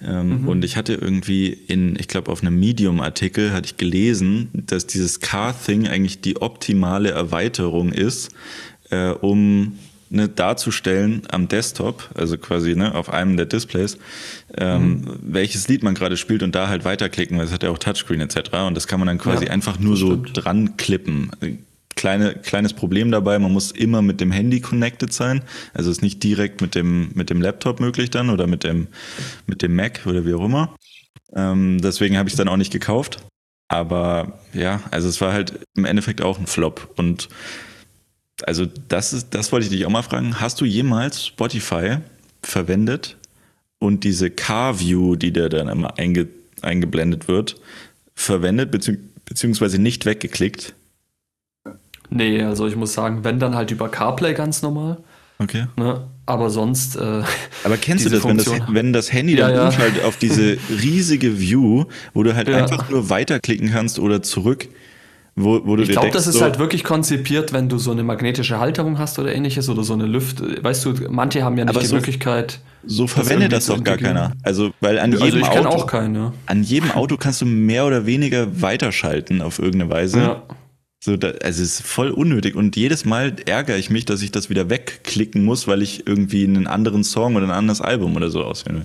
ähm, 0.00 0.42
mhm. 0.42 0.48
und 0.48 0.64
ich 0.64 0.76
hatte 0.76 0.94
irgendwie 0.94 1.48
in, 1.48 1.96
ich 1.98 2.06
glaube 2.06 2.30
auf 2.30 2.42
einem 2.42 2.60
Medium-Artikel 2.60 3.52
hatte 3.52 3.66
ich 3.66 3.76
gelesen, 3.76 4.50
dass 4.52 4.86
dieses 4.86 5.18
Car-Thing 5.18 5.88
eigentlich 5.88 6.20
die 6.20 6.40
optimale 6.40 7.10
Erweiterung 7.10 7.90
ist, 7.90 8.30
äh, 8.90 9.10
um 9.10 9.78
ne, 10.10 10.28
darzustellen 10.28 11.22
am 11.30 11.48
Desktop, 11.48 12.10
also 12.14 12.36
quasi 12.36 12.74
ne, 12.74 12.94
auf 12.94 13.10
einem 13.10 13.36
der 13.36 13.46
Displays, 13.46 13.96
ähm, 14.58 14.82
mhm. 14.82 15.18
welches 15.22 15.68
Lied 15.68 15.82
man 15.82 15.94
gerade 15.94 16.16
spielt 16.16 16.42
und 16.42 16.54
da 16.54 16.68
halt 16.68 16.84
weiterklicken, 16.84 17.38
weil 17.38 17.46
es 17.46 17.52
hat 17.52 17.62
ja 17.62 17.70
auch 17.70 17.78
Touchscreen 17.78 18.20
etc. 18.20 18.52
Und 18.66 18.76
das 18.76 18.86
kann 18.86 19.00
man 19.00 19.06
dann 19.06 19.18
quasi 19.18 19.46
ja, 19.46 19.52
einfach 19.52 19.78
nur 19.78 19.96
so 19.96 20.20
dran 20.20 20.76
klippen. 20.76 21.30
Kleine, 21.96 22.34
kleines 22.34 22.72
Problem 22.72 23.10
dabei, 23.10 23.38
man 23.38 23.52
muss 23.52 23.70
immer 23.70 24.02
mit 24.02 24.20
dem 24.20 24.30
Handy 24.30 24.60
connected 24.60 25.12
sein. 25.12 25.42
Also 25.74 25.90
ist 25.90 26.02
nicht 26.02 26.22
direkt 26.22 26.60
mit 26.60 26.74
dem, 26.74 27.10
mit 27.14 27.30
dem 27.30 27.40
Laptop 27.40 27.80
möglich 27.80 28.10
dann 28.10 28.30
oder 28.30 28.46
mit 28.46 28.64
dem, 28.64 28.88
mit 29.46 29.62
dem 29.62 29.74
Mac 29.74 30.02
oder 30.06 30.24
wie 30.26 30.34
auch 30.34 30.44
immer. 30.44 30.76
Ähm, 31.34 31.80
deswegen 31.80 32.16
habe 32.16 32.28
ich 32.28 32.34
es 32.34 32.38
dann 32.38 32.48
auch 32.48 32.56
nicht 32.56 32.72
gekauft. 32.72 33.18
Aber 33.68 34.40
ja, 34.52 34.82
also 34.90 35.08
es 35.08 35.20
war 35.20 35.32
halt 35.32 35.60
im 35.76 35.84
Endeffekt 35.84 36.22
auch 36.22 36.38
ein 36.38 36.46
Flop. 36.46 36.92
Und 36.96 37.28
also 38.46 38.66
das 38.88 39.12
ist, 39.12 39.34
das 39.34 39.52
wollte 39.52 39.66
ich 39.66 39.70
dich 39.70 39.86
auch 39.86 39.90
mal 39.90 40.02
fragen. 40.02 40.40
Hast 40.40 40.60
du 40.60 40.64
jemals 40.64 41.26
Spotify 41.26 41.98
verwendet 42.42 43.16
und 43.78 44.04
diese 44.04 44.30
Car-View, 44.30 45.16
die 45.16 45.32
dir 45.32 45.48
dann 45.48 45.68
immer 45.68 45.98
einge, 45.98 46.28
eingeblendet 46.62 47.28
wird, 47.28 47.56
verwendet 48.14 48.70
bezieh 48.70 48.98
beziehungsweise 49.24 49.80
nicht 49.80 50.06
weggeklickt? 50.06 50.74
Nee, 52.10 52.42
also 52.42 52.66
ich 52.66 52.74
muss 52.74 52.92
sagen, 52.92 53.22
wenn 53.22 53.38
dann 53.38 53.54
halt 53.54 53.70
über 53.70 53.88
CarPlay 53.88 54.34
ganz 54.34 54.62
normal. 54.62 54.98
Okay. 55.38 55.66
Ne? 55.76 56.06
Aber 56.26 56.50
sonst. 56.50 56.96
Äh, 56.96 57.22
Aber 57.64 57.76
kennst 57.76 58.04
du 58.04 58.10
das 58.10 58.24
wenn, 58.24 58.36
das, 58.36 58.50
wenn 58.68 58.92
das 58.92 59.12
Handy 59.12 59.36
dann 59.36 59.54
ja, 59.54 59.66
umschaltet 59.66 60.04
auf 60.04 60.16
diese 60.16 60.58
riesige 60.68 61.40
View, 61.40 61.84
wo 62.12 62.22
du 62.22 62.34
halt 62.34 62.48
ja. 62.48 62.58
einfach 62.58 62.90
nur 62.90 63.08
weiterklicken 63.08 63.70
kannst 63.70 63.98
oder 63.98 64.22
zurück? 64.22 64.68
Wo, 65.42 65.60
wo 65.64 65.76
ich 65.76 65.90
glaube, 65.90 66.10
das 66.10 66.26
ist 66.26 66.36
so 66.36 66.42
halt 66.42 66.58
wirklich 66.58 66.84
konzipiert, 66.84 67.52
wenn 67.52 67.68
du 67.68 67.78
so 67.78 67.90
eine 67.90 68.02
magnetische 68.02 68.58
Halterung 68.58 68.98
hast 68.98 69.18
oder 69.18 69.34
ähnliches 69.34 69.68
oder 69.68 69.82
so 69.82 69.92
eine 69.92 70.06
Lüft. 70.06 70.42
Weißt 70.62 70.84
du, 70.84 70.94
manche 71.08 71.42
haben 71.42 71.56
ja 71.56 71.64
nicht 71.64 71.80
die 71.80 71.86
so, 71.86 71.96
Möglichkeit. 71.96 72.60
So 72.84 73.06
verwendet 73.06 73.52
das 73.52 73.66
doch 73.66 73.82
gar 73.82 73.96
keiner. 73.96 74.32
Also, 74.42 74.70
weil 74.80 74.98
an 74.98 75.12
also 75.12 75.24
jedem 75.24 75.44
Auto, 75.44 75.68
auch 75.68 75.86
keinen, 75.86 76.32
an 76.46 76.62
jedem 76.62 76.90
Auto 76.92 77.16
kannst 77.16 77.40
du 77.40 77.46
mehr 77.46 77.86
oder 77.86 78.06
weniger 78.06 78.60
weiterschalten 78.60 79.42
auf 79.42 79.58
irgendeine 79.58 79.90
Weise. 79.90 80.20
Ja. 80.20 80.42
So, 81.02 81.16
da, 81.16 81.28
also 81.28 81.62
es 81.62 81.80
ist 81.80 81.82
voll 81.82 82.10
unnötig 82.10 82.56
und 82.56 82.76
jedes 82.76 83.06
Mal 83.06 83.34
ärgere 83.46 83.78
ich 83.78 83.88
mich, 83.88 84.04
dass 84.04 84.20
ich 84.20 84.32
das 84.32 84.50
wieder 84.50 84.68
wegklicken 84.68 85.42
muss, 85.42 85.66
weil 85.66 85.80
ich 85.80 86.06
irgendwie 86.06 86.44
einen 86.44 86.66
anderen 86.66 87.04
Song 87.04 87.36
oder 87.36 87.46
ein 87.46 87.50
anderes 87.52 87.80
Album 87.80 88.16
oder 88.16 88.28
so 88.30 88.44
auswähle. 88.44 88.84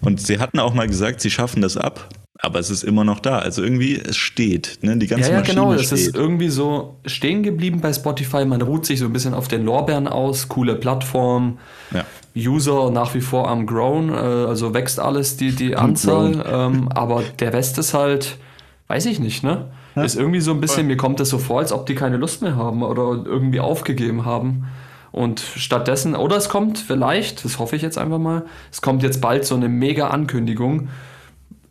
Und 0.00 0.20
sie 0.20 0.38
hatten 0.38 0.60
auch 0.60 0.72
mal 0.72 0.86
gesagt, 0.86 1.20
sie 1.20 1.30
schaffen 1.30 1.60
das 1.60 1.76
ab, 1.76 2.10
aber 2.40 2.60
es 2.60 2.70
ist 2.70 2.84
immer 2.84 3.04
noch 3.04 3.18
da. 3.18 3.40
Also 3.40 3.62
irgendwie, 3.62 3.96
es 3.96 4.16
steht. 4.16 4.78
Ne? 4.82 4.96
Die 4.96 5.08
ganze 5.08 5.28
ja, 5.28 5.34
ja, 5.34 5.40
Maschine 5.40 5.60
genau. 5.60 5.74
Das 5.74 5.90
ist 5.90 6.14
irgendwie 6.14 6.48
so 6.48 6.96
stehen 7.04 7.42
geblieben 7.42 7.80
bei 7.80 7.92
Spotify. 7.92 8.44
Man 8.44 8.62
ruht 8.62 8.86
sich 8.86 9.00
so 9.00 9.06
ein 9.06 9.12
bisschen 9.12 9.34
auf 9.34 9.48
den 9.48 9.64
Lorbeeren 9.64 10.06
aus. 10.06 10.48
Coole 10.48 10.76
Plattform. 10.76 11.58
Ja. 11.90 12.04
User 12.36 12.90
nach 12.92 13.14
wie 13.14 13.20
vor 13.20 13.48
am 13.48 13.66
Grown. 13.66 14.10
Äh, 14.10 14.12
also 14.12 14.72
wächst 14.72 15.00
alles, 15.00 15.36
die, 15.36 15.50
die 15.50 15.74
Anzahl. 15.74 16.44
Ähm, 16.48 16.88
aber 16.94 17.24
der 17.40 17.52
Rest 17.52 17.76
ist 17.78 17.92
halt, 17.92 18.36
weiß 18.86 19.06
ich 19.06 19.18
nicht, 19.18 19.42
ne? 19.42 19.66
Ja. 19.96 20.04
Ist 20.04 20.14
irgendwie 20.14 20.40
so 20.40 20.52
ein 20.52 20.60
bisschen, 20.60 20.86
mir 20.86 20.96
kommt 20.96 21.18
es 21.18 21.30
so 21.30 21.38
vor, 21.38 21.58
als 21.58 21.72
ob 21.72 21.86
die 21.86 21.96
keine 21.96 22.18
Lust 22.18 22.40
mehr 22.40 22.54
haben 22.54 22.84
oder 22.84 23.20
irgendwie 23.24 23.58
aufgegeben 23.58 24.24
haben. 24.24 24.68
Und 25.10 25.40
stattdessen, 25.40 26.14
oder 26.14 26.36
es 26.36 26.48
kommt 26.48 26.78
vielleicht, 26.78 27.44
das 27.44 27.58
hoffe 27.58 27.74
ich 27.74 27.82
jetzt 27.82 27.98
einfach 27.98 28.18
mal, 28.18 28.44
es 28.70 28.80
kommt 28.80 29.02
jetzt 29.02 29.20
bald 29.20 29.44
so 29.44 29.56
eine 29.56 29.68
mega 29.68 30.08
Ankündigung 30.08 30.88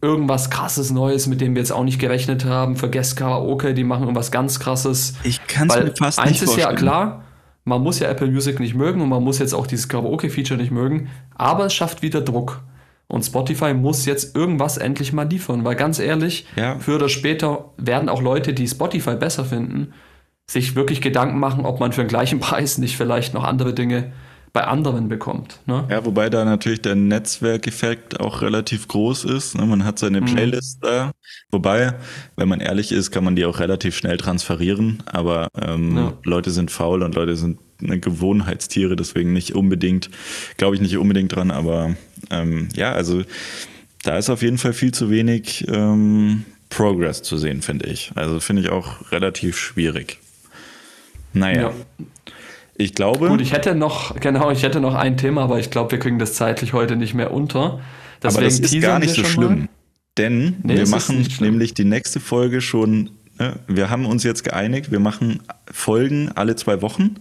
irgendwas 0.01 0.49
krasses 0.49 0.91
Neues, 0.91 1.27
mit 1.27 1.41
dem 1.41 1.55
wir 1.55 1.61
jetzt 1.61 1.71
auch 1.71 1.83
nicht 1.83 1.99
gerechnet 1.99 2.45
haben. 2.45 2.75
Vergesst 2.75 3.17
Karaoke, 3.17 3.73
die 3.73 3.83
machen 3.83 4.03
irgendwas 4.03 4.31
ganz 4.31 4.59
krasses. 4.59 5.15
Ich 5.23 5.45
kann 5.47 5.69
es 5.69 5.75
mir 5.75 5.93
fast 5.95 6.19
eins 6.19 6.31
nicht 6.31 6.41
Eins 6.41 6.51
ist 6.51 6.57
ja 6.57 6.73
klar, 6.73 7.23
man 7.63 7.81
muss 7.81 7.99
ja 7.99 8.07
Apple 8.07 8.27
Music 8.27 8.59
nicht 8.59 8.75
mögen 8.75 9.01
und 9.01 9.09
man 9.09 9.23
muss 9.23 9.39
jetzt 9.39 9.53
auch 9.53 9.67
dieses 9.67 9.89
Karaoke-Feature 9.89 10.59
nicht 10.59 10.71
mögen, 10.71 11.09
aber 11.35 11.65
es 11.65 11.73
schafft 11.73 12.01
wieder 12.01 12.21
Druck. 12.21 12.61
Und 13.07 13.23
Spotify 13.23 13.73
muss 13.73 14.05
jetzt 14.05 14.35
irgendwas 14.35 14.77
endlich 14.77 15.13
mal 15.13 15.27
liefern, 15.27 15.63
weil 15.63 15.75
ganz 15.75 15.97
ehrlich, 15.97 16.45
ja. 16.57 16.77
früher 16.77 16.95
oder 16.95 17.09
später 17.09 17.71
werden 17.77 18.09
auch 18.09 18.21
Leute, 18.21 18.53
die 18.53 18.67
Spotify 18.67 19.15
besser 19.15 19.45
finden, 19.45 19.93
sich 20.49 20.75
wirklich 20.75 21.01
Gedanken 21.01 21.39
machen, 21.39 21.65
ob 21.65 21.79
man 21.79 21.93
für 21.93 22.01
den 22.01 22.09
gleichen 22.09 22.39
Preis 22.41 22.77
nicht 22.77 22.97
vielleicht 22.97 23.33
noch 23.33 23.43
andere 23.43 23.73
Dinge 23.73 24.11
bei 24.53 24.63
anderen 24.63 25.07
bekommt. 25.07 25.59
Ne? 25.65 25.85
Ja, 25.89 26.05
wobei 26.05 26.29
da 26.29 26.43
natürlich 26.45 26.81
der 26.81 26.95
Netzwerkeffekt 26.95 28.19
auch 28.19 28.41
relativ 28.41 28.87
groß 28.87 29.25
ist. 29.25 29.55
Ne? 29.55 29.65
Man 29.65 29.83
hat 29.83 29.99
seine 29.99 30.21
mhm. 30.21 30.25
Playlist 30.25 30.81
mhm. 30.81 30.87
da. 30.87 31.11
Wobei, 31.51 31.93
wenn 32.35 32.47
man 32.47 32.59
ehrlich 32.59 32.91
ist, 32.91 33.11
kann 33.11 33.23
man 33.23 33.35
die 33.35 33.45
auch 33.45 33.59
relativ 33.59 33.95
schnell 33.95 34.17
transferieren. 34.17 35.03
Aber 35.05 35.49
ähm, 35.61 35.97
ja. 35.97 36.13
Leute 36.23 36.51
sind 36.51 36.71
faul 36.71 37.03
und 37.03 37.15
Leute 37.15 37.35
sind 37.35 37.59
eine 37.81 37.99
Gewohnheitstiere, 37.99 38.95
deswegen 38.95 39.33
nicht 39.33 39.53
unbedingt, 39.53 40.09
glaube 40.57 40.75
ich 40.75 40.81
nicht 40.81 40.97
unbedingt 40.97 41.35
dran. 41.35 41.51
Aber 41.51 41.95
ähm, 42.31 42.69
ja, 42.75 42.91
also 42.93 43.23
da 44.03 44.17
ist 44.17 44.29
auf 44.29 44.41
jeden 44.41 44.57
Fall 44.57 44.73
viel 44.73 44.93
zu 44.93 45.09
wenig 45.09 45.67
ähm, 45.67 46.45
Progress 46.69 47.21
zu 47.21 47.37
sehen, 47.37 47.61
finde 47.61 47.87
ich. 47.87 48.11
Also 48.15 48.39
finde 48.39 48.63
ich 48.63 48.69
auch 48.69 49.11
relativ 49.11 49.57
schwierig. 49.57 50.19
Naja. 51.33 51.61
Ja. 51.61 52.05
Ich 52.77 52.93
glaube. 52.93 53.27
Gut, 53.29 53.41
ich 53.41 53.53
hätte 53.53 53.75
noch, 53.75 54.19
genau, 54.19 54.51
ich 54.51 54.63
hätte 54.63 54.79
noch 54.79 54.93
ein 54.93 55.17
Thema, 55.17 55.43
aber 55.43 55.59
ich 55.59 55.71
glaube, 55.71 55.91
wir 55.91 55.99
kriegen 55.99 56.19
das 56.19 56.33
zeitlich 56.33 56.73
heute 56.73 56.95
nicht 56.95 57.13
mehr 57.13 57.31
unter. 57.31 57.79
Deswegen 58.21 58.37
aber 58.37 58.45
das 58.45 58.59
ist 58.59 58.81
gar 58.81 58.99
nicht 58.99 59.13
so 59.13 59.23
schlimm. 59.23 59.59
Mal. 59.59 59.69
Denn 60.17 60.57
nee, 60.63 60.77
wir 60.77 60.87
machen 60.87 61.27
nämlich 61.39 61.73
die 61.73 61.85
nächste 61.85 62.19
Folge 62.19 62.61
schon. 62.61 63.11
Ne, 63.39 63.59
wir 63.67 63.89
haben 63.89 64.05
uns 64.05 64.23
jetzt 64.23 64.43
geeinigt, 64.43 64.91
wir 64.91 64.99
machen 64.99 65.41
Folgen 65.71 66.31
alle 66.33 66.55
zwei 66.55 66.81
Wochen. 66.81 67.15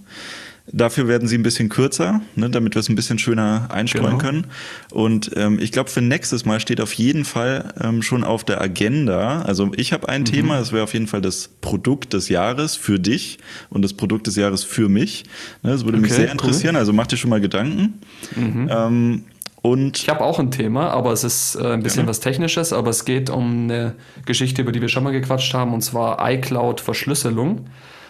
Dafür 0.73 1.07
werden 1.07 1.29
sie 1.29 1.39
ein 1.39 1.45
bisschen 1.45 1.69
kürzer, 1.69 2.21
ne, 2.35 2.51
damit 2.51 2.75
wir 2.75 2.81
es 2.81 2.89
ein 2.89 2.97
bisschen 2.97 3.19
schöner 3.19 3.69
einstreuen 3.71 4.05
genau. 4.05 4.19
können. 4.19 4.47
Und 4.91 5.31
ähm, 5.37 5.59
ich 5.61 5.71
glaube, 5.71 5.91
für 5.91 6.03
nächstes 6.03 6.45
Mal 6.45 6.59
steht 6.59 6.81
auf 6.81 6.93
jeden 6.95 7.25
Fall 7.25 7.73
ähm, 7.81 8.03
schon 8.03 8.25
auf 8.25 8.43
der 8.43 8.61
Agenda. 8.61 9.43
Also 9.43 9.71
ich 9.77 9.93
habe 9.93 10.09
ein 10.09 10.23
mhm. 10.23 10.27
Thema, 10.27 10.59
das 10.59 10.73
wäre 10.73 10.83
auf 10.83 10.93
jeden 10.93 11.07
Fall 11.07 11.21
das 11.21 11.49
Produkt 11.61 12.15
des 12.15 12.29
Jahres 12.29 12.75
für 12.75 12.99
dich 12.99 13.39
und 13.71 13.83
das 13.83 13.95
Produkt 13.95 14.27
des 14.27 14.35
Jahres 14.35 14.65
für 14.65 14.89
mich. 14.89 15.25
Ne, 15.63 15.71
das 15.71 15.85
würde 15.85 15.99
okay, 15.99 16.07
mich 16.07 16.15
sehr 16.15 16.33
interessieren. 16.33 16.75
Cool. 16.75 16.81
Also 16.81 16.93
mach 16.93 17.07
dir 17.07 17.17
schon 17.17 17.31
mal 17.31 17.41
Gedanken. 17.41 18.01
Mhm. 18.35 18.69
Ähm, 18.71 19.25
und 19.63 19.99
ich 19.99 20.09
habe 20.09 20.21
auch 20.21 20.39
ein 20.39 20.51
Thema, 20.53 20.91
aber 20.91 21.13
es 21.13 21.25
ist 21.25 21.57
äh, 21.57 21.73
ein 21.73 21.83
bisschen 21.83 22.03
ja. 22.03 22.09
was 22.09 22.21
Technisches, 22.21 22.73
aber 22.73 22.91
es 22.91 23.05
geht 23.05 23.31
um 23.31 23.65
eine 23.65 23.95
Geschichte, 24.25 24.63
über 24.63 24.71
die 24.71 24.81
wir 24.81 24.89
schon 24.89 25.03
mal 25.03 25.11
gequatscht 25.11 25.53
haben, 25.55 25.75
und 25.75 25.83
zwar 25.83 26.19
iCloud-Verschlüsselung. 26.31 27.67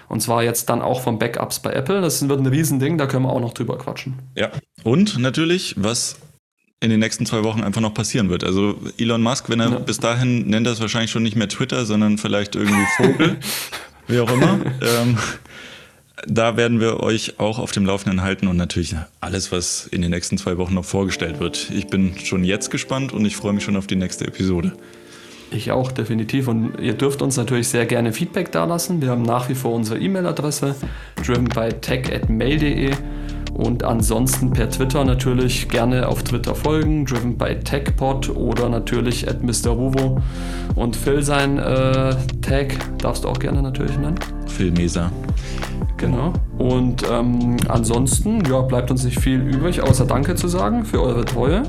Und 0.09 0.21
zwar 0.21 0.43
jetzt 0.43 0.69
dann 0.69 0.83
auch 0.83 1.01
von 1.01 1.19
Backups 1.19 1.61
bei 1.61 1.73
Apple. 1.73 2.01
Das 2.01 2.29
wird 2.29 2.41
ein 2.41 2.47
Riesending, 2.47 2.99
da 2.99 3.07
können 3.07 3.25
wir 3.25 3.33
auch 3.33 3.41
noch 3.41 3.55
drüber 3.55 3.79
quatschen. 3.79 4.15
Ja. 4.37 4.51
Und 4.85 5.19
natürlich, 5.19 5.75
was 5.77 6.17
in 6.81 6.91
den 6.91 7.01
nächsten 7.01 7.27
zwei 7.27 7.43
Wochen 7.43 7.63
einfach 7.63 7.81
noch 7.81 7.95
passieren 7.95 8.29
wird. 8.29 8.45
Also 8.45 8.79
Elon 8.99 9.23
Musk, 9.23 9.49
wenn 9.49 9.61
er 9.61 9.71
ja. 9.71 9.79
bis 9.79 9.99
dahin 9.99 10.47
nennt 10.47 10.67
es 10.67 10.81
wahrscheinlich 10.81 11.11
schon 11.11 11.23
nicht 11.23 11.37
mehr 11.37 11.49
Twitter, 11.49 11.87
sondern 11.87 12.19
vielleicht 12.19 12.55
irgendwie 12.55 12.85
Vogel, 12.97 13.37
wie 14.07 14.21
auch 14.21 14.31
immer. 14.31 14.61
ähm, 14.83 15.19
da 16.27 16.57
werden 16.57 16.81
wir 16.81 17.01
euch 17.01 17.39
auch 17.39 17.59
auf 17.59 17.73
dem 17.73 17.87
Laufenden 17.87 18.23
halten 18.23 18.47
und 18.47 18.57
natürlich 18.57 18.95
alles, 19.21 19.53
was 19.53 19.87
in 19.87 20.03
den 20.03 20.11
nächsten 20.11 20.39
zwei 20.39 20.59
Wochen 20.59 20.75
noch 20.75 20.85
vorgestellt 20.85 21.41
wird. 21.41 21.71
Ich 21.71 21.89
bin 21.89 22.19
schon 22.19 22.45
jetzt 22.45 22.71
gespannt 22.71 23.13
und 23.13 23.25
ich 23.25 23.37
freue 23.37 23.53
mich 23.53 23.65
schon 23.65 23.77
auf 23.77 23.87
die 23.87 23.97
nächste 23.97 24.27
Episode. 24.27 24.73
Ich 25.51 25.71
auch, 25.71 25.93
definitiv. 25.93 26.49
Und 26.49 26.81
ihr 26.81 26.95
dürft 26.95 27.23
uns 27.23 27.37
natürlich 27.37 27.69
sehr 27.69 27.87
gerne 27.87 28.13
Feedback 28.13 28.51
dalassen. 28.53 29.01
Wir 29.01 29.11
haben 29.11 29.23
nach 29.23 29.49
wie 29.49 29.55
vor 29.55 29.73
unsere 29.73 29.99
E-Mail-Adresse, 29.99 30.75
driven 31.25 31.45
by 31.45 31.69
tech.mail.de. 31.81 32.93
Und 33.55 33.85
ansonsten 33.85 34.51
per 34.51 34.69
Twitter 34.69 35.03
natürlich 35.05 35.71
gerne 35.71 36.09
auf 36.09 36.23
Twitter 36.23 36.55
folgen, 36.55 37.07
driven 37.07 37.39
by 37.39 37.57
TechPod 37.59 38.29
oder 38.29 38.69
natürlich 38.69 39.27
at 39.29 39.43
Mr. 39.43 39.71
Ruvo. 39.71 40.21
Und 40.75 40.95
Phil 40.95 41.23
sein 41.23 41.59
äh, 41.59 42.15
Tag 42.43 42.77
darfst 42.99 43.25
du 43.25 43.29
auch 43.29 43.39
gerne 43.39 43.63
natürlich 43.63 43.97
nennen. 43.97 44.17
Phil 44.47 44.73
Meser. 44.73 45.11
Genau. 45.97 46.35
Und 46.59 47.03
ähm, 47.11 47.57
ansonsten 47.69 48.45
ja, 48.45 48.61
bleibt 48.61 48.91
uns 48.91 49.05
nicht 49.05 49.19
viel 49.19 49.41
übrig, 49.41 49.81
außer 49.81 50.05
Danke 50.05 50.35
zu 50.35 50.49
sagen 50.49 50.85
für 50.85 51.01
eure 51.01 51.25
Treue 51.25 51.63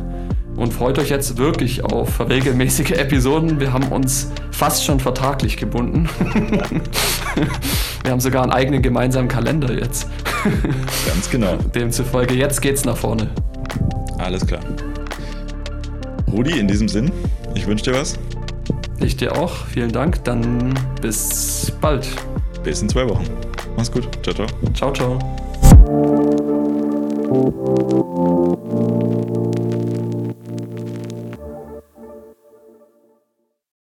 und 0.58 0.74
freut 0.74 0.99
euch 0.99 1.10
jetzt 1.10 1.38
wirklich 1.38 1.84
auf 1.86 2.20
regelmäßige 2.20 2.91
Episoden. 2.91 3.60
Wir 3.60 3.72
haben 3.72 3.88
uns 3.89 4.32
fast 4.51 4.84
schon 4.84 4.99
vertraglich 4.99 5.55
gebunden. 5.58 6.10
Wir 8.03 8.12
haben 8.12 8.20
sogar 8.20 8.43
einen 8.43 8.51
eigenen 8.51 8.82
gemeinsamen 8.82 9.28
Kalender 9.28 9.72
jetzt. 9.74 10.08
Ganz 11.05 11.30
genau. 11.30 11.58
Demzufolge, 11.76 12.34
jetzt 12.34 12.62
geht's 12.62 12.86
nach 12.86 12.97
vorne. 12.97 13.30
Alles 14.18 14.45
klar. 14.45 14.62
Rudi, 16.32 16.60
in 16.60 16.68
diesem 16.68 16.88
Sinn, 16.88 17.12
ich 17.53 17.68
wünsche 17.68 17.86
dir 17.86 17.93
was. 17.93 18.18
Ich 18.99 19.16
dir 19.16 19.38
auch. 19.38 19.66
Vielen 19.68 19.91
Dank. 19.91 20.24
Dann 20.24 20.74
bis 21.01 21.72
bald. 21.80 22.08
Bis 22.64 22.82
in 22.82 22.89
zwei 22.89 23.08
Wochen. 23.08 23.26
Mach's 23.76 23.91
gut. 23.91 24.08
Ciao, 24.24 24.34
ciao. 24.36 24.47
Ciao, 24.74 24.91
ciao. 24.93 25.20